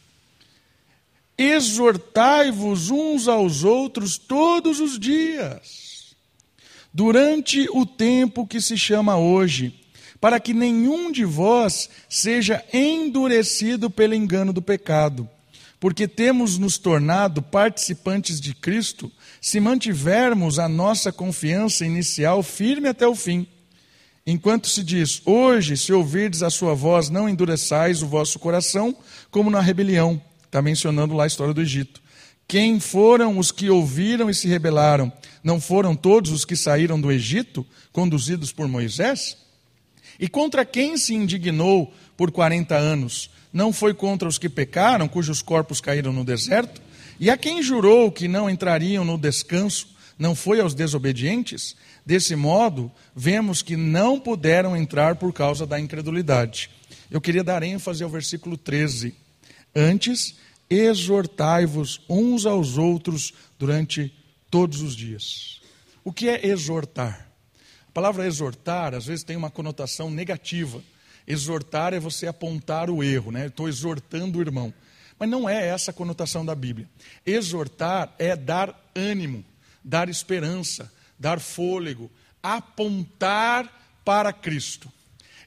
Exortai-vos 1.37 2.91
uns 2.91 3.29
aos 3.29 3.65
outros 3.65 4.17
todos 4.17 4.81
os 4.81 4.99
dias, 4.99 6.17
durante 6.93 7.69
o 7.71 7.85
tempo 7.85 8.47
que 8.47 8.61
se 8.61 8.79
chama 8.79 9.17
hoje, 9.17 9.81
para 10.21 10.39
que 10.39 10.55
nenhum 10.55 11.11
de 11.11 11.25
vós 11.25 11.91
seja 12.09 12.65
endurecido 12.73 13.91
pelo 13.91 14.15
engano 14.15 14.53
do 14.53 14.63
pecado, 14.63 15.29
porque 15.81 16.09
temos 16.09 16.57
nos 16.57 16.79
tornado 16.79 17.43
participantes 17.43 18.41
de 18.41 18.55
Cristo 18.55 19.11
se 19.41 19.61
mantivermos 19.61 20.59
a 20.59 20.69
nossa 20.69 21.13
confiança 21.13 21.85
inicial 21.85 22.43
firme 22.43 22.89
até 22.89 23.07
o 23.07 23.15
fim. 23.15 23.47
Enquanto 24.27 24.69
se 24.69 24.83
diz, 24.83 25.21
hoje, 25.27 25.77
se 25.77 25.93
ouvirdes 25.93 26.43
a 26.43 26.49
sua 26.49 26.75
voz, 26.75 27.11
não 27.11 27.29
endureçais 27.29 28.03
o 28.03 28.07
vosso 28.07 28.39
coração, 28.39 28.97
como 29.31 29.51
na 29.51 29.61
rebelião 29.61 30.23
Está 30.55 30.63
mencionando 30.63 31.17
lá 31.17 31.25
a 31.25 31.27
história 31.27 31.53
do 31.53 31.61
Egito. 31.61 32.01
Quem 32.47 32.79
foram 32.79 33.41
os 33.41 33.51
que 33.51 33.69
ouviram 33.69 34.31
e 34.31 34.35
se 34.35 34.47
rebelaram? 34.47 35.13
Não 35.43 35.61
foram 35.61 35.97
todos 35.97 36.31
os 36.31 36.45
que 36.45 36.55
saíram 36.55 37.01
do 37.01 37.11
Egito, 37.11 37.67
conduzidos 37.93 38.53
por 38.53 38.69
Moisés? 38.69 39.37
E 40.17 40.29
contra 40.29 40.65
quem 40.65 40.97
se 40.97 41.13
indignou 41.13 41.93
por 42.17 42.31
40 42.31 42.77
anos? 42.77 43.31
Não 43.53 43.73
foi 43.73 43.93
contra 43.95 44.29
os 44.29 44.39
que 44.39 44.49
pecaram, 44.49 45.09
cujos 45.09 45.43
corpos 45.43 45.81
caíram 45.81 46.13
no 46.13 46.25
deserto? 46.25 46.81
E 47.19 47.31
a 47.31 47.37
quem 47.37 47.61
jurou 47.61 48.13
que 48.13 48.29
não 48.29 48.49
entrariam 48.49 49.05
no 49.05 49.19
descanso? 49.19 49.89
Não 50.17 50.37
foi 50.37 50.61
aos 50.61 50.73
desobedientes? 50.73 51.75
Desse 52.07 52.37
modo, 52.37 52.93
vemos 53.13 53.61
que 53.61 53.77
não 53.77 54.21
puderam 54.21 54.77
entrar 54.77 55.17
por 55.17 55.33
causa 55.33 55.67
da 55.67 55.81
incredulidade. 55.81 56.71
Eu 57.11 57.21
queria 57.21 57.43
dar 57.43 57.65
ênfase 57.65 58.05
ao 58.05 58.09
versículo 58.09 58.57
13. 58.57 59.17
Antes, 59.75 60.37
exortai-vos 60.75 62.01
uns 62.09 62.47
aos 62.47 62.79
outros 62.79 63.33
durante 63.59 64.13
todos 64.51 64.83
os 64.83 64.95
dias. 64.95 65.61
O 66.03 66.13
que 66.13 66.29
é 66.29 66.47
exortar? 66.47 67.29
A 67.89 67.93
palavra 67.93 68.27
exortar, 68.27 68.95
às 68.95 69.07
vezes, 69.07 69.25
tem 69.25 69.37
uma 69.37 69.51
conotação 69.51 70.11
negativa. 70.11 70.83
Exortar 71.27 71.95
é 71.95 72.01
você 72.01 72.27
apontar 72.27 72.91
o 72.91 73.03
erro, 73.03 73.31
né? 73.31 73.47
Estou 73.47 73.69
exortando 73.69 74.39
o 74.39 74.41
irmão. 74.43 74.73
Mas 75.19 75.29
não 75.29 75.49
é 75.49 75.67
essa 75.67 75.91
a 75.91 75.95
conotação 75.95 76.45
da 76.45 76.55
Bíblia. 76.55 76.89
Exortar 77.25 78.15
é 78.19 78.35
dar 78.35 78.91
ânimo, 78.95 79.45
dar 79.83 80.09
esperança, 80.09 80.93
dar 81.19 81.41
fôlego, 81.41 82.11
apontar 82.43 84.01
para 84.05 84.33
Cristo. 84.33 84.93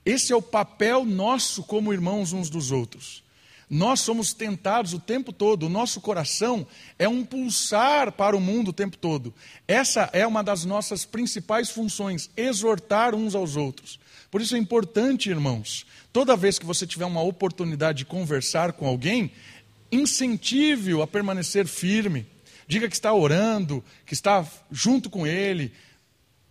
Esse 0.05 0.31
é 0.31 0.35
o 0.35 0.41
papel 0.41 1.03
nosso 1.03 1.63
como 1.63 1.93
irmãos 1.93 2.31
uns 2.31 2.49
dos 2.49 2.71
outros. 2.71 3.23
Nós 3.69 3.99
somos 3.99 4.33
tentados 4.33 4.93
o 4.93 4.99
tempo 4.99 5.33
todo, 5.33 5.63
o 5.63 5.69
nosso 5.69 5.99
coração 5.99 6.65
é 6.97 7.07
um 7.07 7.25
pulsar 7.25 8.13
para 8.13 8.35
o 8.35 8.39
mundo 8.39 8.69
o 8.69 8.73
tempo 8.73 8.95
todo. 8.97 9.33
Essa 9.67 10.09
é 10.13 10.25
uma 10.25 10.41
das 10.41 10.63
nossas 10.63 11.03
principais 11.03 11.69
funções, 11.69 12.29
exortar 12.37 13.13
uns 13.13 13.35
aos 13.35 13.57
outros. 13.57 13.99
Por 14.31 14.41
isso 14.41 14.55
é 14.55 14.57
importante, 14.57 15.29
irmãos, 15.29 15.85
toda 16.13 16.37
vez 16.37 16.57
que 16.57 16.65
você 16.65 16.87
tiver 16.87 17.05
uma 17.05 17.21
oportunidade 17.21 17.99
de 17.99 18.05
conversar 18.05 18.71
com 18.71 18.87
alguém, 18.87 19.31
incentive-o 19.91 21.01
a 21.01 21.07
permanecer 21.07 21.67
firme. 21.67 22.25
Diga 22.69 22.87
que 22.87 22.95
está 22.95 23.13
orando, 23.13 23.83
que 24.05 24.13
está 24.13 24.45
junto 24.71 25.09
com 25.09 25.27
ele, 25.27 25.73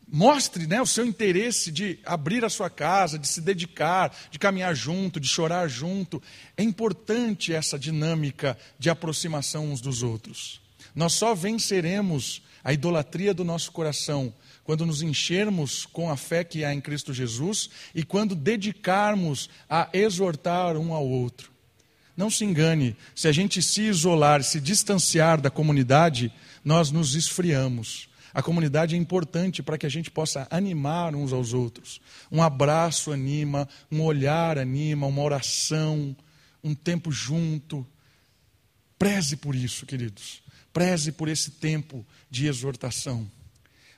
Mostre 0.08 0.68
né, 0.68 0.80
o 0.80 0.86
seu 0.86 1.04
interesse 1.04 1.72
de 1.72 1.98
abrir 2.04 2.44
a 2.44 2.48
sua 2.48 2.70
casa, 2.70 3.18
de 3.18 3.26
se 3.26 3.40
dedicar, 3.40 4.16
de 4.30 4.38
caminhar 4.38 4.74
junto, 4.74 5.18
de 5.18 5.28
chorar 5.28 5.68
junto. 5.68 6.22
É 6.56 6.62
importante 6.62 7.52
essa 7.52 7.76
dinâmica 7.76 8.56
de 8.78 8.88
aproximação 8.88 9.72
uns 9.72 9.80
dos 9.80 10.04
outros. 10.04 10.60
Nós 10.94 11.12
só 11.12 11.34
venceremos 11.34 12.40
a 12.62 12.72
idolatria 12.72 13.34
do 13.34 13.44
nosso 13.44 13.72
coração 13.72 14.32
quando 14.62 14.86
nos 14.86 15.02
enchermos 15.02 15.86
com 15.86 16.10
a 16.10 16.16
fé 16.16 16.44
que 16.44 16.64
há 16.64 16.72
em 16.72 16.80
Cristo 16.80 17.12
Jesus 17.12 17.68
e 17.94 18.04
quando 18.04 18.34
dedicarmos 18.34 19.50
a 19.68 19.88
exortar 19.92 20.76
um 20.76 20.92
ao 20.92 21.06
outro. 21.06 21.50
Não 22.16 22.30
se 22.30 22.44
engane, 22.44 22.96
se 23.14 23.28
a 23.28 23.32
gente 23.32 23.60
se 23.60 23.82
isolar, 23.82 24.42
se 24.42 24.60
distanciar 24.60 25.40
da 25.40 25.50
comunidade, 25.50 26.32
nós 26.64 26.90
nos 26.90 27.14
esfriamos 27.14 28.05
a 28.36 28.42
comunidade 28.42 28.94
é 28.94 28.98
importante 28.98 29.62
para 29.62 29.78
que 29.78 29.86
a 29.86 29.88
gente 29.88 30.10
possa 30.10 30.46
animar 30.50 31.14
uns 31.14 31.32
aos 31.32 31.54
outros. 31.54 32.02
Um 32.30 32.42
abraço 32.42 33.10
anima, 33.10 33.66
um 33.90 34.02
olhar 34.02 34.58
anima, 34.58 35.06
uma 35.06 35.22
oração, 35.22 36.14
um 36.62 36.74
tempo 36.74 37.10
junto. 37.10 37.86
Preze 38.98 39.38
por 39.38 39.54
isso, 39.54 39.86
queridos. 39.86 40.42
Preze 40.70 41.12
por 41.12 41.28
esse 41.28 41.52
tempo 41.52 42.04
de 42.30 42.46
exortação. 42.46 43.26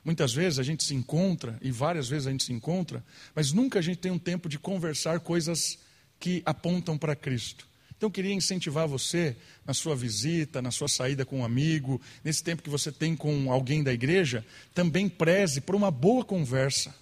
Muitas 0.05 0.31
vezes 0.33 0.57
a 0.57 0.63
gente 0.63 0.85
se 0.85 0.95
encontra, 0.95 1.59
e 1.61 1.69
várias 1.69 2.07
vezes 2.07 2.25
a 2.25 2.31
gente 2.31 2.45
se 2.45 2.53
encontra, 2.53 3.03
mas 3.35 3.51
nunca 3.51 3.79
a 3.79 3.81
gente 3.81 3.97
tem 3.97 4.09
um 4.13 4.17
tempo 4.17 4.47
de 4.47 4.57
conversar 4.57 5.19
coisas 5.19 5.79
que 6.17 6.41
apontam 6.45 6.97
para 6.97 7.13
Cristo. 7.13 7.67
Então, 7.99 8.07
eu 8.07 8.11
queria 8.11 8.33
incentivar 8.33 8.87
você, 8.87 9.35
na 9.65 9.73
sua 9.73 9.93
visita, 9.93 10.61
na 10.61 10.71
sua 10.71 10.87
saída 10.87 11.25
com 11.25 11.39
um 11.39 11.43
amigo, 11.43 11.99
nesse 12.23 12.41
tempo 12.41 12.63
que 12.63 12.69
você 12.69 12.93
tem 12.93 13.13
com 13.13 13.51
alguém 13.51 13.83
da 13.83 13.91
igreja, 13.91 14.45
também 14.73 15.09
preze 15.09 15.59
por 15.59 15.75
uma 15.75 15.91
boa 15.91 16.23
conversa. 16.23 16.95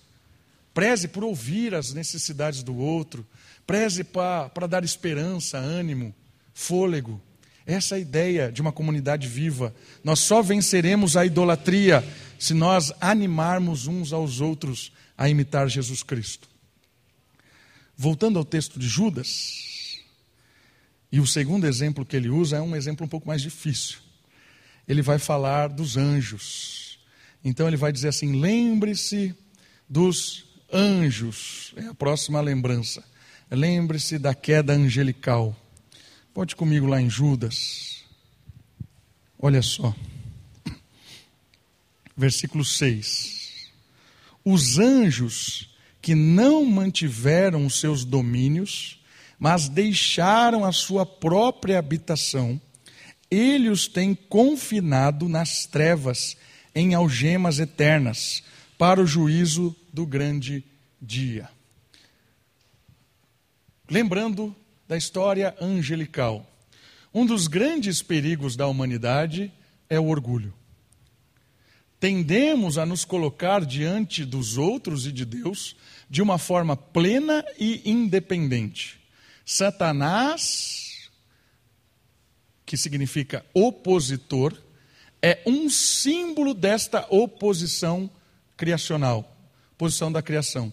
Preze 0.73 1.07
por 1.07 1.23
ouvir 1.23 1.75
as 1.75 1.93
necessidades 1.93 2.63
do 2.63 2.75
outro. 2.75 3.23
Preze 3.67 4.03
para 4.03 4.65
dar 4.67 4.83
esperança, 4.83 5.59
ânimo, 5.59 6.15
fôlego. 6.51 7.21
Essa 7.63 7.93
é 7.93 7.97
a 7.97 8.01
ideia 8.01 8.51
de 8.51 8.59
uma 8.59 8.71
comunidade 8.71 9.27
viva. 9.27 9.75
Nós 10.03 10.17
só 10.17 10.41
venceremos 10.41 11.15
a 11.15 11.23
idolatria 11.23 12.03
se 12.39 12.55
nós 12.55 12.91
animarmos 12.99 13.85
uns 13.85 14.11
aos 14.11 14.41
outros 14.41 14.91
a 15.15 15.29
imitar 15.29 15.69
Jesus 15.69 16.01
Cristo. 16.01 16.49
Voltando 17.95 18.39
ao 18.39 18.45
texto 18.45 18.79
de 18.79 18.87
Judas, 18.87 19.76
e 21.11 21.19
o 21.19 21.27
segundo 21.27 21.65
exemplo 21.65 22.05
que 22.05 22.15
ele 22.15 22.29
usa 22.29 22.57
é 22.57 22.61
um 22.61 22.75
exemplo 22.75 23.05
um 23.05 23.09
pouco 23.09 23.27
mais 23.27 23.41
difícil. 23.41 23.99
Ele 24.87 25.01
vai 25.01 25.19
falar 25.19 25.67
dos 25.67 25.97
anjos. 25.97 26.99
Então 27.43 27.67
ele 27.67 27.77
vai 27.77 27.91
dizer 27.91 28.09
assim: 28.09 28.39
lembre-se 28.39 29.35
dos 29.87 30.45
anjos. 30.71 31.73
É 31.77 31.87
a 31.87 31.93
próxima 31.93 32.41
lembrança. 32.41 33.03
Lembre-se 33.49 34.19
da 34.19 34.35
queda 34.35 34.73
angelical. 34.73 35.55
Pode 36.33 36.55
comigo 36.55 36.85
lá 36.85 37.01
em 37.01 37.09
Judas. 37.09 38.03
Olha 39.39 39.61
só. 39.61 39.95
Versículo 42.15 42.65
6. 42.65 43.69
Os 44.43 44.77
anjos 44.77 45.69
que 46.01 46.15
não 46.15 46.65
mantiveram 46.65 47.65
os 47.65 47.79
seus 47.79 48.03
domínios, 48.03 48.96
mas 49.39 49.69
deixaram 49.69 50.65
a 50.65 50.71
sua 50.71 51.05
própria 51.05 51.77
habitação, 51.77 52.59
ele 53.29 53.69
os 53.69 53.87
tem 53.87 54.15
confinado 54.15 55.27
nas 55.27 55.65
trevas, 55.65 56.37
em 56.73 56.93
algemas 56.93 57.59
eternas, 57.59 58.43
para 58.77 59.01
o 59.01 59.07
juízo 59.07 59.75
do 59.91 60.05
grande 60.05 60.63
dia. 61.01 61.49
Lembrando 63.89 64.55
da 64.87 64.97
história 64.97 65.55
angelical, 65.59 66.45
um 67.13 67.25
dos 67.25 67.47
grandes 67.47 68.01
perigos 68.01 68.55
da 68.55 68.67
humanidade 68.67 69.51
é 69.89 69.99
o 69.99 70.07
orgulho. 70.07 70.53
Tendemos 71.99 72.77
a 72.77 72.85
nos 72.85 73.03
colocar 73.03 73.65
diante 73.65 74.23
dos 74.23 74.57
outros 74.57 75.07
e 75.07 75.11
de 75.11 75.25
Deus 75.25 75.75
de 76.09 76.21
uma 76.21 76.37
forma 76.37 76.77
plena 76.77 77.43
e 77.59 77.81
independente. 77.89 78.99
Satanás, 79.49 81.09
que 82.65 82.75
significa 82.75 83.45
opositor, 83.53 84.53
é 85.21 85.41
um 85.45 85.69
símbolo 85.69 86.53
desta 86.53 87.07
oposição 87.09 88.09
criacional, 88.57 89.37
posição 89.77 90.11
da 90.11 90.21
criação. 90.21 90.71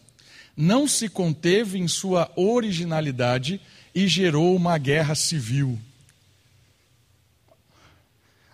Não 0.56 0.88
se 0.88 1.08
conteve 1.08 1.78
em 1.78 1.86
sua 1.86 2.32
originalidade 2.34 3.60
e 3.94 4.08
gerou 4.08 4.56
uma 4.56 4.76
guerra 4.76 5.14
civil. 5.14 5.78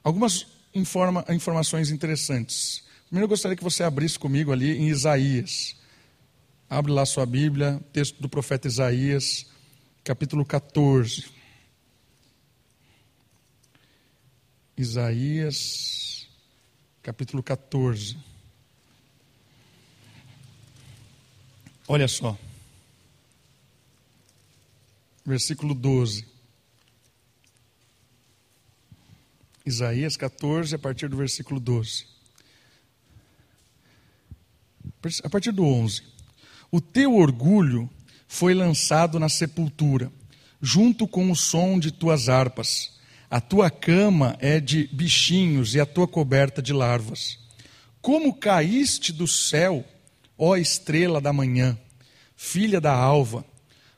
Algumas 0.05 0.47
informa, 0.75 1.25
informações 1.31 1.91
interessantes. 1.91 2.85
Primeiro 3.07 3.25
eu 3.25 3.29
gostaria 3.31 3.57
que 3.57 3.65
você 3.65 3.83
abrisse 3.83 4.19
comigo 4.19 4.53
ali 4.53 4.77
em 4.77 4.89
Isaías. 4.91 5.77
Abre 6.69 6.93
lá 6.93 7.07
sua 7.07 7.25
Bíblia, 7.25 7.81
texto 7.91 8.21
do 8.21 8.29
profeta 8.29 8.69
Isaías, 8.69 9.50
capítulo 10.03 10.45
14. 10.45 11.31
Isaías, 14.77 16.27
capítulo 17.03 17.43
14. 17.43 18.17
Olha 21.87 22.09
só. 22.09 22.39
Versículo 25.25 25.75
12. 25.75 26.27
Isaías 29.67 30.17
14, 30.17 30.75
a 30.75 30.79
partir 30.79 31.09
do 31.09 31.17
versículo 31.17 31.61
12. 31.61 32.07
A 35.23 35.29
partir 35.29 35.53
do 35.53 35.65
11. 35.65 36.03
O 36.71 36.81
teu 36.81 37.15
orgulho 37.15 37.91
foi 38.33 38.55
lançado 38.55 39.19
na 39.19 39.29
sepultura, 39.29 40.11
junto 40.63 41.09
com 41.09 41.33
o 41.33 41.35
som 41.35 41.81
de 41.81 41.91
tuas 41.91 42.29
harpas. 42.29 42.93
A 43.29 43.41
tua 43.41 43.69
cama 43.69 44.37
é 44.39 44.61
de 44.61 44.89
bichinhos 44.93 45.75
e 45.75 45.81
a 45.81 45.85
tua 45.85 46.07
coberta 46.07 46.63
de 46.63 46.73
larvas. 46.73 47.41
Como 48.01 48.33
caíste 48.33 49.13
do 49.13 49.27
céu, 49.27 49.85
Ó 50.39 50.57
estrela 50.57 51.21
da 51.21 51.33
manhã, 51.33 51.77
filha 52.37 52.81
da 52.81 52.95
alva, 52.95 53.45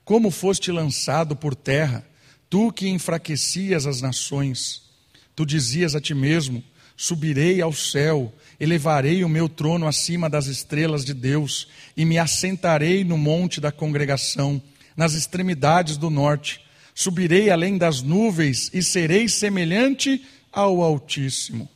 como 0.03 0.30
foste 0.30 0.72
lançado 0.72 1.37
por 1.37 1.55
terra, 1.55 2.05
tu 2.49 2.72
que 2.72 2.89
enfraquecias 2.89 3.87
as 3.87 4.01
nações. 4.01 4.91
Tu 5.37 5.45
dizias 5.45 5.95
a 5.95 6.01
ti 6.01 6.14
mesmo: 6.14 6.64
Subirei 6.97 7.61
ao 7.61 7.72
céu, 7.72 8.32
elevarei 8.61 9.24
o 9.24 9.28
meu 9.28 9.49
trono 9.49 9.86
acima 9.86 10.28
das 10.28 10.47
estrelas 10.47 11.05
de 11.05 11.14
Deus, 11.14 11.68
e 11.97 12.05
me 12.05 12.18
assentarei 12.18 13.05
no 13.05 13.18
monte 13.18 13.61
da 13.61 13.72
congregação, 13.72 14.62
nas 14.97 15.14
extremidades 15.14 15.97
do 15.97 16.11
norte. 16.11 16.61
Subirei 16.95 17.51
além 17.51 17.78
das 17.78 18.03
nuvens 18.03 18.70
e 18.72 18.82
serei 18.82 19.28
semelhante 19.28 20.22
ao 20.53 20.82
Altíssimo. 20.82 21.68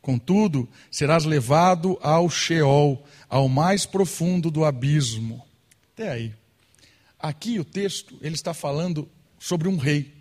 Contudo, 0.00 0.68
serás 0.90 1.24
levado 1.24 1.98
ao 2.02 2.28
Sheol, 2.28 3.06
ao 3.28 3.48
mais 3.48 3.86
profundo 3.86 4.50
do 4.50 4.64
abismo. 4.64 5.42
Até 5.92 6.10
aí. 6.10 6.32
Aqui 7.18 7.58
o 7.58 7.64
texto, 7.64 8.18
ele 8.20 8.34
está 8.34 8.52
falando 8.52 9.08
sobre 9.38 9.66
um 9.66 9.76
rei. 9.76 10.13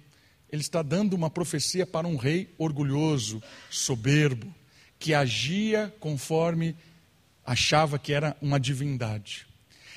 Ele 0.54 0.62
está 0.62 0.84
dando 0.84 1.16
uma 1.16 1.32
profecia 1.32 1.84
para 1.84 2.08
um 2.08 2.16
rei 2.16 2.54
orgulhoso, 2.60 3.42
soberbo, 3.72 4.54
que 5.00 5.12
agia 5.12 5.92
conforme 6.00 6.76
achava 7.44 7.98
que 7.98 8.14
era 8.14 8.38
uma 8.40 8.60
divindade. 8.60 9.48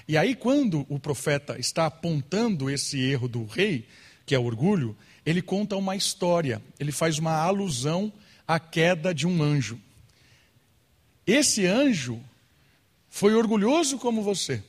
E 0.09 0.17
aí, 0.17 0.35
quando 0.35 0.87
o 0.89 0.99
profeta 0.99 1.59
está 1.59 1.85
apontando 1.85 2.71
esse 2.71 2.99
erro 2.99 3.29
do 3.29 3.45
rei, 3.45 3.87
que 4.25 4.35
é 4.35 4.39
orgulho, 4.39 4.97
ele 5.27 5.43
conta 5.43 5.77
uma 5.77 5.95
história, 5.95 6.63
ele 6.81 6.91
faz 6.91 7.19
uma 7.19 7.37
alusão 7.37 8.11
à 8.49 8.59
queda 8.59 9.13
de 9.13 9.27
um 9.27 9.43
anjo. 9.43 9.79
Esse 11.27 11.67
anjo 11.67 12.19
foi 13.11 13.35
orgulhoso 13.35 13.99
como 13.99 14.23
você. 14.23 14.65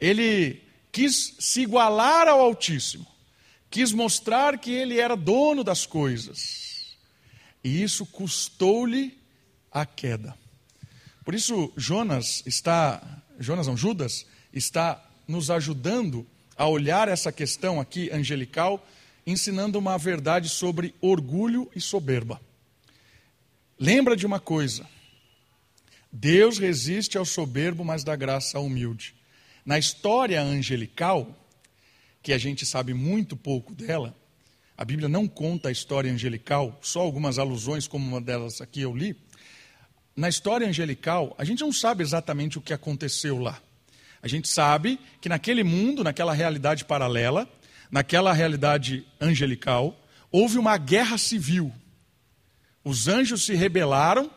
Ele 0.00 0.62
quis 0.92 1.34
se 1.40 1.62
igualar 1.62 2.28
ao 2.28 2.38
Altíssimo, 2.40 3.04
quis 3.74 3.90
mostrar 3.90 4.56
que 4.56 4.70
ele 4.70 5.00
era 5.00 5.16
dono 5.16 5.64
das 5.64 5.84
coisas. 5.84 6.96
E 7.64 7.82
isso 7.82 8.06
custou-lhe 8.06 9.18
a 9.68 9.84
queda. 9.84 10.38
Por 11.24 11.34
isso 11.34 11.72
Jonas 11.76 12.40
está, 12.46 13.02
Jonas 13.36 13.66
não, 13.66 13.76
Judas 13.76 14.26
está 14.52 15.04
nos 15.26 15.50
ajudando 15.50 16.24
a 16.56 16.68
olhar 16.68 17.08
essa 17.08 17.32
questão 17.32 17.80
aqui 17.80 18.12
angelical, 18.12 18.86
ensinando 19.26 19.76
uma 19.76 19.98
verdade 19.98 20.48
sobre 20.48 20.94
orgulho 21.00 21.68
e 21.74 21.80
soberba. 21.80 22.40
Lembra 23.76 24.16
de 24.16 24.24
uma 24.24 24.38
coisa: 24.38 24.88
Deus 26.12 26.58
resiste 26.58 27.18
ao 27.18 27.24
soberbo, 27.24 27.84
mas 27.84 28.04
dá 28.04 28.14
graça 28.14 28.56
ao 28.56 28.66
humilde. 28.66 29.16
Na 29.66 29.80
história 29.80 30.40
angelical, 30.40 31.43
que 32.24 32.32
a 32.32 32.38
gente 32.38 32.64
sabe 32.64 32.94
muito 32.94 33.36
pouco 33.36 33.74
dela, 33.74 34.16
a 34.76 34.82
Bíblia 34.84 35.10
não 35.10 35.28
conta 35.28 35.68
a 35.68 35.72
história 35.72 36.10
angelical, 36.10 36.76
só 36.82 37.00
algumas 37.00 37.38
alusões, 37.38 37.86
como 37.86 38.08
uma 38.08 38.20
delas 38.20 38.62
aqui 38.62 38.80
eu 38.80 38.96
li. 38.96 39.14
Na 40.16 40.28
história 40.28 40.66
angelical, 40.66 41.34
a 41.38 41.44
gente 41.44 41.60
não 41.60 41.70
sabe 41.70 42.02
exatamente 42.02 42.56
o 42.56 42.62
que 42.62 42.72
aconteceu 42.72 43.38
lá. 43.38 43.60
A 44.22 44.26
gente 44.26 44.48
sabe 44.48 44.98
que 45.20 45.28
naquele 45.28 45.62
mundo, 45.62 46.02
naquela 46.02 46.32
realidade 46.32 46.86
paralela, 46.86 47.46
naquela 47.90 48.32
realidade 48.32 49.06
angelical, 49.20 49.94
houve 50.32 50.58
uma 50.58 50.78
guerra 50.78 51.18
civil. 51.18 51.70
Os 52.82 53.06
anjos 53.06 53.44
se 53.44 53.54
rebelaram 53.54 54.30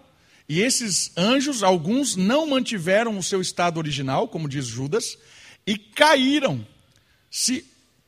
e 0.49 0.59
esses 0.59 1.11
anjos, 1.15 1.63
alguns 1.63 2.17
não 2.17 2.47
mantiveram 2.47 3.17
o 3.17 3.23
seu 3.23 3.39
estado 3.39 3.77
original, 3.77 4.27
como 4.27 4.49
diz 4.49 4.65
Judas, 4.65 5.17
e 5.65 5.77
caíram, 5.77 6.67
se 7.31 7.65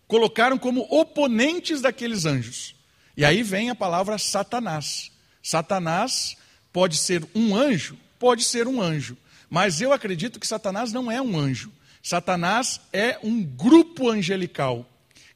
colocaram 0.09 0.57
como 0.57 0.85
oponentes 0.89 1.79
daqueles 1.79 2.25
anjos. 2.25 2.75
E 3.15 3.23
aí 3.23 3.41
vem 3.41 3.69
a 3.69 3.75
palavra 3.75 4.17
Satanás. 4.17 5.09
Satanás 5.41 6.35
pode 6.73 6.97
ser 6.97 7.25
um 7.33 7.55
anjo, 7.55 7.97
pode 8.19 8.43
ser 8.43 8.67
um 8.67 8.81
anjo, 8.81 9.15
mas 9.49 9.79
eu 9.79 9.93
acredito 9.93 10.37
que 10.37 10.47
Satanás 10.47 10.91
não 10.91 11.09
é 11.09 11.21
um 11.21 11.39
anjo. 11.39 11.71
Satanás 12.03 12.81
é 12.91 13.17
um 13.23 13.41
grupo 13.41 14.09
angelical 14.09 14.85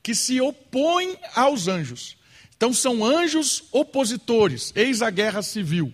que 0.01 0.13
se 0.13 0.41
opõe 0.41 1.17
aos 1.33 1.69
anjos. 1.69 2.17
Então 2.57 2.73
são 2.73 3.05
anjos 3.05 3.63
opositores, 3.71 4.73
eis 4.75 5.01
a 5.01 5.09
guerra 5.09 5.41
civil 5.41 5.93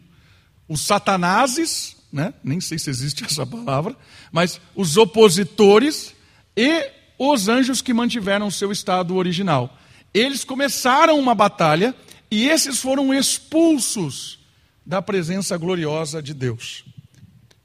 os 0.69 0.81
satanases, 0.81 1.97
né? 2.13 2.31
nem 2.43 2.61
sei 2.61 2.77
se 2.77 2.91
existe 2.91 3.23
essa 3.25 3.45
palavra, 3.45 3.97
mas 4.31 4.61
os 4.75 4.95
opositores 4.95 6.13
e 6.55 6.91
os 7.19 7.49
anjos 7.49 7.81
que 7.81 7.93
mantiveram 7.93 8.49
seu 8.49 8.71
estado 8.71 9.15
original. 9.15 9.77
Eles 10.13 10.45
começaram 10.45 11.19
uma 11.19 11.35
batalha 11.35 11.93
e 12.31 12.47
esses 12.47 12.79
foram 12.79 13.13
expulsos 13.13 14.39
da 14.85 15.01
presença 15.01 15.57
gloriosa 15.57 16.23
de 16.23 16.33
Deus. 16.33 16.85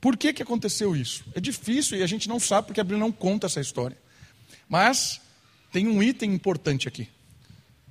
Por 0.01 0.17
que, 0.17 0.33
que 0.33 0.43
aconteceu 0.43 0.95
isso? 0.95 1.25
É 1.35 1.41
difícil 1.41 1.97
e 1.97 2.03
a 2.03 2.07
gente 2.07 2.29
não 2.29 2.41
sabe 2.41 2.67
porque 2.67 2.81
a 2.81 2.85
Bíblia 2.85 2.99
não 2.99 3.13
conta 3.13 3.47
essa 3.47 3.61
história. 3.61 3.97
Mas 4.69 5.21
tem 5.73 5.87
um 5.87 6.03
item 6.03 6.35
importante 6.35 6.89
aqui: 6.89 7.09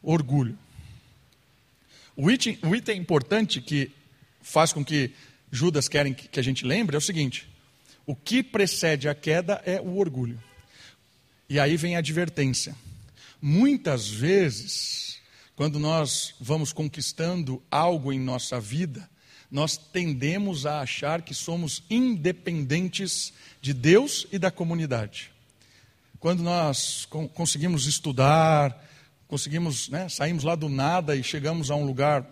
orgulho. 0.02 0.58
O 2.16 2.30
item, 2.30 2.60
o 2.62 2.76
item 2.76 3.00
importante 3.00 3.62
que 3.62 3.90
faz 4.42 4.74
com 4.74 4.84
que 4.86 5.12
Judas 5.52 5.88
querem 5.88 6.14
que 6.14 6.40
a 6.40 6.44
gente 6.44 6.66
lembre 6.66 6.96
é 6.96 7.00
o 7.00 7.02
seguinte: 7.02 7.48
o 8.06 8.16
que 8.16 8.44
precede 8.44 9.08
a 9.08 9.16
queda 9.16 9.62
é 9.66 9.80
o 9.80 9.98
orgulho. 9.98 10.40
E 11.50 11.60
aí 11.60 11.78
vem 11.78 11.96
a 11.96 12.00
advertência. 12.00 12.76
Muitas 13.42 14.08
vezes, 14.08 15.18
quando 15.56 15.80
nós 15.80 16.36
vamos 16.40 16.72
conquistando 16.72 17.62
algo 17.70 18.12
em 18.14 18.20
nossa 18.20 18.60
vida, 18.60 19.10
nós 19.52 19.78
tendemos 19.78 20.66
a 20.66 20.82
achar 20.82 21.22
que 21.22 21.34
somos 21.34 21.84
independentes 21.90 23.34
de 23.62 23.74
Deus 23.74 24.26
e 24.32 24.40
da 24.40 24.50
comunidade. 24.50 25.32
Quando 26.20 26.42
nós 26.42 27.08
conseguimos 27.34 27.86
estudar, 27.86 28.84
conseguimos, 29.28 29.90
né, 29.90 30.08
saímos 30.10 30.44
lá 30.44 30.56
do 30.56 30.70
nada 30.70 31.16
e 31.16 31.24
chegamos 31.24 31.70
a 31.70 31.76
um 31.76 31.86
lugar 31.86 32.26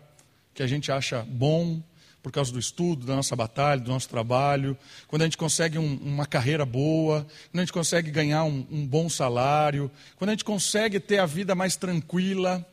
que 0.53 0.63
a 0.63 0.67
gente 0.67 0.91
acha 0.91 1.23
bom, 1.23 1.83
por 2.21 2.31
causa 2.31 2.51
do 2.51 2.59
estudo, 2.59 3.05
da 3.05 3.15
nossa 3.15 3.35
batalha, 3.35 3.81
do 3.81 3.89
nosso 3.89 4.07
trabalho, 4.07 4.77
quando 5.07 5.23
a 5.23 5.25
gente 5.25 5.37
consegue 5.37 5.77
um, 5.77 5.95
uma 5.97 6.25
carreira 6.25 6.65
boa, 6.65 7.25
quando 7.51 7.59
a 7.59 7.65
gente 7.65 7.73
consegue 7.73 8.11
ganhar 8.11 8.43
um, 8.43 8.65
um 8.69 8.85
bom 8.85 9.09
salário, 9.09 9.89
quando 10.17 10.29
a 10.29 10.33
gente 10.33 10.45
consegue 10.45 10.99
ter 10.99 11.19
a 11.19 11.25
vida 11.25 11.55
mais 11.55 11.75
tranquila, 11.75 12.65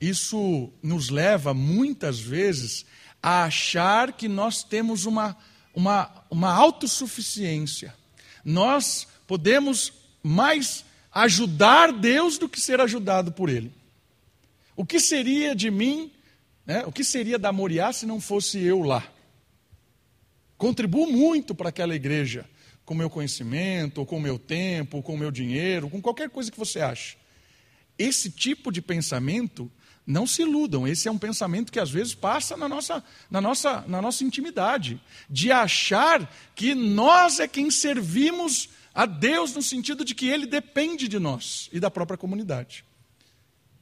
isso 0.00 0.70
nos 0.82 1.08
leva 1.08 1.52
muitas 1.52 2.20
vezes 2.20 2.84
a 3.22 3.44
achar 3.44 4.12
que 4.12 4.28
nós 4.28 4.62
temos 4.62 5.06
uma, 5.06 5.36
uma, 5.74 6.10
uma 6.30 6.52
autossuficiência. 6.52 7.94
Nós 8.44 9.06
podemos 9.26 9.92
mais 10.22 10.84
ajudar 11.12 11.92
Deus 11.92 12.38
do 12.38 12.48
que 12.48 12.60
ser 12.60 12.80
ajudado 12.80 13.32
por 13.32 13.48
Ele. 13.48 13.72
O 14.76 14.84
que 14.84 15.00
seria 15.00 15.54
de 15.54 15.70
mim, 15.70 16.10
né, 16.66 16.84
o 16.86 16.92
que 16.92 17.04
seria 17.04 17.38
da 17.38 17.52
Moriá 17.52 17.92
se 17.92 18.06
não 18.06 18.20
fosse 18.20 18.62
eu 18.62 18.82
lá? 18.82 19.06
Contribuo 20.56 21.10
muito 21.10 21.54
para 21.54 21.68
aquela 21.68 21.94
igreja, 21.94 22.48
com 22.84 22.94
meu 22.94 23.10
conhecimento, 23.10 24.04
com 24.06 24.20
meu 24.20 24.38
tempo, 24.38 25.02
com 25.02 25.16
meu 25.16 25.30
dinheiro, 25.30 25.90
com 25.90 26.00
qualquer 26.00 26.30
coisa 26.30 26.50
que 26.50 26.58
você 26.58 26.80
ache. 26.80 27.16
Esse 27.98 28.30
tipo 28.30 28.72
de 28.72 28.82
pensamento 28.82 29.70
não 30.06 30.26
se 30.26 30.42
iludam, 30.42 30.86
esse 30.86 31.08
é 31.08 31.10
um 31.10 31.18
pensamento 31.18 31.72
que 31.72 31.80
às 31.80 31.90
vezes 31.90 32.14
passa 32.14 32.56
na 32.56 32.68
nossa, 32.68 33.02
na 33.30 33.40
nossa, 33.40 33.84
na 33.86 34.02
nossa 34.02 34.22
intimidade, 34.22 35.00
de 35.30 35.50
achar 35.50 36.30
que 36.54 36.74
nós 36.74 37.40
é 37.40 37.48
quem 37.48 37.70
servimos 37.70 38.68
a 38.94 39.06
Deus 39.06 39.54
no 39.54 39.62
sentido 39.62 40.04
de 40.04 40.14
que 40.14 40.28
Ele 40.28 40.46
depende 40.46 41.08
de 41.08 41.18
nós 41.18 41.68
e 41.72 41.80
da 41.80 41.90
própria 41.90 42.18
comunidade. 42.18 42.84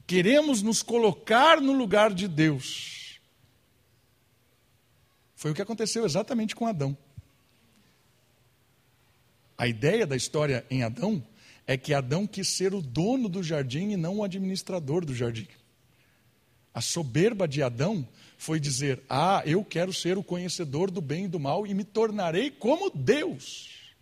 Queremos 0.06 0.62
nos 0.62 0.82
colocar 0.82 1.60
no 1.60 1.72
lugar 1.72 2.12
de 2.12 2.28
Deus. 2.28 3.20
Foi 5.34 5.50
o 5.50 5.54
que 5.54 5.62
aconteceu 5.62 6.04
exatamente 6.04 6.54
com 6.54 6.66
Adão. 6.66 6.96
A 9.56 9.66
ideia 9.66 10.06
da 10.06 10.16
história 10.16 10.66
em 10.70 10.82
Adão 10.82 11.24
é 11.66 11.76
que 11.76 11.94
Adão 11.94 12.26
quis 12.26 12.48
ser 12.48 12.74
o 12.74 12.82
dono 12.82 13.28
do 13.28 13.42
jardim 13.42 13.90
e 13.90 13.96
não 13.96 14.18
o 14.18 14.24
administrador 14.24 15.04
do 15.04 15.14
jardim. 15.14 15.48
A 16.74 16.80
soberba 16.80 17.46
de 17.46 17.62
Adão 17.62 18.06
foi 18.36 18.58
dizer: 18.58 19.02
Ah, 19.08 19.42
eu 19.44 19.64
quero 19.64 19.92
ser 19.92 20.16
o 20.16 20.24
conhecedor 20.24 20.90
do 20.90 21.00
bem 21.00 21.26
e 21.26 21.28
do 21.28 21.38
mal 21.38 21.66
e 21.66 21.74
me 21.74 21.84
tornarei 21.84 22.50
como 22.50 22.90
Deus. 22.90 23.94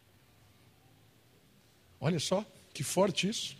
Olha 2.00 2.18
só 2.18 2.44
que 2.72 2.82
forte 2.82 3.28
isso. 3.28 3.59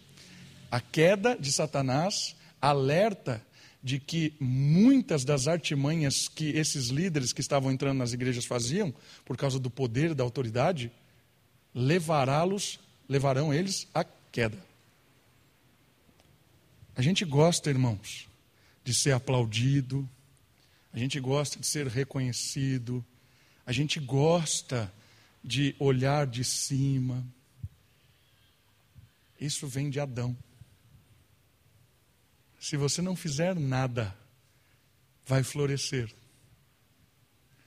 A 0.70 0.80
queda 0.80 1.36
de 1.36 1.50
Satanás 1.50 2.36
alerta 2.60 3.44
de 3.82 3.98
que 3.98 4.34
muitas 4.38 5.24
das 5.24 5.48
artimanhas 5.48 6.28
que 6.28 6.50
esses 6.50 6.88
líderes 6.88 7.32
que 7.32 7.40
estavam 7.40 7.72
entrando 7.72 7.98
nas 7.98 8.12
igrejas 8.12 8.44
faziam, 8.44 8.94
por 9.24 9.36
causa 9.36 9.58
do 9.58 9.70
poder 9.70 10.14
da 10.14 10.22
autoridade, 10.22 10.92
levará-los, 11.74 12.78
levarão 13.08 13.52
eles 13.52 13.88
à 13.94 14.04
queda. 14.04 14.58
A 16.94 17.02
gente 17.02 17.24
gosta, 17.24 17.70
irmãos, 17.70 18.28
de 18.84 18.92
ser 18.92 19.12
aplaudido, 19.12 20.08
a 20.92 20.98
gente 20.98 21.18
gosta 21.18 21.58
de 21.58 21.66
ser 21.66 21.86
reconhecido, 21.86 23.04
a 23.64 23.72
gente 23.72 23.98
gosta 23.98 24.92
de 25.42 25.74
olhar 25.78 26.26
de 26.26 26.44
cima. 26.44 27.24
Isso 29.40 29.66
vem 29.66 29.88
de 29.88 29.98
Adão. 29.98 30.36
Se 32.60 32.76
você 32.76 33.00
não 33.00 33.16
fizer 33.16 33.58
nada, 33.58 34.14
vai 35.26 35.42
florescer. 35.42 36.12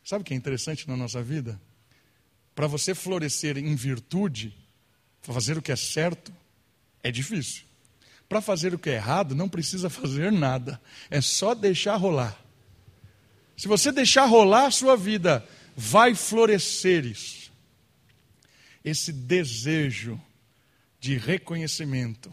Sabe 0.03 0.21
o 0.21 0.25
que 0.25 0.35
é 0.35 0.37
interessante 0.37 0.87
na 0.87 0.95
nossa 0.95 1.23
vida? 1.23 1.59
Para 2.53 2.67
você 2.67 2.93
florescer 2.93 3.57
em 3.57 3.73
virtude, 3.73 4.55
para 5.23 5.33
fazer 5.33 5.57
o 5.57 5.61
que 5.63 5.71
é 5.71 5.75
certo, 5.75 6.31
é 7.01 7.11
difícil. 7.11 7.63
Para 8.29 8.39
fazer 8.39 8.75
o 8.75 8.79
que 8.79 8.91
é 8.91 8.93
errado, 8.93 9.33
não 9.33 9.49
precisa 9.49 9.89
fazer 9.91 10.31
nada, 10.31 10.79
é 11.09 11.19
só 11.21 11.55
deixar 11.55 11.95
rolar. 11.95 12.39
Se 13.57 13.67
você 13.67 13.91
deixar 13.91 14.25
rolar 14.25 14.67
a 14.67 14.71
sua 14.71 14.95
vida, 14.95 15.47
vai 15.75 16.13
florescer 16.13 17.03
isso. 17.03 17.51
Esse 18.85 19.11
desejo 19.11 20.21
de 20.99 21.17
reconhecimento, 21.17 22.31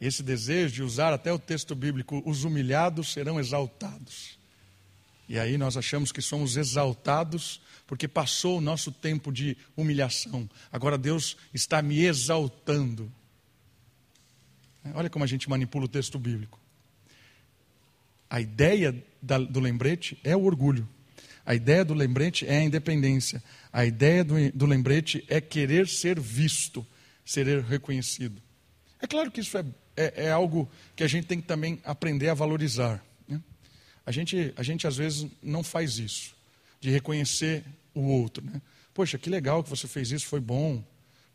esse 0.00 0.22
desejo 0.22 0.74
de 0.74 0.82
usar 0.82 1.12
até 1.12 1.32
o 1.32 1.38
texto 1.38 1.74
bíblico, 1.74 2.22
os 2.26 2.44
humilhados 2.44 3.12
serão 3.12 3.38
exaltados. 3.38 4.38
E 5.28 5.38
aí 5.38 5.56
nós 5.56 5.76
achamos 5.76 6.12
que 6.12 6.20
somos 6.20 6.56
exaltados 6.56 7.60
porque 7.86 8.08
passou 8.08 8.58
o 8.58 8.60
nosso 8.60 8.92
tempo 8.92 9.32
de 9.32 9.56
humilhação. 9.76 10.48
Agora 10.70 10.98
Deus 10.98 11.36
está 11.52 11.80
me 11.80 12.04
exaltando. 12.04 13.10
Olha 14.94 15.08
como 15.08 15.24
a 15.24 15.28
gente 15.28 15.48
manipula 15.48 15.86
o 15.86 15.88
texto 15.88 16.18
bíblico. 16.18 16.60
A 18.28 18.40
ideia 18.40 18.94
do 19.22 19.60
lembrete 19.60 20.18
é 20.24 20.36
o 20.36 20.44
orgulho. 20.44 20.88
A 21.46 21.54
ideia 21.54 21.84
do 21.84 21.94
lembrete 21.94 22.46
é 22.46 22.58
a 22.58 22.64
independência. 22.64 23.42
A 23.72 23.84
ideia 23.84 24.24
do 24.24 24.66
lembrete 24.66 25.24
é 25.28 25.40
querer 25.40 25.88
ser 25.88 26.18
visto, 26.18 26.86
ser 27.24 27.62
reconhecido. 27.62 28.42
É 29.00 29.06
claro 29.06 29.30
que 29.30 29.40
isso 29.40 29.56
é, 29.58 29.64
é, 29.96 30.26
é 30.26 30.30
algo 30.30 30.68
que 30.96 31.04
a 31.04 31.08
gente 31.08 31.26
tem 31.26 31.40
que 31.40 31.46
também 31.46 31.80
aprender 31.84 32.28
a 32.28 32.34
valorizar. 32.34 33.04
Né? 33.28 33.40
A, 34.04 34.12
gente, 34.12 34.52
a 34.56 34.62
gente 34.62 34.86
às 34.86 34.96
vezes 34.96 35.26
não 35.42 35.62
faz 35.62 35.98
isso, 35.98 36.34
de 36.80 36.90
reconhecer 36.90 37.64
o 37.94 38.02
outro. 38.02 38.44
Né? 38.44 38.60
Poxa, 38.92 39.18
que 39.18 39.30
legal 39.30 39.62
que 39.62 39.70
você 39.70 39.88
fez 39.88 40.10
isso, 40.10 40.26
foi 40.26 40.40
bom. 40.40 40.84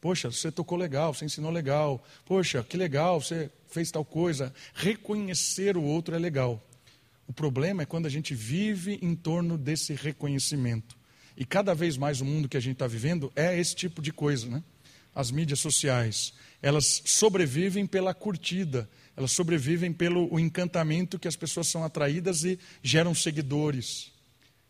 Poxa, 0.02 0.32
você 0.32 0.52
tocou 0.52 0.78
legal, 0.78 1.14
você 1.14 1.26
ensinou 1.26 1.52
legal. 1.52 2.04
Poxa, 2.26 2.64
que 2.64 2.78
legal, 2.78 3.20
você 3.20 3.52
fez 3.68 3.92
tal 3.92 4.06
coisa. 4.06 4.54
Reconhecer 4.74 5.76
o 5.76 5.84
outro 5.84 6.16
é 6.16 6.20
legal. 6.20 6.66
O 7.28 7.34
problema 7.34 7.84
é 7.84 7.86
quando 7.86 8.06
a 8.06 8.10
gente 8.10 8.34
vive 8.34 8.98
em 9.02 9.14
torno 9.14 9.58
desse 9.58 9.94
reconhecimento. 9.94 10.98
E 11.38 11.46
cada 11.46 11.76
vez 11.76 11.96
mais 11.96 12.22
o 12.22 12.26
mundo 12.26 12.50
que 12.50 12.58
a 12.58 12.60
gente 12.60 12.74
está 12.74 12.88
vivendo 12.88 13.32
é 13.36 13.58
esse 13.58 13.76
tipo 13.76 14.02
de 14.02 14.12
coisa, 14.12 14.48
né? 14.48 14.64
As 15.14 15.32
mídias 15.32 15.60
sociais, 15.60 16.34
elas 16.62 17.02
sobrevivem 17.06 17.86
pela 17.86 18.14
curtida, 18.14 18.90
elas 19.16 19.32
sobrevivem 19.32 19.94
pelo 19.94 20.40
encantamento 20.40 21.20
que 21.20 21.28
as 21.28 21.36
pessoas 21.36 21.68
são 21.68 21.84
atraídas 21.84 22.44
e 22.44 22.60
geram 22.82 23.14
seguidores. 23.14 24.12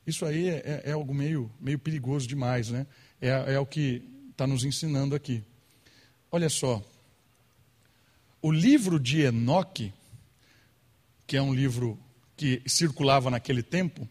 Isso 0.05 0.25
aí 0.25 0.49
é, 0.49 0.55
é, 0.65 0.81
é 0.85 0.91
algo 0.91 1.13
meio, 1.13 1.51
meio 1.59 1.79
perigoso 1.79 2.27
demais, 2.27 2.69
né? 2.69 2.87
É, 3.21 3.53
é 3.53 3.59
o 3.59 3.65
que 3.65 4.03
está 4.31 4.47
nos 4.47 4.63
ensinando 4.63 5.15
aqui. 5.15 5.43
Olha 6.31 6.49
só, 6.49 6.83
o 8.41 8.51
livro 8.51 8.99
de 8.99 9.21
Enoque, 9.21 9.93
que 11.27 11.35
é 11.35 11.41
um 11.41 11.53
livro 11.53 11.99
que 12.37 12.61
circulava 12.65 13.29
naquele 13.29 13.61
tempo, 13.61 14.07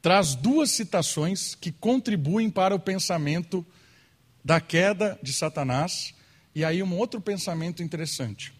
traz 0.00 0.34
duas 0.34 0.70
citações 0.70 1.54
que 1.54 1.70
contribuem 1.70 2.48
para 2.48 2.74
o 2.74 2.80
pensamento 2.80 3.64
da 4.44 4.60
queda 4.60 5.18
de 5.22 5.32
Satanás, 5.32 6.14
e 6.54 6.64
aí 6.64 6.82
um 6.82 6.96
outro 6.96 7.20
pensamento 7.20 7.82
interessante. 7.82 8.52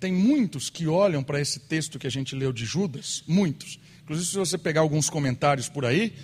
Tem 0.00 0.12
muitos 0.12 0.68
que 0.70 0.86
olham 0.86 1.22
para 1.22 1.40
esse 1.40 1.60
texto 1.60 1.98
que 1.98 2.06
a 2.06 2.10
gente 2.10 2.34
leu 2.34 2.52
de 2.52 2.64
Judas, 2.64 3.22
muitos. 3.26 3.78
Inclusive, 4.02 4.28
se 4.28 4.36
você 4.36 4.58
pegar 4.58 4.82
alguns 4.82 5.08
comentários 5.08 5.68
por 5.68 5.84
aí, 5.84 6.14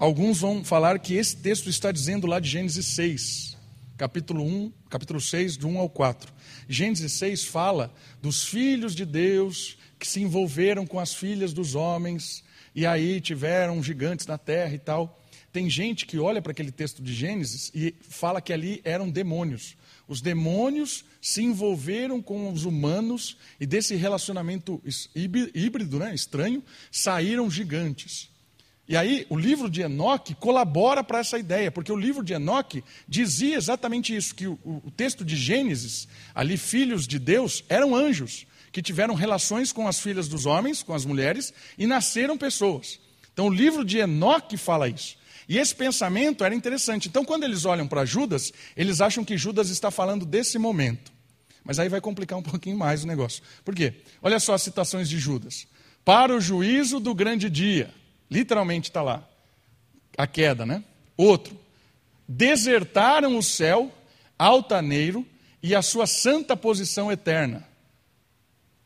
Alguns 0.00 0.40
vão 0.40 0.64
falar 0.64 0.98
que 0.98 1.12
esse 1.12 1.36
texto 1.36 1.68
está 1.68 1.92
dizendo 1.92 2.26
lá 2.26 2.40
de 2.40 2.48
Gênesis 2.48 2.86
6, 2.86 3.54
capítulo 3.98 4.42
1, 4.42 4.72
capítulo 4.88 5.20
6, 5.20 5.58
do 5.58 5.68
1 5.68 5.78
ao 5.78 5.90
4. 5.90 6.32
Gênesis 6.66 7.12
6 7.12 7.44
fala 7.44 7.92
dos 8.22 8.42
filhos 8.42 8.94
de 8.94 9.04
Deus 9.04 9.76
que 9.98 10.08
se 10.08 10.22
envolveram 10.22 10.86
com 10.86 10.98
as 10.98 11.12
filhas 11.12 11.52
dos 11.52 11.74
homens 11.74 12.42
e 12.74 12.86
aí 12.86 13.20
tiveram 13.20 13.82
gigantes 13.82 14.26
na 14.26 14.38
terra 14.38 14.74
e 14.74 14.78
tal. 14.78 15.22
Tem 15.52 15.68
gente 15.68 16.06
que 16.06 16.18
olha 16.18 16.40
para 16.40 16.52
aquele 16.52 16.72
texto 16.72 17.02
de 17.02 17.12
Gênesis 17.12 17.70
e 17.74 17.94
fala 18.00 18.40
que 18.40 18.54
ali 18.54 18.80
eram 18.84 19.10
demônios. 19.10 19.76
Os 20.10 20.20
demônios 20.20 21.04
se 21.22 21.40
envolveram 21.40 22.20
com 22.20 22.52
os 22.52 22.64
humanos 22.64 23.36
e 23.60 23.64
desse 23.64 23.94
relacionamento 23.94 24.82
híbrido, 25.14 26.00
né, 26.00 26.12
estranho, 26.12 26.64
saíram 26.90 27.48
gigantes. 27.48 28.28
E 28.88 28.96
aí, 28.96 29.24
o 29.30 29.38
livro 29.38 29.70
de 29.70 29.82
Enoque 29.82 30.34
colabora 30.34 31.04
para 31.04 31.20
essa 31.20 31.38
ideia, 31.38 31.70
porque 31.70 31.92
o 31.92 31.96
livro 31.96 32.24
de 32.24 32.32
Enoque 32.32 32.82
dizia 33.06 33.56
exatamente 33.56 34.12
isso: 34.16 34.34
que 34.34 34.48
o, 34.48 34.58
o, 34.64 34.90
texto 34.90 35.24
de 35.24 35.36
Gênesis, 35.36 36.08
ali, 36.34 36.56
filhos 36.56 37.06
de 37.06 37.20
Deus, 37.20 37.62
eram 37.68 37.94
anjos, 37.94 38.48
que 38.72 38.82
tiveram 38.82 39.14
relações 39.14 39.70
com 39.70 39.86
as 39.86 40.00
filhas 40.00 40.26
dos 40.26 40.44
homens, 40.44 40.82
com 40.82 40.92
as 40.92 41.04
mulheres, 41.04 41.54
e 41.78 41.86
nasceram 41.86 42.36
pessoas. 42.36 42.98
Então, 43.32 43.46
o 43.46 43.54
livro 43.54 43.84
de 43.84 43.98
Enoque 43.98 44.56
fala 44.56 44.88
isso. 44.88 45.19
E 45.50 45.58
esse 45.58 45.74
pensamento 45.74 46.44
era 46.44 46.54
interessante. 46.54 47.08
Então, 47.08 47.24
quando 47.24 47.42
eles 47.42 47.64
olham 47.64 47.88
para 47.88 48.04
Judas, 48.04 48.52
eles 48.76 49.00
acham 49.00 49.24
que 49.24 49.36
Judas 49.36 49.68
está 49.68 49.90
falando 49.90 50.24
desse 50.24 50.56
momento. 50.60 51.10
Mas 51.64 51.80
aí 51.80 51.88
vai 51.88 52.00
complicar 52.00 52.38
um 52.38 52.42
pouquinho 52.42 52.78
mais 52.78 53.02
o 53.02 53.06
negócio. 53.08 53.42
Por 53.64 53.74
quê? 53.74 53.94
Olha 54.22 54.38
só 54.38 54.54
as 54.54 54.62
citações 54.62 55.08
de 55.08 55.18
Judas. 55.18 55.66
Para 56.04 56.32
o 56.32 56.40
juízo 56.40 57.00
do 57.00 57.12
grande 57.12 57.50
dia. 57.50 57.92
Literalmente 58.30 58.90
está 58.90 59.02
lá. 59.02 59.28
A 60.16 60.24
queda, 60.24 60.64
né? 60.64 60.84
Outro. 61.16 61.58
Desertaram 62.28 63.36
o 63.36 63.42
céu 63.42 63.92
altaneiro 64.38 65.26
e 65.60 65.74
a 65.74 65.82
sua 65.82 66.06
santa 66.06 66.56
posição 66.56 67.10
eterna. 67.10 67.66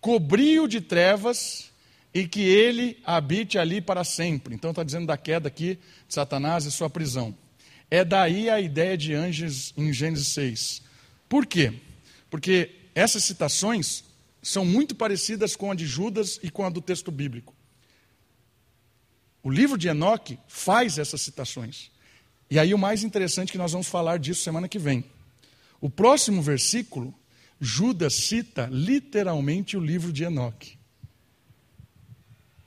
Cobriu 0.01 0.67
de 0.67 0.81
trevas 0.81 1.71
e 2.15 2.29
que 2.29 2.41
ele 2.43 2.97
habite 3.05 3.59
ali 3.59 3.81
para 3.81 4.05
sempre. 4.05 4.55
Então 4.55 4.71
está 4.71 4.85
dizendo 4.85 5.07
da 5.07 5.17
queda 5.17 5.49
aqui 5.49 5.79
de 6.07 6.15
Satanás 6.15 6.65
e 6.65 6.71
sua 6.71 6.89
prisão. 6.89 7.37
É 7.91 8.05
daí 8.05 8.49
a 8.49 8.61
ideia 8.61 8.97
de 8.97 9.13
anjos 9.13 9.75
em 9.77 9.93
Gênesis 9.93 10.29
6. 10.29 10.83
Por 11.29 11.45
quê? 11.45 11.75
Porque 12.31 12.71
essas 12.95 13.25
citações 13.25 14.05
são 14.41 14.65
muito 14.65 14.95
parecidas 14.95 15.57
com 15.57 15.73
a 15.73 15.75
de 15.75 15.87
Judas 15.87 16.39
e 16.43 16.51
com 16.51 16.65
a 16.65 16.71
do 16.71 16.81
texto 16.81 17.11
bíblico. 17.11 17.55
O 19.43 19.51
livro 19.51 19.77
de 19.77 19.89
Enoque 19.89 20.39
faz 20.47 20.99
essas 20.99 21.21
citações. 21.21 21.91
E 22.49 22.59
aí 22.59 22.73
o 22.73 22.79
mais 22.79 23.03
interessante 23.03 23.49
é 23.49 23.53
que 23.53 23.59
nós 23.59 23.73
vamos 23.73 23.89
falar 23.89 24.19
disso 24.19 24.43
semana 24.43 24.69
que 24.69 24.79
vem. 24.79 25.05
O 25.81 25.91
próximo 25.91 26.41
versículo, 26.41 27.13
Judas 27.61 28.15
cita 28.15 28.69
literalmente 28.71 29.77
o 29.77 29.81
livro 29.81 30.13
de 30.13 30.25
Enoque. 30.25 30.79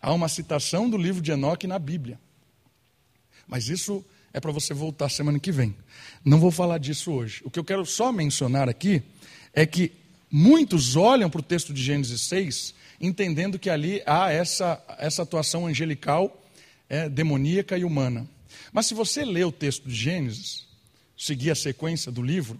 Há 0.02 0.14
uma 0.14 0.30
citação 0.30 0.90
do 0.90 0.98
livro 0.98 1.22
de 1.22 1.32
Enoque 1.32 1.68
na 1.68 1.80
Bíblia. 1.80 2.20
Mas 3.48 3.70
isso 3.70 4.06
é 4.34 4.40
para 4.40 4.52
você 4.52 4.74
voltar 4.74 5.10
semana 5.10 5.40
que 5.40 5.52
vem. 5.52 5.76
Não 6.24 6.40
vou 6.40 6.52
falar 6.52 6.78
disso 6.78 7.12
hoje. 7.12 7.42
O 7.44 7.50
que 7.50 7.60
eu 7.60 7.64
quero 7.64 7.86
só 7.86 8.12
mencionar 8.12 8.70
aqui 8.70 9.02
é 9.54 9.66
que 9.66 9.92
muitos 10.30 10.96
olham 10.96 11.30
para 11.30 11.40
o 11.40 11.44
texto 11.44 11.74
de 11.74 11.82
Gênesis 11.82 12.22
6 12.22 12.76
entendendo 13.00 13.60
que 13.60 13.70
ali 13.70 14.02
há 14.06 14.32
essa, 14.32 14.84
essa 14.98 15.22
atuação 15.22 15.68
angelical 15.68 16.44
é, 16.90 17.08
demoníaca 17.08 17.78
e 17.78 17.84
humana. 17.84 18.28
Mas 18.72 18.88
se 18.88 18.94
você 18.94 19.24
lê 19.24 19.44
o 19.44 19.52
texto 19.52 19.88
de 19.88 19.96
Gênesis, 19.96 20.66
seguir 21.18 21.52
a 21.52 21.56
sequência 21.56 22.12
do 22.12 22.22
livro, 22.22 22.60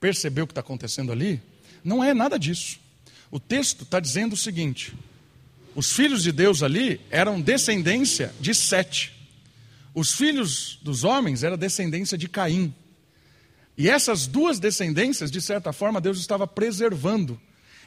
perceber 0.00 0.42
o 0.42 0.46
que 0.46 0.52
está 0.52 0.60
acontecendo 0.60 1.12
ali, 1.12 1.40
não 1.84 2.02
é 2.02 2.14
nada 2.14 2.38
disso. 2.38 2.78
O 3.30 3.38
texto 3.38 3.82
está 3.82 4.00
dizendo 4.00 4.32
o 4.32 4.36
seguinte: 4.36 4.94
os 5.76 5.92
filhos 5.92 6.22
de 6.22 6.32
Deus 6.32 6.62
ali 6.62 6.98
eram 7.10 7.38
descendência 7.38 8.34
de 8.40 8.54
Sete. 8.54 9.12
Os 9.94 10.14
filhos 10.14 10.78
dos 10.80 11.04
homens 11.04 11.44
eram 11.44 11.58
descendência 11.58 12.16
de 12.16 12.30
Caim. 12.30 12.74
E 13.76 13.86
essas 13.86 14.26
duas 14.26 14.58
descendências, 14.58 15.30
de 15.30 15.38
certa 15.38 15.74
forma, 15.74 16.00
Deus 16.00 16.18
estava 16.18 16.46
preservando. 16.46 17.38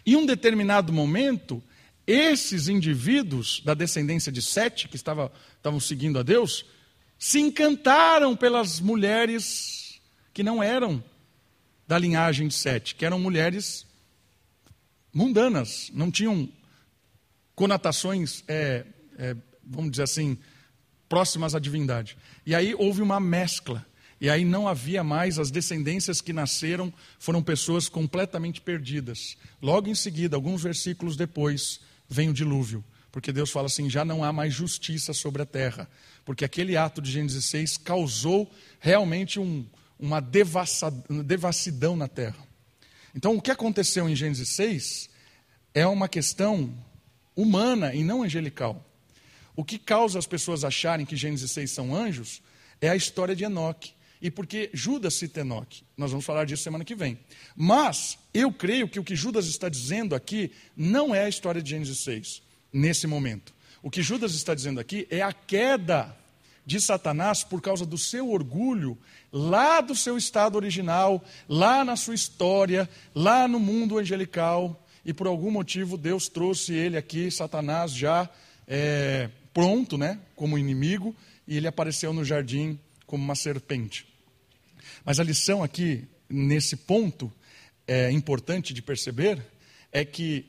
Em 0.05 0.15
um 0.15 0.23
determinado 0.23 0.93
momento, 0.93 1.63
esses 2.05 2.67
indivíduos 2.67 3.59
da 3.65 3.73
descendência 3.73 4.31
de 4.31 4.43
Sete, 4.43 4.87
que 4.87 4.95
estava, 4.95 5.31
estavam 5.57 5.79
seguindo 5.79 6.19
a 6.19 6.23
Deus, 6.23 6.67
se 7.17 7.39
encantaram 7.39 8.35
pelas 8.35 8.79
mulheres 8.79 9.99
que 10.31 10.43
não 10.43 10.61
eram 10.61 11.03
da 11.87 11.97
linhagem 11.97 12.49
de 12.49 12.53
Sete, 12.53 12.93
que 12.93 13.03
eram 13.03 13.17
mulheres 13.17 13.83
mundanas, 15.11 15.89
não 15.91 16.11
tinham 16.11 16.47
conotações, 17.59 18.41
é, 18.47 18.85
é, 19.17 19.35
vamos 19.61 19.91
dizer 19.91 20.03
assim, 20.03 20.37
próximas 21.09 21.53
à 21.53 21.59
divindade. 21.59 22.15
E 22.45 22.55
aí 22.55 22.73
houve 22.73 23.01
uma 23.01 23.19
mescla. 23.19 23.85
E 24.21 24.29
aí 24.29 24.45
não 24.45 24.65
havia 24.65 25.03
mais, 25.03 25.37
as 25.37 25.51
descendências 25.51 26.21
que 26.21 26.31
nasceram 26.31 26.93
foram 27.19 27.43
pessoas 27.43 27.89
completamente 27.89 28.61
perdidas. 28.61 29.35
Logo 29.61 29.89
em 29.89 29.95
seguida, 29.95 30.37
alguns 30.37 30.63
versículos 30.63 31.17
depois, 31.17 31.81
vem 32.07 32.29
o 32.29 32.33
dilúvio, 32.33 32.81
porque 33.11 33.33
Deus 33.33 33.51
fala 33.51 33.65
assim: 33.65 33.89
já 33.89 34.05
não 34.05 34.23
há 34.23 34.31
mais 34.31 34.53
justiça 34.53 35.11
sobre 35.11 35.41
a 35.41 35.45
terra, 35.45 35.89
porque 36.23 36.45
aquele 36.45 36.77
ato 36.77 37.01
de 37.01 37.11
Gênesis 37.11 37.43
6 37.47 37.75
causou 37.75 38.49
realmente 38.79 39.37
um, 39.37 39.65
uma 39.99 40.21
devassidão 40.21 41.97
na 41.97 42.07
terra. 42.07 42.47
Então, 43.13 43.35
o 43.35 43.41
que 43.41 43.51
aconteceu 43.51 44.07
em 44.07 44.15
Gênesis 44.15 44.47
6 44.47 45.09
é 45.73 45.85
uma 45.85 46.07
questão 46.07 46.73
humana 47.41 47.93
e 47.93 48.03
não 48.03 48.23
angelical. 48.23 48.85
O 49.55 49.63
que 49.63 49.77
causa 49.77 50.19
as 50.19 50.27
pessoas 50.27 50.63
acharem 50.63 51.05
que 51.05 51.15
Gênesis 51.15 51.51
6 51.51 51.71
são 51.71 51.95
anjos 51.95 52.41
é 52.81 52.89
a 52.89 52.95
história 52.95 53.35
de 53.35 53.43
Enoque. 53.43 53.93
E 54.21 54.29
porque 54.29 54.69
Judas 54.73 55.13
cita 55.13 55.39
Enoque. 55.41 55.83
Nós 55.95 56.11
vamos 56.11 56.25
falar 56.25 56.45
disso 56.45 56.63
semana 56.63 56.83
que 56.83 56.95
vem. 56.95 57.17
Mas 57.55 58.17
eu 58.33 58.51
creio 58.51 58.87
que 58.87 58.99
o 58.99 59.03
que 59.03 59.15
Judas 59.15 59.47
está 59.47 59.69
dizendo 59.69 60.13
aqui 60.13 60.51
não 60.75 61.15
é 61.15 61.23
a 61.23 61.29
história 61.29 61.61
de 61.61 61.69
Gênesis 61.69 61.99
6, 61.99 62.41
nesse 62.73 63.07
momento. 63.07 63.53
O 63.81 63.89
que 63.89 64.01
Judas 64.01 64.33
está 64.33 64.53
dizendo 64.53 64.79
aqui 64.79 65.07
é 65.09 65.21
a 65.21 65.31
queda 65.31 66.13
de 66.65 66.81
Satanás 66.81 67.43
por 67.43 67.61
causa 67.61 67.85
do 67.85 67.97
seu 67.97 68.29
orgulho, 68.29 68.97
lá 69.31 69.79
do 69.79 69.95
seu 69.95 70.17
estado 70.17 70.55
original, 70.55 71.23
lá 71.47 71.85
na 71.85 71.95
sua 71.95 72.13
história, 72.13 72.89
lá 73.15 73.47
no 73.47 73.59
mundo 73.59 73.97
angelical. 73.97 74.85
E 75.05 75.13
por 75.13 75.27
algum 75.27 75.51
motivo 75.51 75.97
Deus 75.97 76.27
trouxe 76.27 76.73
ele 76.73 76.97
aqui, 76.97 77.31
Satanás, 77.31 77.91
já 77.91 78.29
é, 78.67 79.29
pronto, 79.53 79.97
né, 79.97 80.19
como 80.35 80.57
inimigo, 80.57 81.15
e 81.47 81.57
ele 81.57 81.67
apareceu 81.67 82.13
no 82.13 82.23
jardim 82.23 82.79
como 83.05 83.23
uma 83.23 83.35
serpente. 83.35 84.05
Mas 85.03 85.19
a 85.19 85.23
lição 85.23 85.63
aqui, 85.63 86.05
nesse 86.29 86.75
ponto, 86.75 87.31
é 87.87 88.11
importante 88.11 88.73
de 88.73 88.81
perceber, 88.81 89.43
é 89.91 90.05
que 90.05 90.45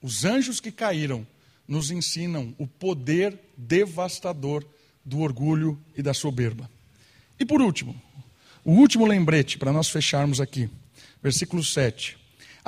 os 0.00 0.24
anjos 0.24 0.60
que 0.60 0.72
caíram 0.72 1.26
nos 1.66 1.90
ensinam 1.90 2.54
o 2.56 2.66
poder 2.66 3.38
devastador 3.56 4.64
do 5.04 5.20
orgulho 5.20 5.78
e 5.94 6.02
da 6.02 6.14
soberba. 6.14 6.70
E 7.38 7.44
por 7.44 7.60
último, 7.60 8.00
o 8.64 8.72
último 8.72 9.06
lembrete 9.06 9.58
para 9.58 9.72
nós 9.72 9.90
fecharmos 9.90 10.40
aqui, 10.40 10.70
versículo 11.22 11.62
7. 11.62 12.16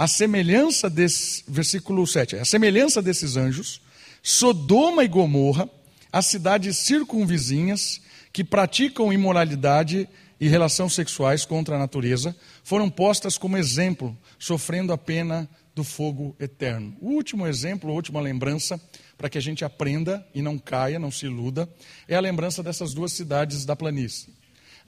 A 0.00 0.06
semelhança 0.06 0.88
desse, 0.88 1.44
versículo 1.46 2.06
7, 2.06 2.36
a 2.36 2.44
semelhança 2.46 3.02
desses 3.02 3.36
anjos, 3.36 3.82
Sodoma 4.22 5.04
e 5.04 5.08
Gomorra, 5.08 5.68
as 6.10 6.24
cidades 6.24 6.78
circunvizinhas, 6.78 8.00
que 8.32 8.42
praticam 8.42 9.12
imoralidade 9.12 10.08
e 10.40 10.48
relações 10.48 10.94
sexuais 10.94 11.44
contra 11.44 11.76
a 11.76 11.78
natureza, 11.78 12.34
foram 12.64 12.88
postas 12.88 13.36
como 13.36 13.58
exemplo, 13.58 14.16
sofrendo 14.38 14.90
a 14.90 14.96
pena 14.96 15.46
do 15.74 15.84
fogo 15.84 16.34
eterno. 16.40 16.96
O 16.98 17.10
último 17.10 17.46
exemplo, 17.46 17.90
a 17.90 17.94
última 17.94 18.22
lembrança, 18.22 18.80
para 19.18 19.28
que 19.28 19.36
a 19.36 19.42
gente 19.42 19.66
aprenda 19.66 20.26
e 20.34 20.40
não 20.40 20.58
caia, 20.58 20.98
não 20.98 21.10
se 21.10 21.26
iluda, 21.26 21.68
é 22.08 22.16
a 22.16 22.20
lembrança 22.20 22.62
dessas 22.62 22.94
duas 22.94 23.12
cidades 23.12 23.66
da 23.66 23.76
planície. 23.76 24.32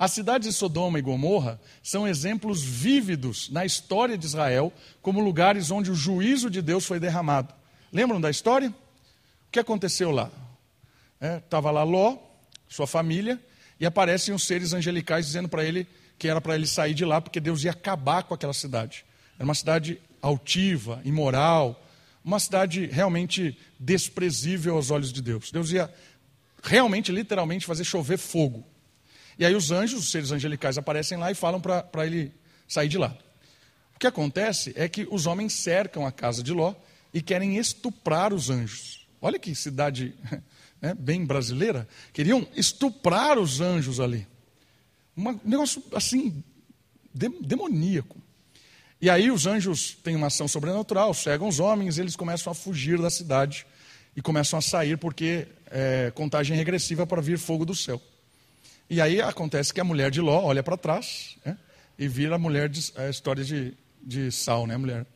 As 0.03 0.11
cidades 0.11 0.49
de 0.49 0.53
Sodoma 0.53 0.99
e 0.99 1.03
Gomorra 1.03 1.61
são 1.81 2.09
exemplos 2.09 2.61
vívidos 2.61 3.49
na 3.51 3.65
história 3.65 4.19
de 4.19 4.27
Israel, 4.27 4.73
como 5.01 5.21
lugares 5.21 5.71
onde 5.71 5.93
o 5.93 5.95
juízo 5.95 6.51
de 6.51 6.61
Deus 6.61 6.85
foi 6.85 6.99
derramado. 6.99 7.55
Lembram 7.93 8.21
da 8.21 8.29
história? 8.29 8.69
O 8.69 9.53
que 9.53 9.61
aconteceu 9.61 10.11
lá? 10.11 10.29
Estava 11.39 11.69
é, 11.69 11.73
lá 11.73 11.85
Ló, 11.85 12.17
sua 12.69 12.85
família, 12.85 13.41
e 13.79 13.87
aparecem 13.87 14.35
os 14.35 14.45
seres 14.45 14.73
angelicais 14.73 15.27
dizendo 15.27 15.49
para 15.49 15.65
ele 15.65 15.87
que 16.19 16.27
era 16.27 16.41
para 16.41 16.57
ele 16.57 16.67
sair 16.67 16.95
de 16.95 17.05
lá, 17.05 17.21
porque 17.21 17.39
Deus 17.39 17.63
ia 17.63 17.71
acabar 17.71 18.25
com 18.25 18.35
aquela 18.35 18.53
cidade. 18.53 19.05
Era 19.37 19.45
uma 19.45 19.55
cidade 19.55 20.01
altiva, 20.21 21.01
imoral, 21.05 21.81
uma 22.25 22.41
cidade 22.41 22.87
realmente 22.87 23.57
desprezível 23.79 24.75
aos 24.75 24.91
olhos 24.91 25.13
de 25.13 25.23
Deus. 25.23 25.53
Deus 25.53 25.71
ia 25.71 25.89
realmente, 26.61 27.13
literalmente, 27.13 27.65
fazer 27.65 27.85
chover 27.85 28.19
fogo. 28.19 28.72
E 29.39 29.45
aí 29.45 29.55
os 29.55 29.71
anjos, 29.71 30.01
os 30.01 30.11
seres 30.11 30.31
angelicais, 30.31 30.79
aparecem 30.79 31.19
lá 31.19 31.31
e 31.31 31.35
falam 31.35 31.61
para 31.61 32.07
ele 32.07 32.33
sair 32.69 32.89
de 32.89 32.99
lá. 32.99 33.17
O 33.95 33.99
que 33.99 34.07
acontece 34.07 34.73
é 34.77 34.89
que 34.89 35.07
os 35.11 35.27
homens 35.27 35.53
cercam 35.53 36.07
a 36.07 36.13
casa 36.13 36.43
de 36.43 36.53
Ló 36.53 36.75
e 37.13 37.21
querem 37.21 37.57
estuprar 37.57 38.33
os 38.33 38.51
anjos. 38.51 39.07
Olha 39.21 39.39
que 39.39 39.55
cidade 39.55 40.15
né, 40.81 40.95
bem 40.95 41.25
brasileira, 41.25 41.89
queriam 42.13 42.47
estuprar 42.55 43.39
os 43.39 43.61
anjos 43.61 44.01
ali. 44.01 44.27
Um 45.17 45.39
negócio 45.45 45.83
assim, 45.95 46.43
demoníaco. 47.15 48.17
E 49.01 49.11
aí 49.11 49.31
os 49.31 49.47
anjos 49.47 49.97
têm 50.03 50.17
uma 50.17 50.29
ação 50.29 50.47
sobrenatural, 50.47 51.13
cegam 51.13 51.49
os 51.49 51.59
homens, 51.61 51.99
eles 51.99 52.17
começam 52.17 52.51
a 52.51 52.55
fugir 52.55 53.01
da 53.01 53.11
cidade. 53.11 53.67
e 54.15 54.21
começam 54.21 54.59
a 54.59 54.63
sair 54.63 54.99
porque 54.99 55.49
é 55.71 56.13
contagem 56.15 56.55
regressiva 56.55 57.07
para 57.07 57.23
vir 57.23 57.39
fogo 57.39 57.65
do 57.65 57.75
céu. 57.75 58.01
E 58.93 59.01
aí 59.01 59.23
acontece 59.23 59.73
que 59.73 59.81
a 59.81 59.85
mulher 59.85 60.11
de 60.11 60.21
Ló 60.21 60.45
olha 60.45 60.63
para 60.63 60.77
trás 60.77 61.39
né, 61.47 61.57
e 61.99 62.07
vira 62.07 62.35
a 62.35 62.39
mulher 62.39 62.69
de, 62.69 62.93
a 62.95 63.09
história 63.09 63.43
de, 63.43 63.73
de 64.03 64.31
Sal, 64.31 64.67
né, 64.67 64.77
mulher? 64.77 65.07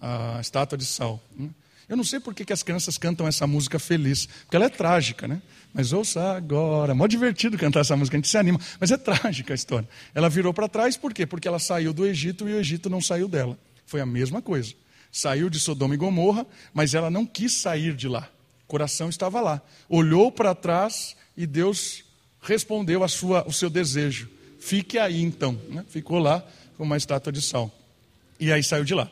A 0.00 0.38
estátua 0.40 0.78
de 0.78 0.84
Sal. 0.84 1.20
Né? 1.36 1.50
Eu 1.88 1.96
não 1.96 2.04
sei 2.04 2.20
por 2.20 2.32
que, 2.32 2.44
que 2.44 2.52
as 2.52 2.62
crianças 2.62 2.96
cantam 2.96 3.26
essa 3.26 3.44
música 3.44 3.76
feliz, 3.80 4.26
porque 4.26 4.54
ela 4.54 4.66
é 4.66 4.68
trágica, 4.68 5.26
né? 5.26 5.42
Mas 5.72 5.92
ouça 5.92 6.36
agora. 6.36 6.92
É 6.92 6.94
mó 6.94 7.08
divertido 7.08 7.58
cantar 7.58 7.80
essa 7.80 7.96
música, 7.96 8.16
a 8.16 8.18
gente 8.18 8.28
se 8.28 8.38
anima. 8.38 8.60
Mas 8.78 8.92
é 8.92 8.96
trágica 8.96 9.52
a 9.52 9.56
história. 9.56 9.88
Ela 10.14 10.28
virou 10.28 10.54
para 10.54 10.68
trás, 10.68 10.96
por 10.96 11.12
quê? 11.12 11.26
Porque 11.26 11.48
ela 11.48 11.58
saiu 11.58 11.92
do 11.92 12.06
Egito 12.06 12.48
e 12.48 12.52
o 12.52 12.60
Egito 12.60 12.88
não 12.88 13.00
saiu 13.00 13.26
dela. 13.26 13.58
Foi 13.84 14.00
a 14.00 14.06
mesma 14.06 14.40
coisa. 14.40 14.74
Saiu 15.10 15.50
de 15.50 15.58
Sodoma 15.58 15.94
e 15.94 15.96
Gomorra, 15.96 16.46
mas 16.72 16.94
ela 16.94 17.10
não 17.10 17.26
quis 17.26 17.52
sair 17.52 17.96
de 17.96 18.06
lá. 18.06 18.30
O 18.62 18.68
coração 18.68 19.08
estava 19.08 19.40
lá. 19.40 19.60
Olhou 19.88 20.30
para 20.30 20.54
trás 20.54 21.16
e 21.36 21.48
Deus 21.48 22.03
respondeu 22.44 23.02
a 23.02 23.08
sua, 23.08 23.46
o 23.48 23.52
seu 23.52 23.68
desejo. 23.68 24.28
Fique 24.60 24.98
aí 24.98 25.20
então. 25.20 25.58
Né? 25.68 25.84
Ficou 25.88 26.18
lá 26.18 26.46
com 26.76 26.84
uma 26.84 26.96
estátua 26.96 27.32
de 27.32 27.42
sal. 27.42 27.72
E 28.38 28.52
aí 28.52 28.62
saiu 28.62 28.84
de 28.84 28.94
lá. 28.94 29.10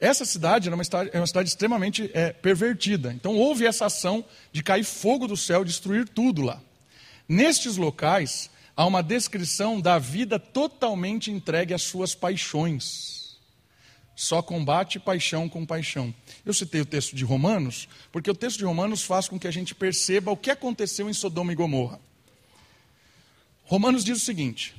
Essa 0.00 0.24
cidade 0.24 0.68
era 0.68 0.74
uma 0.74 0.82
cidade, 0.82 1.10
é 1.12 1.20
uma 1.20 1.26
cidade 1.26 1.48
extremamente 1.50 2.10
é, 2.14 2.32
pervertida. 2.32 3.12
Então 3.12 3.36
houve 3.36 3.66
essa 3.66 3.86
ação 3.86 4.24
de 4.50 4.62
cair 4.62 4.84
fogo 4.84 5.28
do 5.28 5.36
céu, 5.36 5.64
destruir 5.64 6.08
tudo 6.08 6.42
lá. 6.42 6.60
Nestes 7.28 7.76
locais, 7.76 8.50
há 8.74 8.86
uma 8.86 9.02
descrição 9.02 9.80
da 9.80 9.98
vida 9.98 10.38
totalmente 10.38 11.30
entregue 11.30 11.74
às 11.74 11.82
suas 11.82 12.14
paixões. 12.14 13.38
Só 14.16 14.42
combate 14.42 14.98
paixão 14.98 15.48
com 15.48 15.64
paixão. 15.66 16.14
Eu 16.44 16.52
citei 16.52 16.80
o 16.80 16.86
texto 16.86 17.14
de 17.14 17.24
Romanos, 17.24 17.88
porque 18.10 18.30
o 18.30 18.34
texto 18.34 18.58
de 18.58 18.64
Romanos 18.64 19.02
faz 19.02 19.28
com 19.28 19.38
que 19.38 19.46
a 19.46 19.50
gente 19.50 19.74
perceba 19.74 20.30
o 20.30 20.36
que 20.36 20.50
aconteceu 20.50 21.08
em 21.08 21.12
Sodoma 21.12 21.52
e 21.52 21.54
Gomorra. 21.54 22.00
Romanos 23.70 24.04
diz 24.04 24.20
o 24.20 24.24
seguinte: 24.24 24.74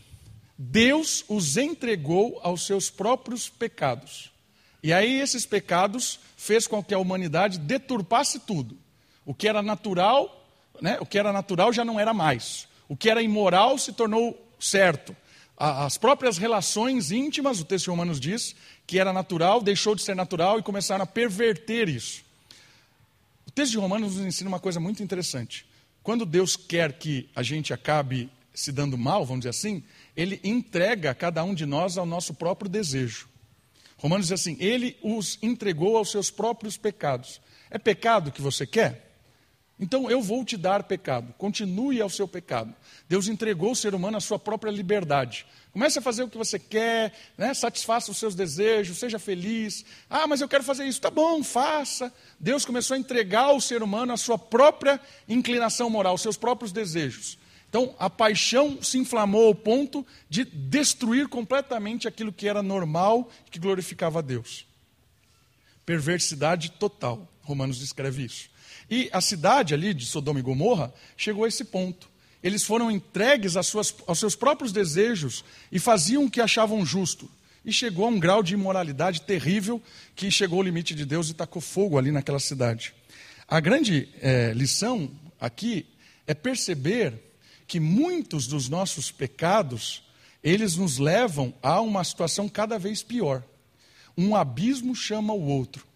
Deus 0.57 1.23
os 1.29 1.55
entregou 1.55 2.37
aos 2.43 2.65
seus 2.65 2.89
próprios 2.89 3.47
pecados 3.47 4.31
e 4.83 4.91
aí 4.91 5.21
esses 5.21 5.45
pecados 5.45 6.19
fez 6.35 6.67
com 6.67 6.83
que 6.83 6.93
a 6.93 6.99
humanidade 6.99 7.57
deturpasse 7.57 8.39
tudo. 8.39 8.77
O 9.25 9.33
que 9.33 9.47
era 9.47 9.61
natural, 9.61 10.45
né, 10.81 10.97
o 10.99 11.05
que 11.05 11.17
era 11.17 11.31
natural 11.31 11.71
já 11.71 11.85
não 11.85 11.99
era 11.99 12.13
mais. 12.13 12.67
O 12.89 12.97
que 12.97 13.09
era 13.09 13.21
imoral 13.21 13.77
se 13.77 13.93
tornou 13.93 14.37
certo. 14.59 15.15
As 15.55 15.97
próprias 15.97 16.37
relações 16.37 17.11
íntimas, 17.11 17.61
o 17.61 17.65
texto 17.65 17.85
de 17.85 17.89
Romanos 17.91 18.19
diz, 18.19 18.55
que 18.85 18.99
era 18.99 19.13
natural, 19.13 19.61
deixou 19.61 19.95
de 19.95 20.01
ser 20.01 20.15
natural 20.15 20.59
e 20.59 20.63
começaram 20.63 21.03
a 21.03 21.07
perverter 21.07 21.87
isso. 21.87 22.23
O 23.47 23.51
texto 23.51 23.71
de 23.71 23.77
Romanos 23.77 24.17
nos 24.17 24.25
ensina 24.25 24.49
uma 24.49 24.59
coisa 24.59 24.81
muito 24.81 25.01
interessante. 25.01 25.65
Quando 26.01 26.25
Deus 26.25 26.57
quer 26.57 26.93
que 26.93 27.29
a 27.35 27.43
gente 27.43 27.71
acabe 27.71 28.29
se 28.53 28.71
dando 28.71 28.97
mal, 28.97 29.25
vamos 29.25 29.41
dizer 29.41 29.49
assim, 29.49 29.83
ele 30.15 30.39
entrega 30.43 31.13
cada 31.13 31.43
um 31.43 31.53
de 31.53 31.65
nós 31.65 31.97
ao 31.97 32.05
nosso 32.05 32.33
próprio 32.33 32.69
desejo. 32.69 33.29
Romanos 34.01 34.27
diz 34.27 34.41
assim: 34.41 34.57
Ele 34.59 34.97
os 35.01 35.37
entregou 35.41 35.95
aos 35.95 36.09
seus 36.09 36.31
próprios 36.31 36.75
pecados. 36.75 37.39
É 37.69 37.77
pecado 37.77 38.31
que 38.31 38.41
você 38.41 38.65
quer? 38.65 39.09
Então 39.79 40.09
eu 40.11 40.21
vou 40.21 40.43
te 40.43 40.57
dar 40.57 40.83
pecado. 40.83 41.33
Continue 41.37 42.01
ao 42.01 42.09
seu 42.09 42.27
pecado. 42.27 42.73
Deus 43.07 43.27
entregou 43.27 43.71
o 43.71 43.75
ser 43.75 43.95
humano 43.95 44.17
à 44.17 44.19
sua 44.19 44.37
própria 44.37 44.71
liberdade. 44.71 45.45
Comece 45.71 45.99
a 45.99 46.01
fazer 46.01 46.23
o 46.23 46.27
que 46.27 46.37
você 46.37 46.59
quer, 46.59 47.13
né? 47.37 47.53
satisfaça 47.53 48.11
os 48.11 48.17
seus 48.17 48.35
desejos, 48.35 48.97
seja 48.97 49.17
feliz. 49.17 49.85
Ah, 50.09 50.27
mas 50.27 50.41
eu 50.41 50.47
quero 50.47 50.63
fazer 50.63 50.85
isso. 50.85 51.01
Tá 51.01 51.09
bom, 51.09 51.43
faça. 51.43 52.13
Deus 52.39 52.65
começou 52.65 52.95
a 52.95 52.99
entregar 52.99 53.45
ao 53.45 53.61
ser 53.61 53.81
humano 53.81 54.13
a 54.13 54.17
sua 54.17 54.37
própria 54.37 54.99
inclinação 55.27 55.89
moral, 55.89 56.17
seus 56.17 56.37
próprios 56.37 56.71
desejos. 56.71 57.39
Então, 57.71 57.95
a 57.97 58.09
paixão 58.09 58.83
se 58.83 58.97
inflamou 58.97 59.47
ao 59.47 59.55
ponto 59.55 60.05
de 60.29 60.43
destruir 60.43 61.29
completamente 61.29 62.05
aquilo 62.05 62.33
que 62.33 62.45
era 62.45 62.61
normal, 62.61 63.31
que 63.49 63.57
glorificava 63.57 64.19
a 64.19 64.21
Deus. 64.21 64.65
Perversidade 65.85 66.71
total. 66.71 67.25
Romanos 67.41 67.79
descreve 67.79 68.25
isso. 68.25 68.49
E 68.89 69.09
a 69.13 69.21
cidade 69.21 69.73
ali 69.73 69.93
de 69.93 70.05
Sodoma 70.05 70.41
e 70.41 70.43
Gomorra 70.43 70.93
chegou 71.15 71.45
a 71.45 71.47
esse 71.47 71.63
ponto. 71.63 72.09
Eles 72.43 72.65
foram 72.65 72.91
entregues 72.91 73.53
suas, 73.65 73.95
aos 74.05 74.19
seus 74.19 74.35
próprios 74.35 74.73
desejos 74.73 75.45
e 75.71 75.79
faziam 75.79 76.25
o 76.25 76.29
que 76.29 76.41
achavam 76.41 76.85
justo. 76.85 77.31
E 77.63 77.71
chegou 77.71 78.03
a 78.03 78.09
um 78.09 78.19
grau 78.19 78.43
de 78.43 78.53
imoralidade 78.53 79.21
terrível 79.21 79.81
que 80.13 80.29
chegou 80.29 80.59
ao 80.59 80.63
limite 80.63 80.93
de 80.93 81.05
Deus 81.05 81.29
e 81.29 81.33
tacou 81.33 81.61
fogo 81.61 81.97
ali 81.97 82.11
naquela 82.11 82.39
cidade. 82.39 82.93
A 83.47 83.61
grande 83.61 84.09
é, 84.19 84.51
lição 84.51 85.09
aqui 85.39 85.85
é 86.27 86.33
perceber 86.33 87.30
que 87.71 87.79
muitos 87.79 88.47
dos 88.47 88.67
nossos 88.67 89.11
pecados, 89.11 90.03
eles 90.43 90.75
nos 90.75 90.97
levam 90.97 91.53
a 91.63 91.79
uma 91.79 92.03
situação 92.03 92.49
cada 92.49 92.77
vez 92.77 93.01
pior. 93.01 93.45
Um 94.17 94.35
abismo 94.35 94.93
chama 94.93 95.31
o 95.31 95.47
outro. 95.47 95.87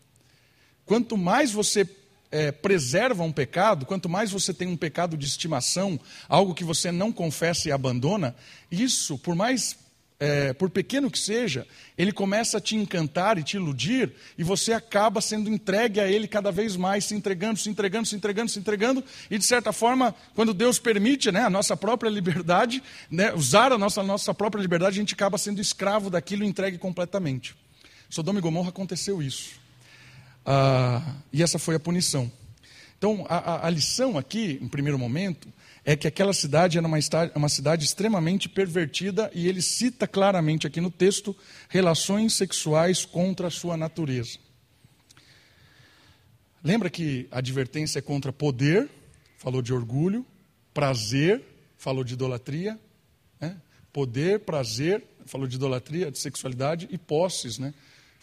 Quanto 0.86 1.18
mais 1.18 1.52
você 1.52 1.86
é, 2.32 2.50
preserva 2.50 3.24
um 3.24 3.32
pecado, 3.32 3.86
quanto 3.86 4.08
mais 4.08 4.32
você 4.32 4.54
tem 4.54 4.70
um 4.70 4.78
pecado 4.78 5.18
de 5.18 5.26
estimação, 5.26 6.00
algo 6.30 6.56
que 6.56 6.64
você 6.64 6.94
não 6.94 7.12
confessa 7.12 7.68
e 7.68 7.74
abandona, 7.74 8.34
isso, 8.72 9.18
por 9.18 9.36
mais 9.36 9.78
é, 10.20 10.54
por 10.54 10.70
pequeno 10.70 11.12
que 11.12 11.20
seja, 11.20 11.68
ele 11.98 12.12
começa 12.12 12.58
a 12.58 12.62
te 12.62 12.76
encantar 12.76 13.38
e 13.38 13.44
te 13.44 13.58
iludir, 13.58 14.14
e 14.38 14.44
você 14.44 14.72
acaba 14.74 15.20
sendo 15.20 15.50
entregue 15.50 16.00
a 16.00 16.08
ele 16.08 16.28
cada 16.28 16.52
vez 16.52 16.76
mais, 16.76 17.06
se 17.06 17.16
entregando, 17.16 17.60
se 17.60 17.70
entregando, 17.70 18.08
se 18.08 18.16
entregando, 18.16 18.50
se 18.50 18.60
entregando, 18.60 19.04
e 19.30 19.38
de 19.38 19.44
certa 19.44 19.74
forma, 19.74 20.16
quando 20.34 20.54
Deus 20.54 20.80
permite 20.80 21.32
né, 21.32 21.42
a 21.42 21.50
nossa 21.50 21.76
própria 21.76 22.10
liberdade, 22.10 22.82
né, 23.12 23.34
usar 23.34 23.72
a 23.72 23.78
nossa, 23.78 24.02
a 24.02 24.04
nossa 24.04 24.34
própria 24.34 24.62
liberdade, 24.62 24.98
a 24.98 25.02
gente 25.02 25.14
acaba 25.14 25.38
sendo 25.38 25.60
escravo 25.60 26.10
daquilo 26.10 26.44
e 26.44 26.48
entregue 26.48 26.78
completamente. 26.78 27.56
Sodoma 28.10 28.40
e 28.40 28.42
Gomorra 28.42 28.70
aconteceu 28.70 29.22
isso. 29.22 29.60
Ah, 30.46 31.02
e 31.34 31.42
essa 31.42 31.58
foi 31.58 31.76
a 31.76 31.80
punição. 31.80 32.32
Então, 32.98 33.26
a, 33.28 33.38
a, 33.38 33.68
a 33.68 33.70
lição 33.70 34.18
aqui, 34.18 34.60
em 34.62 34.68
primeiro 34.68 34.98
momento, 34.98 35.48
é 35.86 35.96
que 35.96 36.08
aquela 36.08 36.34
cidade 36.34 36.80
era 36.80 36.88
uma, 36.88 36.98
uma 37.36 37.48
cidade 37.48 37.86
extremamente 37.86 38.50
pervertida 38.50 39.30
e 39.36 39.48
ele 39.48 39.62
cita 39.62 40.08
claramente 40.08 40.66
aqui 40.66 40.82
no 40.82 40.90
texto 40.90 41.36
relações 41.70 42.34
sexuais 42.34 43.06
contra 43.06 43.48
a 43.48 43.52
sua 43.52 43.78
natureza. 43.78 44.40
Lembra 46.64 46.90
que 46.90 47.28
a 47.30 47.38
advertência 47.38 48.00
é 48.00 48.02
contra 48.02 48.34
poder, 48.34 48.90
falou 49.38 49.62
de 49.62 49.72
orgulho, 49.72 50.26
prazer, 50.74 51.44
falou 51.78 52.04
de 52.04 52.16
idolatria, 52.16 52.80
né? 53.40 53.56
poder, 53.94 54.40
prazer, 54.40 55.04
falou 55.28 55.46
de 55.48 55.56
idolatria, 55.56 56.10
de 56.10 56.18
sexualidade 56.18 56.88
e 56.90 56.98
posses, 56.98 57.60
né? 57.60 57.72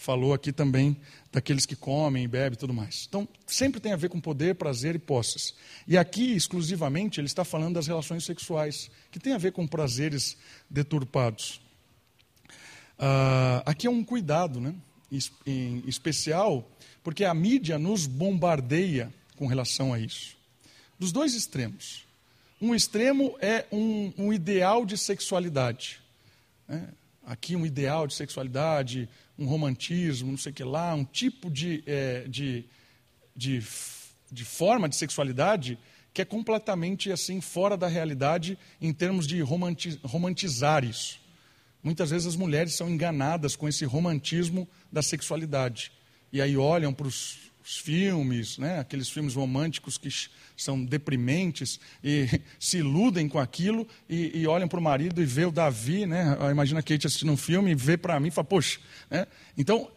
Falou 0.02 0.34
aqui 0.34 0.52
também 0.52 0.96
daqueles 1.32 1.64
que 1.64 1.76
comem, 1.76 2.28
bebem 2.28 2.54
e 2.54 2.56
tudo 2.58 2.74
mais. 2.74 3.06
Então, 3.08 3.28
sempre 3.46 3.80
tem 3.80 3.92
a 3.92 3.96
ver 3.96 4.08
com 4.08 4.20
poder, 4.20 4.56
prazer 4.56 4.94
e 4.94 4.98
posses. 4.98 5.54
E 5.86 5.96
aqui, 5.96 6.34
exclusivamente, 6.34 7.20
ele 7.20 7.26
está 7.26 7.44
falando 7.44 7.74
das 7.74 7.86
relações 7.86 8.24
sexuais, 8.24 8.90
que 9.10 9.18
tem 9.18 9.32
a 9.32 9.38
ver 9.38 9.52
com 9.52 9.66
prazeres 9.66 10.36
deturpados. 10.68 11.60
Ah, 12.98 13.62
aqui 13.64 13.86
é 13.86 13.90
um 13.90 14.04
cuidado, 14.04 14.60
né? 14.60 14.74
em 15.46 15.82
especial, 15.86 16.68
porque 17.02 17.24
a 17.24 17.34
mídia 17.34 17.78
nos 17.78 18.06
bombardeia 18.06 19.12
com 19.36 19.46
relação 19.46 19.92
a 19.92 19.98
isso. 19.98 20.36
Dos 20.98 21.12
dois 21.12 21.34
extremos. 21.34 22.06
Um 22.60 22.74
extremo 22.74 23.36
é 23.40 23.66
um, 23.72 24.12
um 24.16 24.32
ideal 24.32 24.86
de 24.86 24.96
sexualidade. 24.96 26.00
Né? 26.66 26.88
Aqui, 27.26 27.56
um 27.56 27.66
ideal 27.66 28.06
de 28.06 28.14
sexualidade, 28.14 29.08
um 29.38 29.46
romantismo, 29.46 30.30
não 30.30 30.38
sei 30.38 30.52
o 30.52 30.54
que 30.54 30.64
lá, 30.64 30.94
um 30.94 31.04
tipo 31.04 31.50
de, 31.50 31.82
é, 31.86 32.26
de, 32.28 32.64
de, 33.34 33.62
de 34.30 34.44
forma 34.44 34.88
de 34.88 34.96
sexualidade 34.96 35.78
que 36.14 36.20
é 36.20 36.24
completamente 36.24 37.10
assim 37.10 37.40
fora 37.40 37.76
da 37.76 37.88
realidade 37.88 38.58
em 38.80 38.92
termos 38.92 39.26
de 39.26 39.40
romantizar 39.40 40.84
isso. 40.84 41.20
Muitas 41.82 42.10
vezes 42.10 42.28
as 42.28 42.36
mulheres 42.36 42.74
são 42.74 42.88
enganadas 42.88 43.56
com 43.56 43.68
esse 43.68 43.84
romantismo 43.84 44.68
da 44.90 45.02
sexualidade. 45.02 45.90
E 46.32 46.40
aí 46.40 46.56
olham 46.56 46.92
para 46.92 47.06
os 47.06 47.50
filmes, 47.62 48.58
né, 48.58 48.80
aqueles 48.80 49.08
filmes 49.08 49.34
românticos 49.34 49.96
que 49.96 50.08
são 50.56 50.84
deprimentes 50.84 51.80
e 52.02 52.28
se 52.58 52.78
iludem 52.78 53.28
com 53.28 53.38
aquilo 53.38 53.86
e, 54.08 54.40
e 54.40 54.46
olham 54.46 54.68
para 54.68 54.78
o 54.78 54.82
marido 54.82 55.22
e 55.22 55.26
vê 55.26 55.44
o 55.44 55.52
Davi, 55.52 56.06
né? 56.06 56.36
Imagina 56.50 56.80
a 56.80 56.82
Kate 56.82 57.06
assistindo 57.06 57.32
um 57.32 57.36
filme 57.36 57.70
e 57.70 57.74
vê 57.74 57.96
para 57.96 58.18
mim 58.20 58.28
e 58.28 58.30
fala, 58.30 58.44
poxa, 58.44 58.78
né? 59.10 59.26
Então 59.56 59.90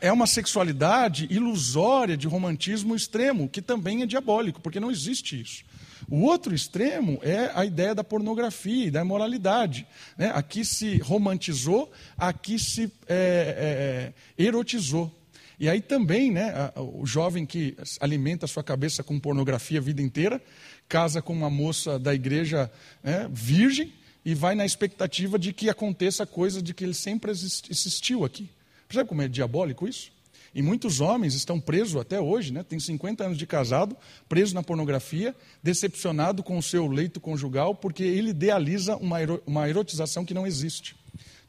é 0.00 0.12
uma 0.12 0.26
sexualidade 0.26 1.26
ilusória 1.30 2.16
de 2.16 2.28
romantismo 2.28 2.94
extremo, 2.94 3.48
que 3.48 3.62
também 3.62 4.02
é 4.02 4.06
diabólico, 4.06 4.60
porque 4.60 4.78
não 4.78 4.90
existe 4.90 5.40
isso. 5.40 5.64
O 6.08 6.22
outro 6.22 6.54
extremo 6.54 7.18
é 7.22 7.50
a 7.54 7.64
ideia 7.64 7.94
da 7.94 8.04
pornografia 8.04 8.86
e 8.86 8.90
da 8.90 9.00
imoralidade. 9.00 9.86
Né? 10.16 10.30
Aqui 10.34 10.64
se 10.64 10.98
romantizou, 10.98 11.90
aqui 12.16 12.58
se 12.58 12.92
é, 13.08 14.12
é, 14.38 14.42
é 14.42 14.44
erotizou. 14.44 15.14
E 15.60 15.68
aí 15.68 15.82
também, 15.82 16.32
né, 16.32 16.72
o 16.74 17.04
jovem 17.04 17.44
que 17.44 17.76
alimenta 18.00 18.46
a 18.46 18.48
sua 18.48 18.64
cabeça 18.64 19.02
com 19.02 19.20
pornografia 19.20 19.78
a 19.78 19.82
vida 19.82 20.00
inteira, 20.00 20.40
casa 20.88 21.20
com 21.20 21.34
uma 21.34 21.50
moça 21.50 21.98
da 21.98 22.14
igreja 22.14 22.72
né, 23.04 23.28
virgem 23.30 23.92
e 24.24 24.34
vai 24.34 24.54
na 24.54 24.64
expectativa 24.64 25.38
de 25.38 25.52
que 25.52 25.68
aconteça 25.68 26.24
coisa 26.24 26.62
de 26.62 26.72
que 26.72 26.82
ele 26.82 26.94
sempre 26.94 27.30
existiu 27.30 28.24
aqui. 28.24 28.48
Percebe 28.88 29.06
como 29.06 29.20
é 29.20 29.28
diabólico 29.28 29.86
isso? 29.86 30.10
E 30.54 30.62
muitos 30.62 30.98
homens 30.98 31.34
estão 31.34 31.60
presos 31.60 32.00
até 32.00 32.18
hoje, 32.18 32.54
né? 32.54 32.64
tem 32.64 32.80
50 32.80 33.22
anos 33.22 33.38
de 33.38 33.46
casado, 33.46 33.94
preso 34.30 34.54
na 34.54 34.62
pornografia, 34.62 35.36
decepcionado 35.62 36.42
com 36.42 36.56
o 36.56 36.62
seu 36.62 36.88
leito 36.88 37.20
conjugal, 37.20 37.74
porque 37.74 38.02
ele 38.02 38.30
idealiza 38.30 38.96
uma 38.96 39.68
erotização 39.68 40.24
que 40.24 40.34
não 40.34 40.46
existe. 40.46 40.96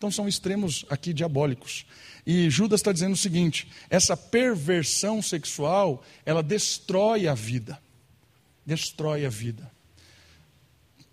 Então 0.02 0.10
são 0.10 0.28
extremos 0.28 0.84
aqui 0.90 1.14
diabólicos. 1.14 1.86
E 2.26 2.50
Judas 2.50 2.80
está 2.80 2.92
dizendo 2.92 3.14
o 3.14 3.18
seguinte: 3.18 3.70
essa 3.88 4.18
perversão 4.18 5.22
sexual, 5.22 6.04
ela 6.26 6.42
destrói 6.42 7.28
a 7.28 7.36
vida. 7.36 7.80
Destrói 8.66 9.28
a 9.28 9.30
vida. 9.30 9.72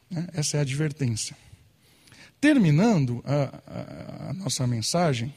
Né? 0.09 0.27
Essa 0.33 0.57
é 0.57 0.61
a 0.61 0.63
advertência. 0.63 1.37
Terminando 2.41 3.23
a, 3.27 3.61
a, 3.67 4.31
a 4.31 4.33
nossa 4.33 4.67
mensagem, 4.67 5.35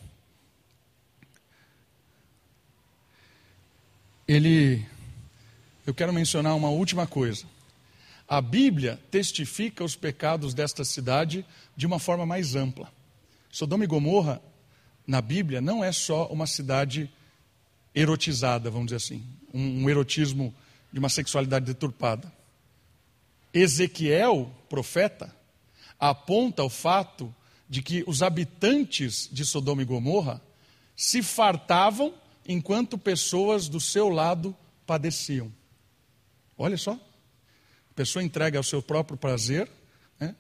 ele, 4.26 4.88
eu 5.86 5.94
quero 5.94 6.14
mencionar 6.14 6.56
uma 6.56 6.70
última 6.70 7.06
coisa. 7.06 7.44
A 8.30 8.40
Bíblia 8.40 8.98
testifica 9.12 9.84
os 9.84 9.94
pecados 9.94 10.54
desta 10.54 10.86
cidade 10.86 11.46
de 11.76 11.86
uma 11.86 12.00
forma 12.00 12.26
mais 12.26 12.56
ampla. 12.56 12.90
Sodoma 13.52 13.84
e 13.84 13.88
Gomorra, 13.88 14.42
na 15.06 15.22
Bíblia, 15.22 15.60
não 15.60 15.84
é 15.84 15.92
só 15.92 16.28
uma 16.28 16.48
cidade 16.48 17.12
erotizada, 17.94 18.70
vamos 18.70 18.88
dizer 18.88 18.98
assim, 18.98 19.26
um, 19.54 19.84
um 19.84 19.90
erotismo 19.90 20.54
de 20.92 21.00
uma 21.00 21.10
sexualidade 21.10 21.66
deturpada. 21.66 22.32
Ezequiel, 23.54 24.50
profeta, 24.70 25.36
aponta 26.00 26.64
o 26.64 26.70
fato 26.70 27.34
de 27.68 27.82
que 27.82 28.04
os 28.08 28.24
habitantes 28.24 29.30
de 29.32 29.46
Sodoma 29.46 29.82
e 29.82 29.86
Gomorra 29.86 30.42
se 30.96 31.22
fartavam 31.22 32.14
enquanto 32.48 32.98
pessoas 32.98 33.68
do 33.68 33.80
seu 33.80 34.10
lado 34.10 34.56
padeciam. 34.86 35.52
Olha 36.58 36.78
só. 36.78 36.94
A 36.94 37.94
pessoa 37.94 38.24
entrega 38.24 38.58
ao 38.58 38.64
seu 38.64 38.82
próprio 38.82 39.18
prazer. 39.18 39.70
Né? 40.20 40.36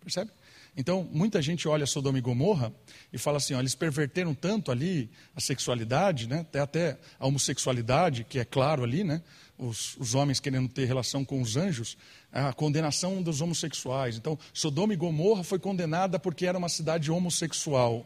Percebe? 0.00 0.30
Então, 0.76 1.08
muita 1.10 1.40
gente 1.40 1.66
olha 1.66 1.86
Sodoma 1.86 2.18
e 2.18 2.20
Gomorra 2.20 2.72
e 3.12 3.18
fala 3.18 3.38
assim: 3.38 3.54
ó, 3.54 3.60
eles 3.60 3.74
perverteram 3.74 4.34
tanto 4.34 4.70
ali 4.70 5.10
a 5.34 5.40
sexualidade, 5.40 6.28
né? 6.28 6.40
até, 6.40 6.60
até 6.60 6.98
a 7.18 7.26
homossexualidade, 7.26 8.24
que 8.24 8.38
é 8.38 8.44
claro 8.44 8.84
ali, 8.84 9.02
né? 9.02 9.22
os, 9.58 9.96
os 9.96 10.14
homens 10.14 10.38
querendo 10.38 10.68
ter 10.68 10.84
relação 10.84 11.24
com 11.24 11.40
os 11.40 11.56
anjos, 11.56 11.96
a 12.30 12.52
condenação 12.52 13.22
dos 13.22 13.40
homossexuais. 13.40 14.16
Então, 14.16 14.38
Sodoma 14.52 14.92
e 14.92 14.96
Gomorra 14.96 15.42
foi 15.42 15.58
condenada 15.58 16.18
porque 16.18 16.44
era 16.44 16.58
uma 16.58 16.68
cidade 16.68 17.10
homossexual. 17.10 18.04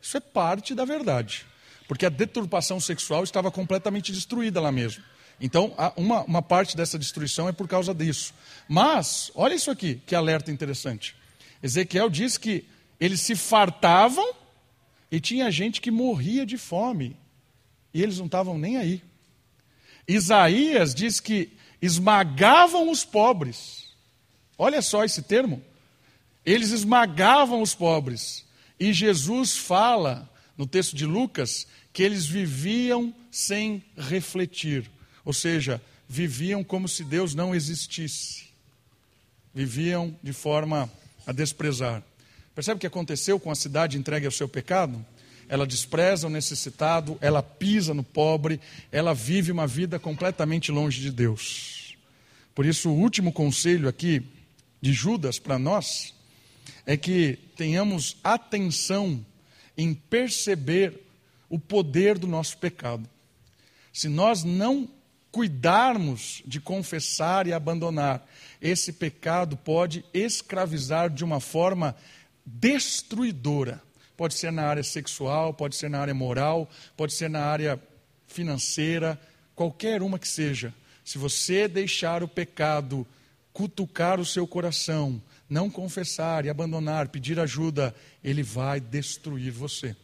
Isso 0.00 0.16
é 0.16 0.20
parte 0.20 0.74
da 0.74 0.84
verdade 0.84 1.44
porque 1.88 2.06
a 2.06 2.08
deturpação 2.08 2.80
sexual 2.80 3.24
estava 3.24 3.50
completamente 3.50 4.12
destruída 4.12 4.60
lá 4.60 4.72
mesmo. 4.72 5.02
Então, 5.40 5.74
uma, 5.96 6.22
uma 6.24 6.42
parte 6.42 6.76
dessa 6.76 6.98
destruição 6.98 7.48
é 7.48 7.52
por 7.52 7.68
causa 7.68 7.94
disso. 7.94 8.32
Mas, 8.68 9.30
olha 9.34 9.54
isso 9.54 9.70
aqui, 9.70 10.00
que 10.06 10.14
alerta 10.14 10.50
interessante. 10.50 11.14
Ezequiel 11.62 12.08
diz 12.10 12.36
que 12.36 12.64
eles 12.98 13.20
se 13.20 13.34
fartavam 13.34 14.34
e 15.10 15.20
tinha 15.20 15.50
gente 15.50 15.80
que 15.80 15.90
morria 15.90 16.44
de 16.44 16.56
fome. 16.56 17.16
E 17.92 18.02
eles 18.02 18.18
não 18.18 18.26
estavam 18.26 18.58
nem 18.58 18.76
aí. 18.76 19.02
Isaías 20.06 20.94
diz 20.94 21.20
que 21.20 21.52
esmagavam 21.80 22.90
os 22.90 23.04
pobres. 23.04 23.86
Olha 24.58 24.80
só 24.80 25.04
esse 25.04 25.22
termo. 25.22 25.62
Eles 26.44 26.70
esmagavam 26.70 27.60
os 27.60 27.74
pobres. 27.74 28.44
E 28.78 28.92
Jesus 28.92 29.56
fala 29.56 30.30
no 30.56 30.66
texto 30.66 30.94
de 30.94 31.06
Lucas 31.06 31.66
que 31.92 32.02
eles 32.02 32.26
viviam 32.26 33.14
sem 33.30 33.82
refletir, 33.96 34.90
ou 35.24 35.32
seja, 35.32 35.80
viviam 36.08 36.62
como 36.62 36.88
se 36.88 37.02
Deus 37.02 37.34
não 37.34 37.54
existisse, 37.54 38.48
viviam 39.54 40.14
de 40.22 40.32
forma 40.32 40.92
a 41.26 41.32
desprezar. 41.32 42.02
Percebe 42.54 42.76
o 42.76 42.80
que 42.80 42.86
aconteceu 42.86 43.38
com 43.38 43.50
a 43.50 43.54
cidade 43.54 43.98
entregue 43.98 44.26
ao 44.26 44.32
seu 44.32 44.48
pecado? 44.48 45.04
Ela 45.48 45.66
despreza 45.66 46.26
o 46.26 46.30
necessitado, 46.30 47.18
ela 47.20 47.42
pisa 47.42 47.92
no 47.92 48.02
pobre, 48.02 48.60
ela 48.90 49.14
vive 49.14 49.52
uma 49.52 49.66
vida 49.66 49.98
completamente 49.98 50.72
longe 50.72 51.00
de 51.00 51.10
Deus. 51.10 51.96
Por 52.54 52.64
isso, 52.64 52.88
o 52.88 52.98
último 52.98 53.32
conselho 53.32 53.88
aqui 53.88 54.22
de 54.80 54.92
Judas 54.92 55.38
para 55.38 55.58
nós 55.58 56.14
é 56.86 56.96
que 56.96 57.38
tenhamos 57.56 58.16
atenção 58.24 59.24
em 59.76 59.92
perceber 59.92 61.02
o 61.48 61.58
poder 61.58 62.18
do 62.18 62.26
nosso 62.26 62.56
pecado. 62.58 63.08
Se 63.92 64.08
nós 64.08 64.42
não 64.42 64.88
cuidarmos 65.36 66.42
de 66.46 66.58
confessar 66.58 67.46
e 67.46 67.52
abandonar, 67.52 68.26
esse 68.58 68.90
pecado 68.90 69.54
pode 69.54 70.02
escravizar 70.14 71.10
de 71.10 71.22
uma 71.22 71.40
forma 71.40 71.94
destruidora. 72.42 73.82
Pode 74.16 74.32
ser 74.32 74.50
na 74.50 74.62
área 74.62 74.82
sexual, 74.82 75.52
pode 75.52 75.76
ser 75.76 75.90
na 75.90 75.98
área 75.98 76.14
moral, 76.14 76.70
pode 76.96 77.12
ser 77.12 77.28
na 77.28 77.44
área 77.44 77.78
financeira, 78.26 79.20
qualquer 79.54 80.00
uma 80.00 80.18
que 80.18 80.26
seja. 80.26 80.72
Se 81.04 81.18
você 81.18 81.68
deixar 81.68 82.22
o 82.22 82.28
pecado 82.28 83.06
cutucar 83.52 84.18
o 84.18 84.24
seu 84.24 84.46
coração, 84.46 85.20
não 85.50 85.68
confessar 85.68 86.46
e 86.46 86.48
abandonar, 86.48 87.08
pedir 87.08 87.38
ajuda, 87.38 87.94
ele 88.24 88.42
vai 88.42 88.80
destruir 88.80 89.52
você. 89.52 89.94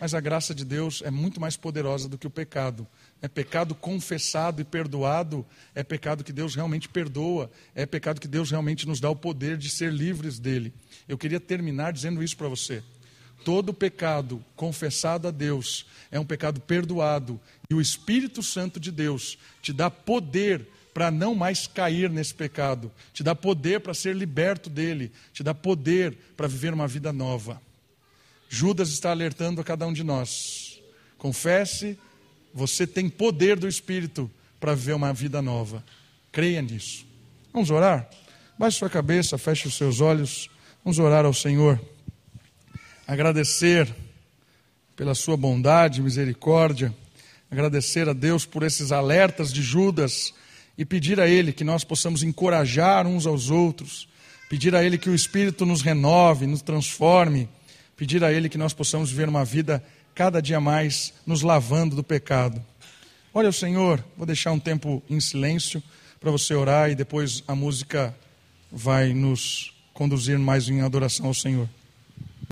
Mas 0.00 0.14
a 0.14 0.20
graça 0.20 0.54
de 0.54 0.64
Deus 0.64 1.02
é 1.04 1.10
muito 1.10 1.38
mais 1.38 1.54
poderosa 1.54 2.08
do 2.08 2.16
que 2.16 2.26
o 2.26 2.30
pecado. 2.30 2.86
É 3.22 3.28
pecado 3.28 3.74
confessado 3.74 4.62
e 4.62 4.64
perdoado, 4.64 5.44
é 5.74 5.82
pecado 5.82 6.24
que 6.24 6.32
Deus 6.32 6.54
realmente 6.54 6.88
perdoa, 6.88 7.50
é 7.74 7.84
pecado 7.84 8.20
que 8.20 8.28
Deus 8.28 8.50
realmente 8.50 8.86
nos 8.86 8.98
dá 8.98 9.10
o 9.10 9.16
poder 9.16 9.58
de 9.58 9.68
ser 9.68 9.92
livres 9.92 10.38
dele. 10.38 10.72
Eu 11.06 11.18
queria 11.18 11.38
terminar 11.38 11.92
dizendo 11.92 12.22
isso 12.22 12.36
para 12.36 12.48
você. 12.48 12.82
Todo 13.44 13.74
pecado 13.74 14.44
confessado 14.56 15.28
a 15.28 15.30
Deus 15.30 15.86
é 16.10 16.18
um 16.18 16.24
pecado 16.24 16.60
perdoado, 16.60 17.40
e 17.68 17.74
o 17.74 17.80
Espírito 17.80 18.42
Santo 18.42 18.80
de 18.80 18.90
Deus 18.90 19.38
te 19.62 19.72
dá 19.72 19.90
poder 19.90 20.66
para 20.92 21.10
não 21.10 21.34
mais 21.34 21.66
cair 21.66 22.10
nesse 22.10 22.34
pecado, 22.34 22.90
te 23.12 23.22
dá 23.22 23.34
poder 23.34 23.80
para 23.80 23.94
ser 23.94 24.14
liberto 24.14 24.68
dele, 24.68 25.12
te 25.32 25.42
dá 25.42 25.54
poder 25.54 26.16
para 26.36 26.48
viver 26.48 26.74
uma 26.74 26.88
vida 26.88 27.12
nova. 27.12 27.60
Judas 28.48 28.90
está 28.90 29.10
alertando 29.10 29.60
a 29.60 29.64
cada 29.64 29.86
um 29.86 29.92
de 29.92 30.02
nós. 30.02 30.82
Confesse, 31.16 31.98
você 32.52 32.86
tem 32.86 33.08
poder 33.08 33.58
do 33.58 33.68
Espírito 33.68 34.30
para 34.58 34.74
viver 34.74 34.94
uma 34.94 35.12
vida 35.12 35.40
nova. 35.40 35.84
Creia 36.32 36.60
nisso. 36.60 37.06
Vamos 37.52 37.70
orar? 37.70 38.08
Baixe 38.58 38.78
sua 38.78 38.90
cabeça, 38.90 39.38
feche 39.38 39.68
os 39.68 39.74
seus 39.74 40.00
olhos. 40.00 40.50
Vamos 40.84 40.98
orar 40.98 41.24
ao 41.24 41.34
Senhor. 41.34 41.80
Agradecer 43.06 43.92
pela 44.94 45.14
sua 45.14 45.36
bondade, 45.36 46.02
misericórdia. 46.02 46.94
Agradecer 47.50 48.08
a 48.08 48.12
Deus 48.12 48.44
por 48.44 48.62
esses 48.62 48.92
alertas 48.92 49.52
de 49.52 49.62
Judas 49.62 50.32
e 50.76 50.84
pedir 50.84 51.18
a 51.20 51.26
Ele 51.26 51.52
que 51.52 51.64
nós 51.64 51.84
possamos 51.84 52.22
encorajar 52.22 53.06
uns 53.06 53.26
aos 53.26 53.50
outros. 53.50 54.08
Pedir 54.48 54.74
a 54.74 54.84
Ele 54.84 54.98
que 54.98 55.10
o 55.10 55.14
Espírito 55.14 55.64
nos 55.64 55.82
renove, 55.82 56.46
nos 56.46 56.62
transforme 56.62 57.48
pedir 58.00 58.24
a 58.24 58.32
Ele 58.32 58.48
que 58.48 58.56
nós 58.56 58.72
possamos 58.72 59.10
viver 59.10 59.28
uma 59.28 59.44
vida 59.44 59.84
cada 60.14 60.40
dia 60.40 60.60
mais 60.60 61.12
nos 61.26 61.42
lavando 61.42 61.96
do 61.96 62.04
pecado. 62.04 62.64
Olha 63.32 63.48
o 63.48 63.52
Senhor, 63.52 64.04
vou 64.16 64.26
deixar 64.26 64.52
um 64.52 64.58
tempo 64.58 65.02
em 65.08 65.20
silêncio 65.20 65.82
para 66.20 66.30
você 66.30 66.54
orar 66.54 66.90
e 66.90 66.94
depois 66.94 67.42
a 67.46 67.54
música 67.54 68.14
vai 68.70 69.12
nos 69.12 69.72
conduzir 69.94 70.38
mais 70.38 70.68
em 70.68 70.80
adoração 70.82 71.26
ao 71.26 71.34
Senhor. 71.34 71.68